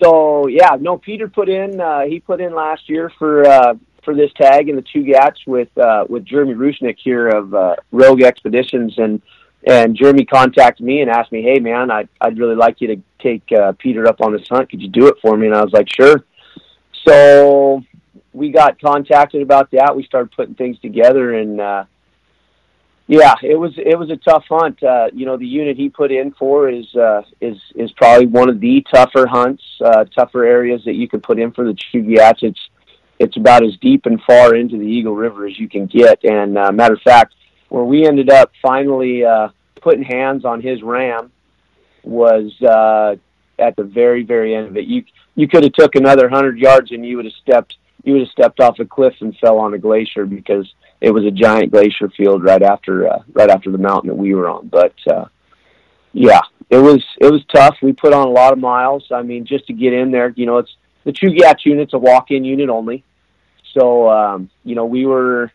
so 0.00 0.46
yeah, 0.46 0.76
no. 0.78 0.98
Peter 0.98 1.28
put 1.28 1.48
in. 1.48 1.80
Uh, 1.80 2.02
he 2.02 2.20
put 2.20 2.40
in 2.40 2.54
last 2.54 2.88
year 2.88 3.10
for 3.18 3.46
uh, 3.46 3.74
for 4.04 4.14
this 4.14 4.30
tag 4.34 4.68
in 4.68 4.76
the 4.76 4.82
Chugach 4.82 5.46
with 5.46 5.76
uh, 5.78 6.04
with 6.08 6.24
Jeremy 6.24 6.54
Rushnick 6.54 6.98
here 6.98 7.28
of 7.28 7.54
uh, 7.54 7.76
Rogue 7.90 8.22
Expeditions, 8.22 8.98
and 8.98 9.22
and 9.66 9.96
Jeremy 9.96 10.26
contacted 10.26 10.84
me 10.84 11.00
and 11.00 11.10
asked 11.10 11.32
me, 11.32 11.42
"Hey 11.42 11.58
man, 11.58 11.90
I'd 11.90 12.08
I'd 12.20 12.38
really 12.38 12.54
like 12.54 12.80
you 12.80 12.88
to 12.88 13.02
take 13.18 13.50
uh, 13.50 13.72
Peter 13.78 14.06
up 14.06 14.20
on 14.20 14.32
this 14.32 14.46
hunt. 14.48 14.68
Could 14.68 14.82
you 14.82 14.88
do 14.88 15.08
it 15.08 15.16
for 15.22 15.36
me?" 15.36 15.46
And 15.46 15.56
I 15.56 15.64
was 15.64 15.72
like, 15.72 15.88
"Sure." 15.88 16.22
So 17.06 17.82
we 18.32 18.50
got 18.50 18.80
contacted 18.80 19.42
about 19.42 19.70
that. 19.70 19.96
We 19.96 20.04
started 20.04 20.32
putting 20.32 20.54
things 20.54 20.78
together, 20.80 21.34
and 21.34 21.60
uh, 21.60 21.84
yeah, 23.06 23.34
it 23.42 23.56
was 23.56 23.74
it 23.76 23.98
was 23.98 24.10
a 24.10 24.16
tough 24.16 24.44
hunt. 24.48 24.82
Uh, 24.82 25.08
you 25.12 25.26
know, 25.26 25.36
the 25.36 25.46
unit 25.46 25.76
he 25.76 25.90
put 25.90 26.10
in 26.10 26.32
for 26.32 26.70
is 26.70 26.94
uh, 26.96 27.22
is 27.40 27.60
is 27.74 27.92
probably 27.92 28.26
one 28.26 28.48
of 28.48 28.60
the 28.60 28.84
tougher 28.90 29.26
hunts, 29.26 29.62
uh, 29.84 30.04
tougher 30.04 30.44
areas 30.44 30.84
that 30.84 30.94
you 30.94 31.06
can 31.06 31.20
put 31.20 31.38
in 31.38 31.52
for 31.52 31.64
the 31.66 31.74
Chugach. 31.74 32.42
It's 32.42 32.70
it's 33.18 33.36
about 33.36 33.62
as 33.62 33.76
deep 33.76 34.06
and 34.06 34.22
far 34.22 34.54
into 34.54 34.78
the 34.78 34.86
Eagle 34.86 35.14
River 35.14 35.46
as 35.46 35.58
you 35.58 35.68
can 35.68 35.84
get. 35.86 36.24
And 36.24 36.56
uh, 36.56 36.72
matter 36.72 36.94
of 36.94 37.02
fact, 37.02 37.34
where 37.68 37.84
we 37.84 38.06
ended 38.06 38.30
up 38.30 38.52
finally 38.62 39.24
uh, 39.24 39.48
putting 39.82 40.02
hands 40.02 40.46
on 40.46 40.62
his 40.62 40.82
ram 40.82 41.30
was 42.04 42.52
uh, 42.62 43.16
at 43.58 43.76
the 43.76 43.84
very 43.84 44.22
very 44.22 44.54
end 44.54 44.68
of 44.68 44.76
it. 44.78 44.86
You 44.86 45.04
you 45.34 45.46
could 45.46 45.62
have 45.62 45.74
took 45.74 45.94
another 45.94 46.30
hundred 46.30 46.58
yards 46.58 46.90
and 46.90 47.04
you 47.04 47.16
would 47.16 47.26
have 47.26 47.34
stepped 47.34 47.76
you 48.04 48.12
would 48.12 48.22
have 48.22 48.30
stepped 48.30 48.60
off 48.60 48.78
a 48.78 48.84
cliff 48.84 49.14
and 49.20 49.36
fell 49.38 49.58
on 49.58 49.74
a 49.74 49.78
glacier 49.78 50.26
because 50.26 50.72
it 51.00 51.10
was 51.10 51.24
a 51.24 51.30
giant 51.30 51.72
glacier 51.72 52.08
field 52.10 52.44
right 52.44 52.62
after 52.62 53.10
uh, 53.10 53.22
right 53.32 53.50
after 53.50 53.70
the 53.70 53.78
mountain 53.78 54.08
that 54.08 54.16
we 54.16 54.34
were 54.34 54.48
on. 54.48 54.68
But 54.68 54.94
uh, 55.06 55.26
yeah, 56.12 56.42
it 56.70 56.78
was 56.78 57.04
it 57.20 57.30
was 57.30 57.44
tough. 57.46 57.76
We 57.82 57.92
put 57.92 58.12
on 58.12 58.28
a 58.28 58.30
lot 58.30 58.52
of 58.52 58.58
miles. 58.58 59.10
I 59.10 59.22
mean, 59.22 59.44
just 59.44 59.66
to 59.66 59.72
get 59.72 59.92
in 59.92 60.10
there, 60.10 60.32
you 60.36 60.46
know, 60.46 60.58
it's 60.58 60.76
the 61.04 61.12
Chugach 61.12 61.64
unit's 61.64 61.94
a 61.94 61.98
walk-in 61.98 62.44
unit 62.44 62.68
only. 62.68 63.04
So 63.72 64.08
um, 64.10 64.50
you 64.64 64.74
know, 64.74 64.84
we 64.84 65.06
were 65.06 65.50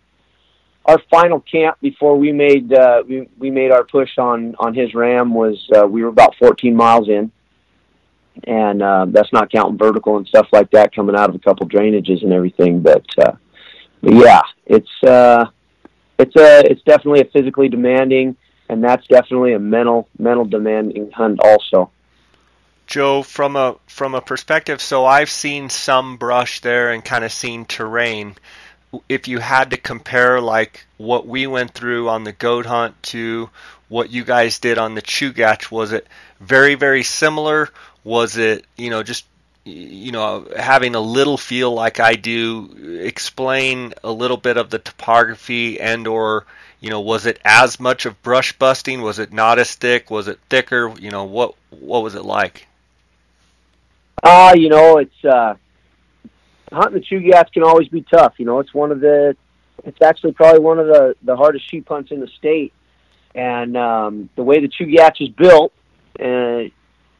our 0.85 0.99
final 1.11 1.39
camp 1.39 1.77
before 1.81 2.17
we 2.17 2.31
made 2.31 2.73
uh, 2.73 3.03
we 3.07 3.29
we 3.37 3.51
made 3.51 3.71
our 3.71 3.83
push 3.83 4.17
on 4.17 4.55
on 4.59 4.73
his 4.73 4.95
ram 4.95 5.33
was 5.33 5.69
uh, 5.75 5.85
we 5.85 6.03
were 6.03 6.09
about 6.09 6.35
14 6.37 6.75
miles 6.75 7.09
in, 7.09 7.31
and 8.43 8.81
uh, 8.81 9.05
that's 9.09 9.33
not 9.33 9.51
counting 9.51 9.77
vertical 9.77 10.17
and 10.17 10.27
stuff 10.27 10.47
like 10.51 10.71
that 10.71 10.93
coming 10.93 11.15
out 11.15 11.29
of 11.29 11.35
a 11.35 11.39
couple 11.39 11.67
drainages 11.67 12.23
and 12.23 12.33
everything. 12.33 12.81
But 12.81 13.05
uh, 13.17 13.33
but 14.01 14.13
yeah, 14.13 14.41
it's 14.65 15.03
uh, 15.03 15.45
it's 16.17 16.35
a 16.35 16.69
it's 16.69 16.81
definitely 16.83 17.21
a 17.21 17.25
physically 17.25 17.69
demanding, 17.69 18.35
and 18.69 18.83
that's 18.83 19.05
definitely 19.07 19.53
a 19.53 19.59
mental 19.59 20.07
mental 20.17 20.45
demanding 20.45 21.11
hunt 21.11 21.39
also. 21.41 21.91
Joe, 22.87 23.21
from 23.21 23.55
a 23.55 23.75
from 23.87 24.15
a 24.15 24.21
perspective, 24.21 24.81
so 24.81 25.05
I've 25.05 25.29
seen 25.29 25.69
some 25.69 26.17
brush 26.17 26.61
there 26.61 26.91
and 26.91 27.05
kind 27.05 27.23
of 27.23 27.31
seen 27.31 27.65
terrain. 27.65 28.35
If 29.07 29.27
you 29.27 29.37
had 29.37 29.71
to 29.71 29.77
compare 29.77 30.41
like 30.41 30.87
what 30.97 31.27
we 31.27 31.45
went 31.45 31.75
through 31.75 32.09
on 32.09 32.23
the 32.23 32.31
goat 32.31 32.65
hunt 32.65 33.01
to 33.03 33.51
what 33.89 34.09
you 34.09 34.23
guys 34.23 34.57
did 34.57 34.79
on 34.79 34.95
the 34.95 35.03
Chugach, 35.03 35.69
was 35.69 35.91
it 35.91 36.07
very 36.39 36.75
very 36.75 37.03
similar? 37.03 37.69
Was 38.03 38.37
it 38.37 38.65
you 38.77 38.89
know 38.89 39.03
just 39.03 39.25
you 39.65 40.11
know, 40.11 40.47
having 40.57 40.95
a 40.95 40.99
little 40.99 41.37
feel 41.37 41.73
like 41.73 41.99
I 41.99 42.15
do, 42.15 42.99
explain 43.01 43.93
a 44.03 44.11
little 44.11 44.37
bit 44.37 44.57
of 44.57 44.69
the 44.69 44.79
topography 44.79 45.79
and 45.79 46.07
or 46.07 46.45
you 46.81 46.89
know, 46.89 47.01
was 47.01 47.25
it 47.25 47.39
as 47.43 47.79
much 47.79 48.05
of 48.05 48.21
brush 48.21 48.57
busting? 48.57 49.01
Was 49.01 49.19
it 49.19 49.33
not 49.33 49.59
as 49.59 49.75
thick? 49.75 50.09
Was 50.09 50.27
it 50.27 50.39
thicker? 50.49 50.93
You 50.99 51.11
know, 51.11 51.25
what 51.25 51.55
what 51.71 52.03
was 52.03 52.15
it 52.15 52.23
like? 52.23 52.67
Ah, 54.23 54.49
uh, 54.49 54.53
you 54.53 54.69
know, 54.69 54.97
it's 54.97 55.25
uh, 55.25 55.55
hunting 56.71 57.01
the 57.01 57.05
Chugach 57.05 57.51
can 57.51 57.63
always 57.63 57.89
be 57.89 58.01
tough. 58.01 58.35
You 58.37 58.45
know, 58.45 58.59
it's 58.59 58.73
one 58.73 58.91
of 58.91 59.01
the, 59.01 59.35
it's 59.83 60.01
actually 60.01 60.33
probably 60.33 60.61
one 60.61 60.79
of 60.79 60.87
the 60.87 61.15
the 61.23 61.35
hardest 61.35 61.69
sheep 61.69 61.87
hunts 61.87 62.11
in 62.11 62.21
the 62.21 62.27
state, 62.27 62.73
and 63.35 63.75
um, 63.75 64.29
the 64.35 64.43
way 64.43 64.61
the 64.61 64.69
Chugach 64.69 65.21
is 65.21 65.29
built, 65.29 65.73
uh, 66.19 66.69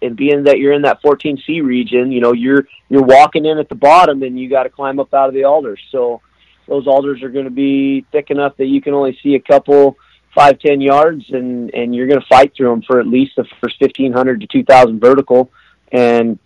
and 0.02 0.16
being 0.16 0.44
that 0.44 0.60
you're 0.60 0.74
in 0.74 0.84
that 0.84 1.02
14C 1.02 1.64
region, 1.64 2.12
you 2.12 2.22
know, 2.22 2.34
you're 2.34 2.68
you're 2.90 3.04
walking 3.04 3.46
in 3.46 3.58
at 3.58 3.70
the 3.70 3.76
bottom 3.76 4.24
and 4.24 4.40
you 4.40 4.50
got 4.50 4.64
to 4.64 4.70
climb 4.70 5.00
up 5.00 5.14
out 5.14 5.28
of 5.28 5.34
the 5.34 5.44
alders. 5.44 5.82
So 5.92 6.22
those 6.68 6.88
alders 6.88 7.24
are 7.24 7.30
going 7.30 7.46
to 7.46 7.52
be 7.52 8.06
thick 8.12 8.32
enough 8.32 8.58
that 8.58 8.68
you 8.68 8.82
can 8.82 8.94
only 8.94 9.18
see 9.22 9.36
a 9.36 9.40
couple 9.40 9.98
five 10.34 10.60
ten 10.60 10.82
yards, 10.82 11.26
and 11.30 11.74
and 11.74 11.96
you're 11.96 12.08
going 12.08 12.22
to 12.22 12.28
fight 12.28 12.54
through 12.56 12.70
them 12.70 12.82
for 12.82 13.00
at 13.00 13.08
least 13.08 13.36
the 13.36 13.46
first 13.62 13.80
1500 13.82 14.42
to 14.42 14.48
2000 14.48 15.00
vertical, 15.00 15.52
and 15.92 16.40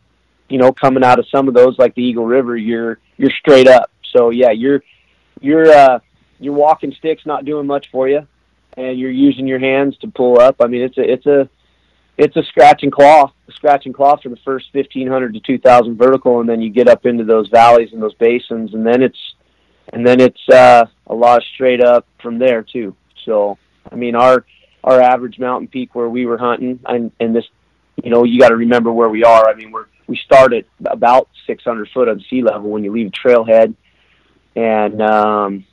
you 0.50 0.58
know, 0.58 0.72
coming 0.72 1.04
out 1.04 1.20
of 1.20 1.28
some 1.30 1.48
of 1.48 1.54
those 1.54 1.78
like 1.80 1.96
the 1.96 2.04
Eagle 2.04 2.26
River, 2.26 2.56
you're 2.56 3.00
you're 3.18 3.32
straight 3.32 3.68
up. 3.68 3.92
So 4.12 4.30
yeah, 4.30 4.52
you're 4.52 4.84
you're 5.42 5.68
uh, 5.68 6.00
you're 6.40 6.54
walking 6.54 6.94
sticks, 6.94 7.26
not 7.26 7.46
doing 7.46 7.68
much 7.68 7.90
for 7.92 8.08
you, 8.08 8.28
and 8.78 9.00
you're 9.00 9.12
using 9.12 9.48
your 9.48 9.60
hands 9.60 9.98
to 10.00 10.08
pull 10.08 10.40
up. 10.40 10.58
I 10.60 10.68
mean, 10.68 10.82
it's 10.82 10.98
a 10.98 11.12
it's 11.12 11.26
a 11.26 11.50
it's 12.18 12.36
a 12.36 12.44
scratch 12.44 12.84
and 12.84 12.92
claw, 12.92 13.32
scratch 13.50 13.86
and 13.86 13.96
claw 13.96 14.18
for 14.18 14.30
the 14.30 14.38
first 14.38 14.72
fifteen 14.72 15.08
hundred 15.08 15.34
to 15.34 15.40
two 15.40 15.58
thousand 15.58 15.98
vertical, 15.98 16.40
and 16.40 16.50
then 16.50 16.62
you 16.62 16.70
get 16.70 16.88
up 16.88 17.06
into 17.06 17.24
those 17.24 17.48
valleys 17.50 17.92
and 17.94 18.02
those 18.02 18.14
basins, 18.16 18.74
and 18.74 18.86
then 18.86 19.02
it's 19.02 19.36
and 19.92 20.06
then 20.06 20.20
it's 20.20 20.50
uh, 20.50 20.86
a 21.08 21.14
lot 21.14 21.38
of 21.38 21.44
straight 21.54 21.82
up 21.82 22.06
from 22.22 22.38
there 22.38 22.62
too. 22.62 22.96
So 23.26 23.58
I 23.92 23.96
mean, 23.96 24.16
our 24.16 24.46
our 24.84 25.02
average 25.02 25.40
mountain 25.40 25.68
peak 25.68 25.96
where 25.96 26.10
we 26.10 26.26
were 26.26 26.38
hunting, 26.38 26.80
and, 26.86 27.12
and 27.20 27.36
this, 27.36 27.46
you 28.04 28.10
know, 28.10 28.26
you 28.26 28.40
got 28.40 28.50
to 28.50 28.58
remember 28.58 28.92
where 28.92 29.10
we 29.10 29.24
are. 29.24 29.50
I 29.50 29.56
mean, 29.56 29.72
we're 29.72 29.86
we 30.08 30.18
start 30.18 30.54
at 30.54 30.66
about 30.86 31.30
600 31.48 31.90
foot 31.94 32.10
on 32.10 32.24
sea 32.30 32.42
level 32.42 32.70
when 32.70 32.84
you 32.84 32.92
leave 32.92 33.12
trailhead, 33.12 33.74
and 34.56 35.02
um, 35.02 35.66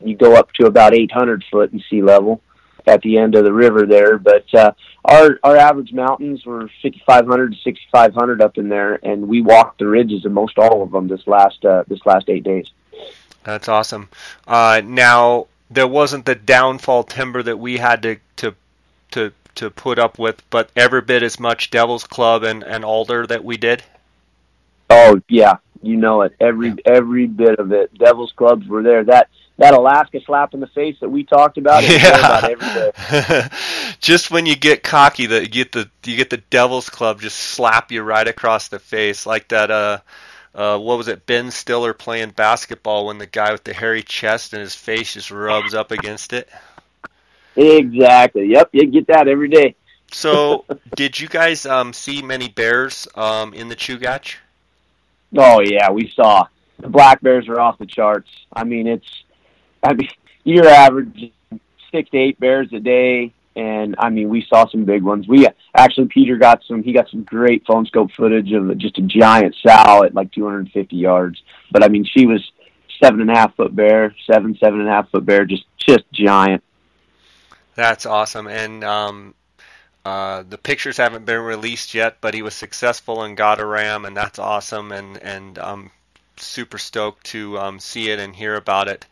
you 0.00 0.16
go 0.16 0.34
up 0.34 0.52
to 0.54 0.66
about 0.66 0.94
800 0.94 1.44
foot 1.50 1.72
in 1.72 1.82
sea 1.90 2.02
level 2.02 2.40
at 2.86 3.02
the 3.02 3.18
end 3.18 3.34
of 3.34 3.44
the 3.44 3.52
river 3.52 3.86
there. 3.86 4.18
But 4.18 4.52
uh, 4.54 4.72
our 5.04 5.38
our 5.42 5.56
average 5.56 5.92
mountains 5.92 6.44
were 6.44 6.70
5,500 6.82 7.52
to 7.52 7.58
6,500 7.58 8.40
up 8.40 8.58
in 8.58 8.68
there, 8.68 8.98
and 9.02 9.28
we 9.28 9.42
walked 9.42 9.78
the 9.78 9.86
ridges 9.86 10.24
of 10.24 10.32
most 10.32 10.58
all 10.58 10.82
of 10.82 10.90
them 10.90 11.08
this 11.08 11.26
last 11.26 11.64
uh, 11.64 11.84
this 11.88 12.04
last 12.06 12.28
eight 12.28 12.44
days. 12.44 12.70
That's 13.44 13.68
awesome. 13.68 14.08
Uh, 14.46 14.82
now 14.84 15.46
there 15.70 15.86
wasn't 15.86 16.24
the 16.24 16.34
downfall 16.34 17.04
timber 17.04 17.42
that 17.42 17.58
we 17.58 17.78
had 17.78 18.02
to 18.02 18.16
to 18.36 18.54
to 19.12 19.32
to 19.56 19.70
put 19.70 19.98
up 19.98 20.18
with, 20.18 20.42
but 20.50 20.70
every 20.76 21.00
bit 21.00 21.22
as 21.22 21.40
much 21.40 21.70
Devil's 21.70 22.04
Club 22.04 22.42
and, 22.42 22.62
and 22.62 22.84
Alder 22.84 23.26
that 23.26 23.44
we 23.44 23.56
did? 23.56 23.82
Oh 24.90 25.20
yeah, 25.28 25.56
you 25.82 25.96
know 25.96 26.22
it. 26.22 26.34
Every 26.40 26.74
every 26.84 27.26
bit 27.26 27.58
of 27.58 27.72
it. 27.72 27.96
Devil's 27.96 28.32
Clubs 28.32 28.66
were 28.66 28.82
there. 28.82 29.04
That 29.04 29.28
that 29.58 29.74
Alaska 29.74 30.20
slap 30.24 30.54
in 30.54 30.60
the 30.60 30.66
face 30.66 30.96
that 31.00 31.08
we 31.08 31.24
talked 31.24 31.58
about. 31.58 31.82
Yeah. 31.82 32.52
About 32.52 33.52
just 34.00 34.30
when 34.30 34.46
you 34.46 34.54
get 34.56 34.82
cocky, 34.82 35.26
that 35.26 35.42
you 35.42 35.48
get 35.48 35.72
the 35.72 35.90
you 36.04 36.16
get 36.16 36.30
the 36.30 36.36
Devil's 36.36 36.90
Club 36.90 37.20
just 37.20 37.38
slap 37.38 37.90
you 37.90 38.02
right 38.02 38.26
across 38.26 38.68
the 38.68 38.78
face, 38.78 39.26
like 39.26 39.48
that. 39.48 39.70
Uh, 39.70 39.98
uh, 40.54 40.78
what 40.78 40.96
was 40.96 41.08
it? 41.08 41.26
Ben 41.26 41.50
Stiller 41.50 41.92
playing 41.92 42.30
basketball 42.30 43.06
when 43.06 43.18
the 43.18 43.26
guy 43.26 43.52
with 43.52 43.64
the 43.64 43.74
hairy 43.74 44.02
chest 44.02 44.54
and 44.54 44.60
his 44.60 44.74
face 44.74 45.12
just 45.12 45.30
rubs 45.30 45.74
up 45.74 45.90
against 45.90 46.32
it. 46.32 46.48
Exactly. 47.56 48.46
Yep. 48.46 48.70
You 48.72 48.86
get 48.86 49.06
that 49.08 49.28
every 49.28 49.48
day. 49.48 49.74
so, 50.12 50.64
did 50.94 51.18
you 51.18 51.28
guys 51.28 51.66
um, 51.66 51.92
see 51.92 52.22
many 52.22 52.48
bears 52.48 53.06
um, 53.14 53.52
in 53.52 53.68
the 53.68 53.76
Chugach? 53.76 54.36
Oh 55.36 55.60
yeah, 55.60 55.90
we 55.90 56.10
saw 56.14 56.46
the 56.78 56.88
black 56.88 57.20
bears 57.20 57.48
are 57.48 57.60
off 57.60 57.78
the 57.78 57.86
charts. 57.86 58.30
I 58.52 58.64
mean, 58.64 58.86
it's 58.86 59.24
I 59.82 59.94
mean 59.94 60.08
you're 60.44 60.68
averaging 60.68 61.32
six 61.90 62.10
to 62.10 62.18
eight 62.18 62.38
bears 62.38 62.72
a 62.72 62.80
day, 62.80 63.32
and 63.54 63.96
I 63.98 64.10
mean 64.10 64.28
we 64.28 64.42
saw 64.42 64.66
some 64.68 64.84
big 64.84 65.02
ones. 65.02 65.28
We 65.28 65.46
actually 65.74 66.08
Peter 66.08 66.36
got 66.36 66.62
some. 66.64 66.82
He 66.82 66.92
got 66.92 67.08
some 67.08 67.22
great 67.22 67.66
phone 67.66 67.86
scope 67.86 68.12
footage 68.12 68.52
of 68.52 68.76
just 68.78 68.98
a 68.98 69.02
giant 69.02 69.54
sow 69.62 70.04
at 70.04 70.14
like 70.14 70.32
250 70.32 70.96
yards. 70.96 71.42
But 71.70 71.84
I 71.84 71.88
mean, 71.88 72.04
she 72.04 72.26
was 72.26 72.52
seven 73.02 73.20
and 73.20 73.30
a 73.30 73.34
half 73.34 73.54
foot 73.56 73.74
bear, 73.74 74.14
seven 74.30 74.56
seven 74.58 74.80
and 74.80 74.88
a 74.88 74.92
half 74.92 75.10
foot 75.10 75.26
bear, 75.26 75.44
just 75.44 75.64
just 75.76 76.04
giant. 76.12 76.62
That's 77.74 78.06
awesome. 78.06 78.46
And 78.46 78.82
um, 78.84 79.34
uh, 80.04 80.44
the 80.48 80.58
pictures 80.58 80.96
haven't 80.96 81.26
been 81.26 81.40
released 81.40 81.94
yet, 81.94 82.18
but 82.20 82.32
he 82.32 82.42
was 82.42 82.54
successful 82.54 83.22
and 83.22 83.36
got 83.36 83.60
a 83.60 83.66
ram, 83.66 84.04
and 84.04 84.16
that's 84.16 84.38
awesome. 84.38 84.92
And 84.92 85.18
and 85.18 85.58
I'm 85.58 85.90
super 86.36 86.78
stoked 86.78 87.26
to 87.26 87.58
um, 87.58 87.80
see 87.80 88.10
it 88.10 88.18
and 88.18 88.34
hear 88.34 88.56
about 88.56 88.88
it. 88.88 89.06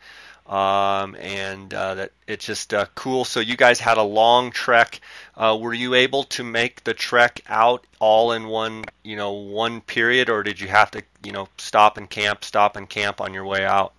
Um, 0.47 1.15
and 1.15 1.73
uh, 1.73 1.95
that 1.95 2.11
it's 2.27 2.45
just 2.45 2.71
uh, 2.71 2.85
cool. 2.93 3.25
So 3.25 3.39
you 3.39 3.57
guys 3.57 3.79
had 3.79 3.97
a 3.97 4.03
long 4.03 4.51
trek. 4.51 5.01
Uh, 5.35 5.57
were 5.59 5.73
you 5.73 5.95
able 5.95 6.23
to 6.25 6.43
make 6.43 6.83
the 6.83 6.93
trek 6.93 7.41
out 7.47 7.85
all 7.99 8.31
in 8.33 8.47
one, 8.47 8.85
you 9.03 9.15
know, 9.15 9.31
one 9.31 9.81
period, 9.81 10.29
or 10.29 10.43
did 10.43 10.61
you 10.61 10.67
have 10.67 10.91
to, 10.91 11.03
you 11.23 11.31
know, 11.31 11.47
stop 11.57 11.97
and 11.97 12.07
camp, 12.07 12.43
stop 12.43 12.75
and 12.75 12.87
camp 12.87 13.21
on 13.21 13.33
your 13.33 13.45
way 13.45 13.65
out? 13.65 13.93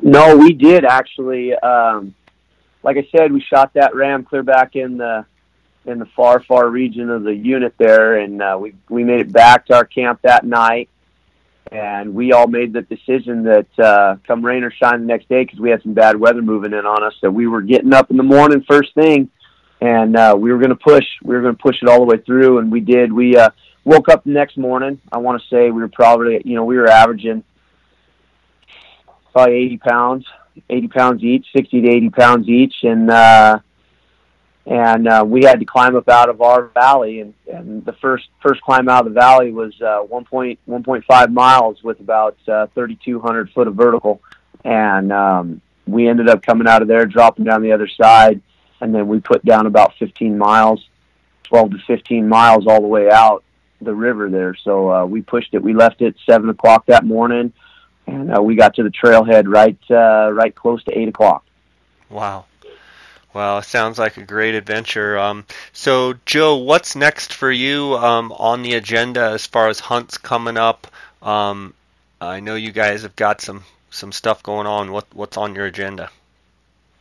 No, 0.00 0.36
we 0.36 0.52
did 0.52 0.84
actually. 0.84 1.54
Um, 1.54 2.14
like 2.82 2.96
I 2.96 3.06
said, 3.16 3.32
we 3.32 3.40
shot 3.40 3.74
that 3.74 3.94
ram 3.94 4.24
clear 4.24 4.42
back 4.42 4.74
in 4.74 4.96
the 4.96 5.24
in 5.84 5.98
the 5.98 6.06
far 6.06 6.40
far 6.40 6.68
region 6.68 7.10
of 7.10 7.22
the 7.22 7.34
unit 7.34 7.74
there, 7.78 8.16
and 8.16 8.42
uh, 8.42 8.56
we 8.60 8.74
we 8.88 9.04
made 9.04 9.20
it 9.20 9.32
back 9.32 9.66
to 9.66 9.74
our 9.74 9.84
camp 9.84 10.22
that 10.22 10.44
night. 10.44 10.88
And 11.72 12.14
we 12.14 12.32
all 12.32 12.46
made 12.46 12.72
the 12.72 12.82
decision 12.82 13.44
that 13.44 13.78
uh, 13.78 14.16
come 14.26 14.44
rain 14.44 14.62
or 14.62 14.70
shine 14.70 15.00
the 15.00 15.06
next 15.06 15.28
day, 15.28 15.44
because 15.44 15.58
we 15.58 15.70
had 15.70 15.82
some 15.82 15.94
bad 15.94 16.20
weather 16.20 16.42
moving 16.42 16.74
in 16.74 16.84
on 16.84 17.02
us, 17.02 17.14
that 17.22 17.30
we 17.30 17.46
were 17.46 17.62
getting 17.62 17.94
up 17.94 18.10
in 18.10 18.16
the 18.16 18.22
morning 18.22 18.62
first 18.68 18.94
thing, 18.94 19.30
and 19.80 20.16
uh, 20.16 20.36
we 20.38 20.52
were 20.52 20.58
going 20.58 20.70
to 20.70 20.76
push. 20.76 21.06
We 21.22 21.34
were 21.34 21.40
going 21.40 21.56
to 21.56 21.62
push 21.62 21.82
it 21.82 21.88
all 21.88 21.98
the 21.98 22.04
way 22.04 22.18
through, 22.18 22.58
and 22.58 22.70
we 22.70 22.80
did. 22.80 23.10
We 23.12 23.36
uh, 23.36 23.50
woke 23.84 24.10
up 24.10 24.24
the 24.24 24.30
next 24.30 24.58
morning. 24.58 25.00
I 25.10 25.18
want 25.18 25.40
to 25.40 25.48
say 25.48 25.70
we 25.70 25.80
were 25.80 25.88
probably, 25.88 26.42
you 26.44 26.54
know, 26.54 26.64
we 26.64 26.76
were 26.76 26.88
averaging 26.88 27.42
probably 29.32 29.54
80 29.54 29.78
pounds 29.78 30.26
80 30.68 30.88
pounds 30.88 31.22
each, 31.22 31.46
60 31.54 31.82
to 31.82 31.88
80 31.88 32.10
pounds 32.10 32.48
each, 32.48 32.74
and 32.82 33.10
uh, 33.10 33.58
and 34.66 35.08
uh, 35.08 35.24
we 35.26 35.44
had 35.44 35.60
to 35.60 35.66
climb 35.66 35.96
up 35.96 36.08
out 36.08 36.28
of 36.28 36.40
our 36.40 36.66
valley, 36.68 37.20
and, 37.20 37.34
and 37.52 37.84
the 37.84 37.92
first 37.94 38.28
first 38.40 38.60
climb 38.62 38.88
out 38.88 39.06
of 39.06 39.12
the 39.12 39.20
valley 39.20 39.52
was 39.52 39.74
uh, 39.80 40.04
1.1.5 40.10 41.32
miles 41.32 41.82
with 41.82 42.00
about 42.00 42.36
uh, 42.48 42.66
3,200 42.74 43.50
foot 43.50 43.68
of 43.68 43.74
vertical, 43.74 44.20
and 44.64 45.12
um, 45.12 45.60
we 45.86 46.08
ended 46.08 46.28
up 46.28 46.42
coming 46.42 46.68
out 46.68 46.82
of 46.82 46.88
there, 46.88 47.06
dropping 47.06 47.44
down 47.44 47.62
the 47.62 47.72
other 47.72 47.88
side, 47.88 48.40
and 48.80 48.94
then 48.94 49.08
we 49.08 49.20
put 49.20 49.44
down 49.44 49.66
about 49.66 49.94
15 49.98 50.38
miles, 50.38 50.86
12 51.44 51.72
to 51.72 51.78
15 51.78 52.28
miles 52.28 52.66
all 52.66 52.80
the 52.80 52.88
way 52.88 53.10
out 53.10 53.44
the 53.80 53.94
river 53.94 54.30
there. 54.30 54.54
So 54.54 54.92
uh, 54.92 55.06
we 55.06 55.22
pushed 55.22 55.54
it. 55.54 55.62
We 55.62 55.74
left 55.74 56.02
it 56.02 56.14
seven 56.24 56.48
o'clock 56.48 56.86
that 56.86 57.04
morning 57.04 57.52
and 58.06 58.36
uh, 58.36 58.42
we 58.42 58.56
got 58.56 58.74
to 58.74 58.82
the 58.82 58.90
trailhead 58.90 59.44
right 59.46 59.78
uh, 59.90 60.30
right 60.32 60.54
close 60.54 60.82
to 60.84 60.98
eight 60.98 61.08
o'clock. 61.08 61.44
Wow. 62.10 62.46
Well, 63.34 63.62
sounds 63.62 63.98
like 63.98 64.16
a 64.18 64.24
great 64.24 64.54
adventure. 64.54 65.18
Um, 65.18 65.44
so, 65.72 66.14
Joe, 66.26 66.56
what's 66.56 66.94
next 66.94 67.32
for 67.32 67.50
you 67.50 67.94
um, 67.94 68.32
on 68.32 68.62
the 68.62 68.74
agenda 68.74 69.30
as 69.30 69.46
far 69.46 69.68
as 69.68 69.80
hunts 69.80 70.18
coming 70.18 70.56
up? 70.56 70.86
Um, 71.22 71.74
I 72.20 72.40
know 72.40 72.54
you 72.54 72.72
guys 72.72 73.02
have 73.02 73.16
got 73.16 73.40
some 73.40 73.64
some 73.90 74.12
stuff 74.12 74.42
going 74.42 74.66
on. 74.66 74.92
What 74.92 75.06
what's 75.14 75.36
on 75.36 75.54
your 75.54 75.66
agenda? 75.66 76.10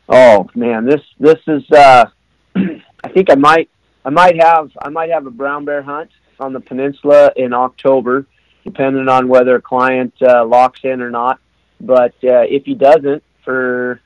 Oh 0.07 0.49
man, 0.55 0.85
this 0.85 1.01
this 1.19 1.39
is. 1.47 1.69
Uh, 1.71 2.05
I 2.55 3.09
think 3.09 3.29
I 3.29 3.35
might 3.35 3.69
I 4.05 4.09
might 4.09 4.41
have 4.41 4.71
I 4.81 4.89
might 4.89 5.09
have 5.09 5.25
a 5.25 5.31
brown 5.31 5.65
bear 5.65 5.81
hunt 5.81 6.11
on 6.39 6.53
the 6.53 6.59
peninsula 6.59 7.31
in 7.35 7.53
October 7.53 8.25
depending 8.63 9.07
on 9.07 9.27
whether 9.27 9.55
a 9.55 9.61
client 9.61 10.13
uh, 10.21 10.45
locks 10.45 10.81
in 10.83 11.01
or 11.01 11.09
not. 11.09 11.39
But 11.79 12.13
uh, 12.23 12.45
if 12.47 12.65
he 12.65 12.75
doesn't, 12.75 13.23
for 13.43 13.99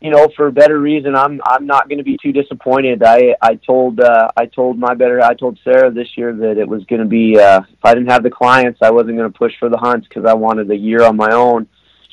you 0.00 0.10
know, 0.10 0.28
for 0.36 0.48
a 0.48 0.52
better 0.52 0.78
reason, 0.78 1.14
I'm 1.14 1.40
I'm 1.44 1.66
not 1.66 1.88
going 1.88 1.98
to 1.98 2.04
be 2.04 2.18
too 2.20 2.32
disappointed. 2.32 3.02
I 3.02 3.34
I 3.40 3.54
told 3.54 4.00
uh, 4.00 4.30
I 4.36 4.46
told 4.46 4.78
my 4.78 4.94
better 4.94 5.22
I 5.22 5.34
told 5.34 5.58
Sarah 5.64 5.90
this 5.90 6.16
year 6.18 6.34
that 6.34 6.58
it 6.58 6.68
was 6.68 6.84
going 6.84 7.00
to 7.00 7.08
be 7.08 7.38
uh, 7.38 7.60
if 7.60 7.84
I 7.84 7.94
didn't 7.94 8.10
have 8.10 8.22
the 8.22 8.30
clients, 8.30 8.80
I 8.82 8.90
wasn't 8.90 9.16
going 9.16 9.32
to 9.32 9.38
push 9.38 9.54
for 9.58 9.68
the 9.68 9.78
hunts 9.78 10.06
because 10.06 10.26
I 10.26 10.34
wanted 10.34 10.70
a 10.70 10.76
year 10.76 11.02
on 11.02 11.16
my 11.16 11.32
own. 11.32 11.66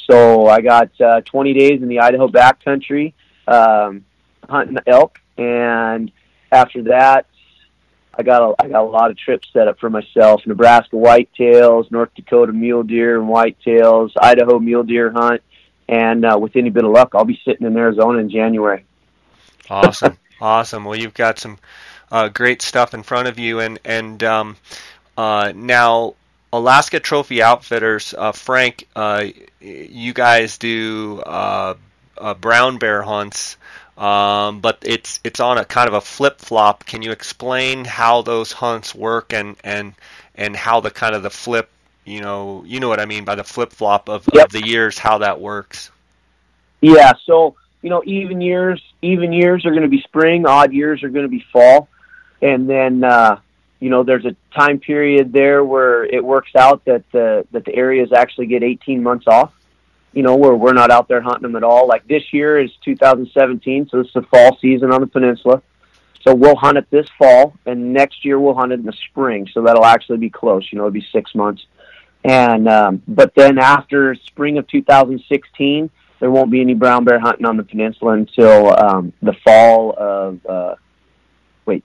So 0.09 0.47
I 0.47 0.61
got 0.61 0.89
uh, 0.99 1.21
20 1.21 1.53
days 1.53 1.81
in 1.81 1.88
the 1.88 1.99
Idaho 1.99 2.27
backcountry 2.27 3.13
um, 3.47 4.05
hunting 4.49 4.77
elk, 4.88 5.19
and 5.38 6.11
after 6.51 6.84
that, 6.84 7.25
I 8.13 8.23
got 8.23 8.41
a, 8.41 8.55
I 8.63 8.67
got 8.69 8.84
a 8.84 8.89
lot 8.89 9.11
of 9.11 9.17
trips 9.17 9.49
set 9.51 9.67
up 9.67 9.79
for 9.79 9.89
myself. 9.89 10.45
Nebraska 10.45 10.95
whitetails, 10.95 11.91
North 11.91 12.13
Dakota 12.15 12.53
mule 12.53 12.84
deer 12.84 13.19
and 13.19 13.29
whitetails, 13.29 14.11
Idaho 14.21 14.59
mule 14.59 14.84
deer 14.84 15.11
hunt, 15.11 15.41
and 15.88 16.25
uh, 16.25 16.38
with 16.39 16.55
any 16.55 16.69
bit 16.69 16.84
of 16.84 16.91
luck, 16.91 17.13
I'll 17.13 17.25
be 17.25 17.39
sitting 17.45 17.65
in 17.65 17.75
Arizona 17.77 18.19
in 18.19 18.29
January. 18.29 18.86
Awesome, 19.69 20.17
awesome. 20.41 20.86
Well, 20.86 20.97
you've 20.97 21.13
got 21.13 21.39
some 21.39 21.57
uh, 22.11 22.29
great 22.29 22.61
stuff 22.61 22.93
in 22.93 23.03
front 23.03 23.27
of 23.27 23.39
you, 23.39 23.59
and 23.59 23.79
and 23.86 24.23
um, 24.23 24.57
uh, 25.17 25.53
now 25.55 26.15
Alaska 26.51 26.99
Trophy 26.99 27.41
Outfitters, 27.41 28.13
uh, 28.17 28.31
Frank, 28.31 28.88
uh, 28.95 29.25
you 29.59 30.13
guys 30.13 30.57
do 30.57 31.21
uh, 31.25 31.75
uh, 32.17 32.34
brown 32.36 32.77
bear 32.77 33.01
hunts 33.01 33.57
um, 33.97 34.59
but 34.59 34.79
it's 34.81 35.19
it's 35.23 35.39
on 35.39 35.57
a 35.57 35.65
kind 35.65 35.88
of 35.88 35.93
a 35.93 36.01
flip 36.01 36.39
flop. 36.39 36.86
Can 36.86 37.01
you 37.01 37.11
explain 37.11 37.86
how 37.86 38.23
those 38.23 38.51
hunts 38.51 38.95
work 38.95 39.34
and 39.34 39.55
and 39.63 39.93
and 40.36 40.55
how 40.55 40.79
the 40.79 40.89
kind 40.89 41.13
of 41.15 41.21
the 41.21 41.29
flip, 41.29 41.69
you 42.06 42.22
know, 42.22 42.64
you 42.66 42.80
know 42.80 42.89
what 42.89 42.99
I 42.99 43.06
mean 43.06 43.24
by 43.24 43.36
the 43.36 43.43
flip 43.43 43.72
flop 43.72 44.10
of, 44.10 44.28
yep. 44.34 44.45
of 44.45 44.51
the 44.51 44.66
years, 44.66 44.97
how 44.97 45.20
that 45.20 45.39
works? 45.39 45.91
Yeah. 46.82 47.14
So 47.26 47.56
you 47.82 47.89
know, 47.89 48.01
even 48.06 48.41
years 48.41 48.82
even 49.01 49.34
years 49.34 49.66
are 49.66 49.72
going 49.72 49.84
to 49.84 49.89
be 49.89 50.01
spring, 50.01 50.45
odd 50.45 50.74
years 50.74 51.04
are 51.04 51.10
going 51.10 51.26
to 51.26 51.30
be 51.30 51.45
fall, 51.51 51.89
and 52.41 52.70
then 52.70 53.04
uh, 53.04 53.39
you 53.80 53.89
know, 53.89 54.04
there's 54.04 54.26
a 54.26 54.34
time 54.56 54.80
period 54.80 55.34
there 55.34 55.64
where 55.64 56.06
it 56.06 56.24
works 56.24 56.56
out 56.56 56.86
that 56.86 57.04
the 57.12 57.45
that 57.51 57.66
the 57.66 57.76
areas 57.76 58.14
actually 58.14 58.47
get 58.47 58.64
18 58.64 59.04
months 59.04 59.28
off. 59.28 59.51
You 60.14 60.24
know, 60.24 60.36
where 60.36 60.56
we're 60.56 60.74
not 60.74 60.91
out 60.91 61.08
there 61.08 61.22
hunting 61.22 61.41
them 61.41 61.56
at 61.56 61.64
all. 61.64 61.88
Like 61.88 62.08
this 62.08 62.32
year 62.32 62.60
is 62.60 62.72
2017, 62.86 63.89
so 63.89 63.97
this 63.97 64.08
is 64.08 64.14
the 64.14 64.22
fall 64.22 64.58
season 64.62 64.91
on 64.91 65.01
the 65.01 65.08
peninsula. 65.08 65.62
So 66.22 66.34
we'll 66.34 66.56
hunt 66.56 66.78
it 66.78 66.89
this 66.89 67.08
fall, 67.18 67.56
and 67.66 67.91
next 67.91 68.24
year 68.24 68.39
we'll 68.39 68.54
hunt 68.54 68.72
it 68.72 68.80
in 68.80 68.86
the 68.86 68.93
spring. 68.93 69.49
So 69.51 69.64
that'll 69.64 69.84
actually 69.84 70.20
be 70.20 70.30
close. 70.30 70.72
You 70.72 70.78
know, 70.78 70.86
it'll 70.86 70.93
be 70.93 71.06
six 71.12 71.36
months. 71.36 71.66
And 72.24 72.69
um, 72.69 73.01
but 73.07 73.36
then 73.36 73.57
after 73.57 74.15
spring 74.15 74.57
of 74.57 74.67
2016, 74.67 75.89
there 76.19 76.32
won't 76.32 76.51
be 76.51 76.61
any 76.61 76.74
brown 76.74 77.03
bear 77.03 77.19
hunting 77.19 77.45
on 77.45 77.57
the 77.57 77.63
peninsula 77.63 78.13
until 78.13 78.80
um, 78.80 79.11
the 79.21 79.34
fall 79.43 79.93
of 79.97 80.45
uh, 80.45 80.76
wait, 81.65 81.84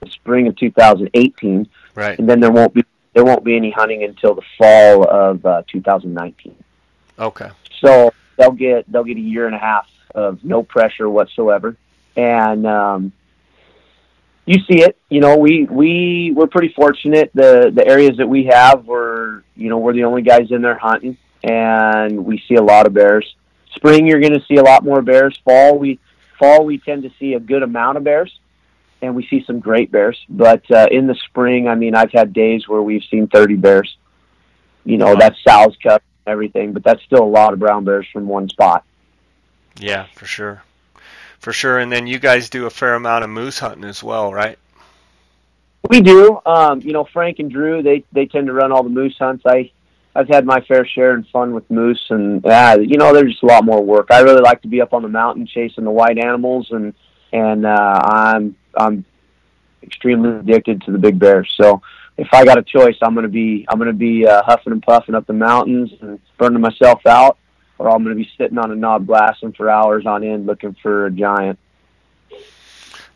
the 0.00 0.10
spring 0.10 0.46
of 0.46 0.56
2018. 0.56 1.68
Right. 1.94 2.18
And 2.18 2.28
then 2.28 2.40
there 2.40 2.50
won't 2.50 2.72
be 2.72 2.84
there 3.12 3.24
won't 3.24 3.44
be 3.44 3.56
any 3.56 3.70
hunting 3.70 4.02
until 4.02 4.34
the 4.34 4.42
fall 4.56 5.08
of 5.08 5.44
uh, 5.44 5.62
2019. 5.68 6.54
Okay. 7.18 7.50
So 7.80 8.12
they'll 8.36 8.50
get 8.52 8.90
they'll 8.90 9.04
get 9.04 9.18
a 9.18 9.20
year 9.20 9.46
and 9.46 9.54
a 9.54 9.58
half 9.58 9.88
of 10.14 10.42
no 10.42 10.62
pressure 10.62 11.08
whatsoever, 11.10 11.76
and 12.16 12.66
um, 12.66 13.12
you 14.46 14.60
see 14.60 14.82
it. 14.82 14.96
You 15.10 15.20
know, 15.20 15.36
we 15.36 15.64
we 15.64 16.32
we're 16.34 16.46
pretty 16.46 16.72
fortunate. 16.72 17.30
The 17.34 17.70
the 17.74 17.86
areas 17.86 18.16
that 18.18 18.28
we 18.28 18.44
have, 18.44 18.86
we're 18.86 19.42
you 19.56 19.68
know 19.68 19.78
we're 19.78 19.92
the 19.92 20.04
only 20.04 20.22
guys 20.22 20.50
in 20.50 20.62
there 20.62 20.78
hunting, 20.78 21.18
and 21.42 22.24
we 22.24 22.42
see 22.48 22.54
a 22.54 22.62
lot 22.62 22.86
of 22.86 22.94
bears. 22.94 23.34
Spring, 23.74 24.06
you're 24.06 24.20
going 24.20 24.32
to 24.32 24.44
see 24.46 24.56
a 24.56 24.62
lot 24.62 24.84
more 24.84 25.02
bears. 25.02 25.38
Fall, 25.44 25.78
we 25.78 25.98
fall 26.38 26.64
we 26.64 26.78
tend 26.78 27.02
to 27.02 27.10
see 27.18 27.34
a 27.34 27.40
good 27.40 27.62
amount 27.62 27.98
of 27.98 28.04
bears, 28.04 28.38
and 29.02 29.14
we 29.14 29.26
see 29.26 29.44
some 29.46 29.60
great 29.60 29.90
bears. 29.92 30.18
But 30.28 30.68
uh, 30.70 30.86
in 30.90 31.06
the 31.06 31.14
spring, 31.14 31.68
I 31.68 31.74
mean, 31.74 31.94
I've 31.94 32.12
had 32.12 32.32
days 32.32 32.68
where 32.68 32.80
we've 32.82 33.04
seen 33.10 33.26
30 33.26 33.56
bears. 33.56 33.96
You 34.84 34.96
know, 34.96 35.08
Wow. 35.12 35.16
that's 35.16 35.42
sow's 35.42 35.76
cup 35.82 36.02
and 36.24 36.32
everything, 36.32 36.72
but 36.72 36.84
that's 36.84 37.02
still 37.02 37.22
a 37.22 37.26
lot 37.26 37.52
of 37.52 37.58
brown 37.58 37.84
bears 37.84 38.06
from 38.12 38.28
one 38.28 38.48
spot. 38.48 38.84
Yeah, 39.78 40.06
for 40.14 40.24
sure. 40.24 40.62
For 41.46 41.52
sure. 41.52 41.78
And 41.78 41.92
then 41.92 42.08
you 42.08 42.18
guys 42.18 42.50
do 42.50 42.66
a 42.66 42.70
fair 42.70 42.94
amount 42.94 43.22
of 43.22 43.30
moose 43.30 43.60
hunting 43.60 43.84
as 43.84 44.02
well, 44.02 44.34
right? 44.34 44.58
We 45.88 46.00
do. 46.00 46.40
Um, 46.44 46.80
you 46.80 46.92
know, 46.92 47.04
Frank 47.04 47.38
and 47.38 47.48
Drew, 47.48 47.84
they 47.84 48.02
they 48.10 48.26
tend 48.26 48.48
to 48.48 48.52
run 48.52 48.72
all 48.72 48.82
the 48.82 48.88
moose 48.88 49.16
hunts. 49.16 49.44
I 49.46 49.70
I've 50.16 50.26
had 50.26 50.44
my 50.44 50.60
fair 50.62 50.84
share 50.84 51.12
and 51.12 51.24
fun 51.28 51.54
with 51.54 51.70
moose, 51.70 52.04
and 52.10 52.44
uh, 52.44 52.78
you 52.80 52.98
know, 52.98 53.14
there's 53.14 53.30
just 53.30 53.44
a 53.44 53.46
lot 53.46 53.64
more 53.64 53.80
work. 53.80 54.08
I 54.10 54.22
really 54.22 54.40
like 54.40 54.60
to 54.62 54.68
be 54.68 54.80
up 54.80 54.92
on 54.92 55.02
the 55.02 55.08
mountain 55.08 55.46
chasing 55.46 55.84
the 55.84 55.90
white 55.92 56.18
animals, 56.18 56.72
and 56.72 56.92
and 57.32 57.64
uh, 57.64 58.00
I'm 58.02 58.56
I'm 58.76 59.04
extremely 59.84 60.30
addicted 60.30 60.82
to 60.82 60.90
the 60.90 60.98
big 60.98 61.20
bears. 61.20 61.54
So 61.56 61.80
if 62.16 62.26
I 62.32 62.44
got 62.44 62.58
a 62.58 62.62
choice, 62.64 62.96
I'm 63.00 63.14
gonna 63.14 63.28
be 63.28 63.64
I'm 63.68 63.78
gonna 63.78 63.92
be 63.92 64.26
uh, 64.26 64.42
huffing 64.42 64.72
and 64.72 64.82
puffing 64.82 65.14
up 65.14 65.28
the 65.28 65.32
mountains 65.32 65.92
and 66.00 66.18
burning 66.38 66.60
myself 66.60 67.06
out, 67.06 67.38
or 67.78 67.90
I'm 67.90 68.02
gonna 68.02 68.14
be 68.14 68.30
sitting 68.36 68.58
on 68.58 68.70
a 68.70 68.76
knob 68.76 69.06
blasting 69.06 69.52
for 69.52 69.70
hours 69.70 70.06
on 70.06 70.24
end 70.24 70.46
looking 70.46 70.74
for 70.82 71.06
a 71.06 71.10
giant. 71.10 71.58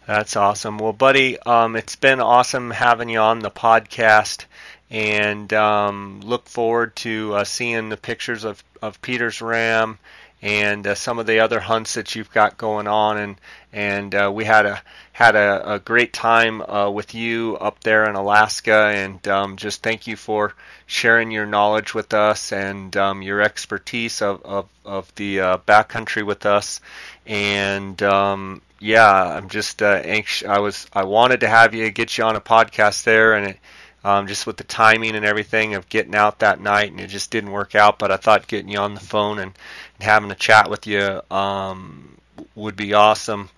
That's 0.06 0.34
awesome. 0.34 0.78
Well, 0.78 0.92
buddy, 0.92 1.38
um, 1.38 1.76
it's 1.76 1.96
been 1.96 2.20
awesome 2.20 2.70
having 2.70 3.08
you 3.08 3.20
on 3.20 3.38
the 3.38 3.50
podcast, 3.50 4.46
and 4.90 5.52
um, 5.52 6.20
look 6.22 6.48
forward 6.48 6.96
to 6.96 7.34
uh, 7.34 7.44
seeing 7.44 7.90
the 7.90 7.96
pictures 7.96 8.44
of, 8.44 8.64
of 8.82 9.00
Peter's 9.02 9.40
Ram 9.40 9.98
and 10.42 10.86
uh, 10.86 10.94
some 10.94 11.18
of 11.18 11.26
the 11.26 11.40
other 11.40 11.60
hunts 11.60 11.94
that 11.94 12.14
you've 12.14 12.32
got 12.32 12.58
going 12.58 12.86
on. 12.86 13.18
And 13.18 13.36
and 13.72 14.14
uh, 14.14 14.30
we 14.34 14.44
had 14.44 14.66
a 14.66 14.82
had 15.12 15.36
a, 15.36 15.74
a 15.74 15.78
great 15.78 16.12
time 16.12 16.62
uh, 16.62 16.90
with 16.90 17.14
you 17.14 17.56
up 17.60 17.80
there 17.80 18.08
in 18.08 18.14
Alaska, 18.16 18.90
and 18.94 19.26
um, 19.28 19.56
just 19.56 19.82
thank 19.82 20.06
you 20.06 20.16
for 20.16 20.54
sharing 20.86 21.30
your 21.30 21.46
knowledge 21.46 21.92
with 21.94 22.14
us 22.14 22.52
and 22.52 22.96
um, 22.96 23.22
your 23.22 23.40
expertise 23.40 24.22
of 24.22 24.42
of, 24.44 24.68
of 24.84 25.14
the 25.16 25.40
uh, 25.40 25.58
backcountry 25.58 26.24
with 26.24 26.46
us. 26.46 26.80
And 27.26 28.02
um, 28.02 28.62
yeah, 28.80 29.12
I'm 29.12 29.48
just 29.48 29.82
uh, 29.82 30.00
anxious. 30.04 30.48
I 30.48 30.58
was 30.58 30.86
I 30.92 31.04
wanted 31.04 31.40
to 31.40 31.48
have 31.48 31.74
you 31.74 31.90
get 31.90 32.16
you 32.16 32.24
on 32.24 32.34
a 32.36 32.40
podcast 32.40 33.04
there, 33.04 33.34
and 33.34 33.48
it, 33.48 33.58
um, 34.04 34.26
just 34.26 34.46
with 34.46 34.56
the 34.56 34.64
timing 34.64 35.14
and 35.14 35.24
everything 35.24 35.74
of 35.74 35.88
getting 35.88 36.14
out 36.14 36.38
that 36.38 36.60
night, 36.60 36.90
and 36.90 37.00
it 37.00 37.08
just 37.08 37.30
didn't 37.30 37.52
work 37.52 37.74
out. 37.74 37.98
But 37.98 38.10
I 38.10 38.16
thought 38.16 38.46
getting 38.46 38.70
you 38.70 38.78
on 38.78 38.94
the 38.94 39.00
phone 39.00 39.38
and, 39.38 39.52
and 39.98 40.02
having 40.02 40.30
a 40.30 40.36
chat 40.36 40.70
with 40.70 40.86
you 40.86 41.20
um, 41.30 42.16
would 42.54 42.76
be 42.76 42.94
awesome. 42.94 43.50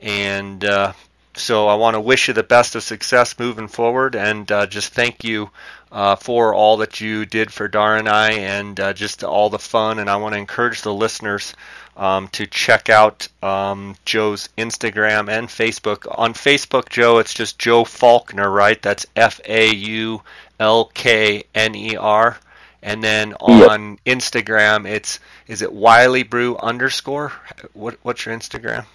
And 0.00 0.64
uh, 0.64 0.92
so 1.34 1.68
I 1.68 1.74
want 1.74 1.94
to 1.94 2.00
wish 2.00 2.28
you 2.28 2.34
the 2.34 2.42
best 2.42 2.74
of 2.74 2.82
success 2.82 3.38
moving 3.38 3.68
forward, 3.68 4.14
and 4.14 4.50
uh, 4.50 4.66
just 4.66 4.92
thank 4.94 5.24
you 5.24 5.50
uh, 5.92 6.16
for 6.16 6.54
all 6.54 6.78
that 6.78 7.00
you 7.00 7.26
did 7.26 7.52
for 7.52 7.68
Dar 7.68 7.96
and 7.96 8.08
I, 8.08 8.32
and 8.32 8.78
uh, 8.78 8.92
just 8.92 9.24
all 9.24 9.50
the 9.50 9.58
fun. 9.58 9.98
And 9.98 10.08
I 10.08 10.16
want 10.16 10.34
to 10.34 10.38
encourage 10.38 10.82
the 10.82 10.94
listeners 10.94 11.54
um, 11.96 12.28
to 12.28 12.46
check 12.46 12.88
out 12.88 13.28
um, 13.42 13.96
Joe's 14.04 14.48
Instagram 14.56 15.28
and 15.28 15.48
Facebook. 15.48 16.06
On 16.18 16.32
Facebook, 16.34 16.88
Joe, 16.88 17.18
it's 17.18 17.34
just 17.34 17.58
Joe 17.58 17.84
Faulkner, 17.84 18.50
right? 18.50 18.80
That's 18.80 19.06
F 19.16 19.40
A 19.44 19.74
U 19.74 20.22
L 20.58 20.86
K 20.86 21.44
N 21.54 21.74
E 21.74 21.96
R. 21.96 22.38
And 22.82 23.04
then 23.04 23.34
on 23.34 23.98
Instagram, 24.06 24.88
it's 24.88 25.20
is 25.46 25.60
it 25.60 25.72
Wiley 25.72 26.22
Brew 26.22 26.56
underscore? 26.56 27.32
What 27.74 27.98
what's 28.02 28.24
your 28.24 28.34
Instagram? 28.34 28.86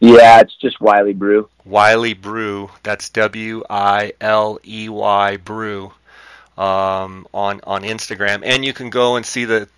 Yeah, 0.00 0.40
it's 0.40 0.56
just 0.56 0.80
Wiley 0.80 1.12
Brew. 1.12 1.48
Wiley 1.64 2.14
Brew. 2.14 2.70
That's 2.82 3.08
W 3.10 3.62
I 3.70 4.14
L 4.20 4.58
E 4.66 4.88
Y 4.88 5.36
Brew 5.36 5.92
um, 6.56 7.26
on 7.34 7.60
on 7.64 7.82
Instagram, 7.82 8.42
and 8.44 8.64
you 8.64 8.72
can 8.72 8.90
go 8.90 9.16
and 9.16 9.26
see 9.26 9.44
the 9.44 9.68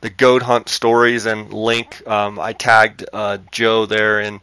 the 0.00 0.10
goat 0.10 0.42
hunt 0.42 0.68
stories 0.68 1.26
and 1.26 1.52
link. 1.52 2.06
Um, 2.06 2.38
I 2.38 2.52
tagged 2.52 3.04
uh, 3.12 3.38
Joe 3.50 3.86
there 3.86 4.20
in 4.20 4.40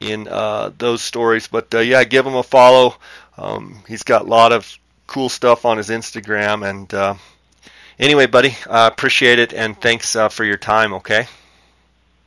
in 0.00 0.28
uh, 0.28 0.70
those 0.78 1.02
stories, 1.02 1.48
but 1.48 1.74
uh, 1.74 1.80
yeah, 1.80 2.04
give 2.04 2.26
him 2.26 2.34
a 2.34 2.42
follow. 2.42 2.94
Um, 3.38 3.82
he's 3.88 4.02
got 4.02 4.22
a 4.22 4.28
lot 4.28 4.52
of 4.52 4.78
cool 5.06 5.28
stuff 5.28 5.64
on 5.64 5.78
his 5.78 5.88
Instagram, 5.88 6.68
and 6.68 6.92
uh, 6.94 7.14
anyway, 7.98 8.26
buddy, 8.26 8.56
uh, 8.66 8.88
appreciate 8.92 9.38
it, 9.38 9.52
and 9.52 9.80
thanks 9.80 10.16
uh, 10.16 10.28
for 10.28 10.44
your 10.44 10.58
time. 10.58 10.94
Okay. 10.94 11.26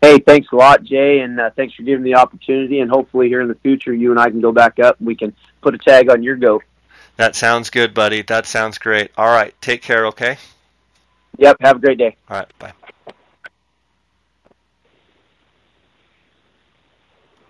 Hey, 0.01 0.19
thanks 0.19 0.47
a 0.53 0.55
lot, 0.55 0.83
Jay, 0.83 1.19
and 1.19 1.39
uh, 1.39 1.49
thanks 1.49 1.73
for 1.73 1.83
giving 1.83 2.03
me 2.03 2.13
the 2.13 2.19
opportunity. 2.19 2.79
And 2.79 2.89
hopefully, 2.89 3.27
here 3.27 3.41
in 3.41 3.49
the 3.49 3.55
future, 3.55 3.93
you 3.93 4.11
and 4.11 4.19
I 4.19 4.29
can 4.29 4.39
go 4.39 4.53
back 4.53 4.79
up 4.79 4.97
and 4.99 5.07
we 5.07 5.15
can 5.15 5.33
put 5.61 5.75
a 5.75 5.77
tag 5.77 6.09
on 6.09 6.23
your 6.23 6.37
goat. 6.37 6.63
That 7.20 7.36
sounds 7.36 7.70
good, 7.70 7.93
buddy. 7.93 8.22
That 8.22 8.45
sounds 8.45 8.78
great. 8.78 9.11
All 9.17 9.28
right, 9.28 9.53
take 9.59 9.82
care. 9.82 10.05
Okay. 10.05 10.38
Yep. 11.38 11.57
Have 11.59 11.76
a 11.76 11.80
great 11.80 11.97
day. 11.97 12.15
All 12.30 12.38
right. 12.38 12.59
Bye. 12.59 12.72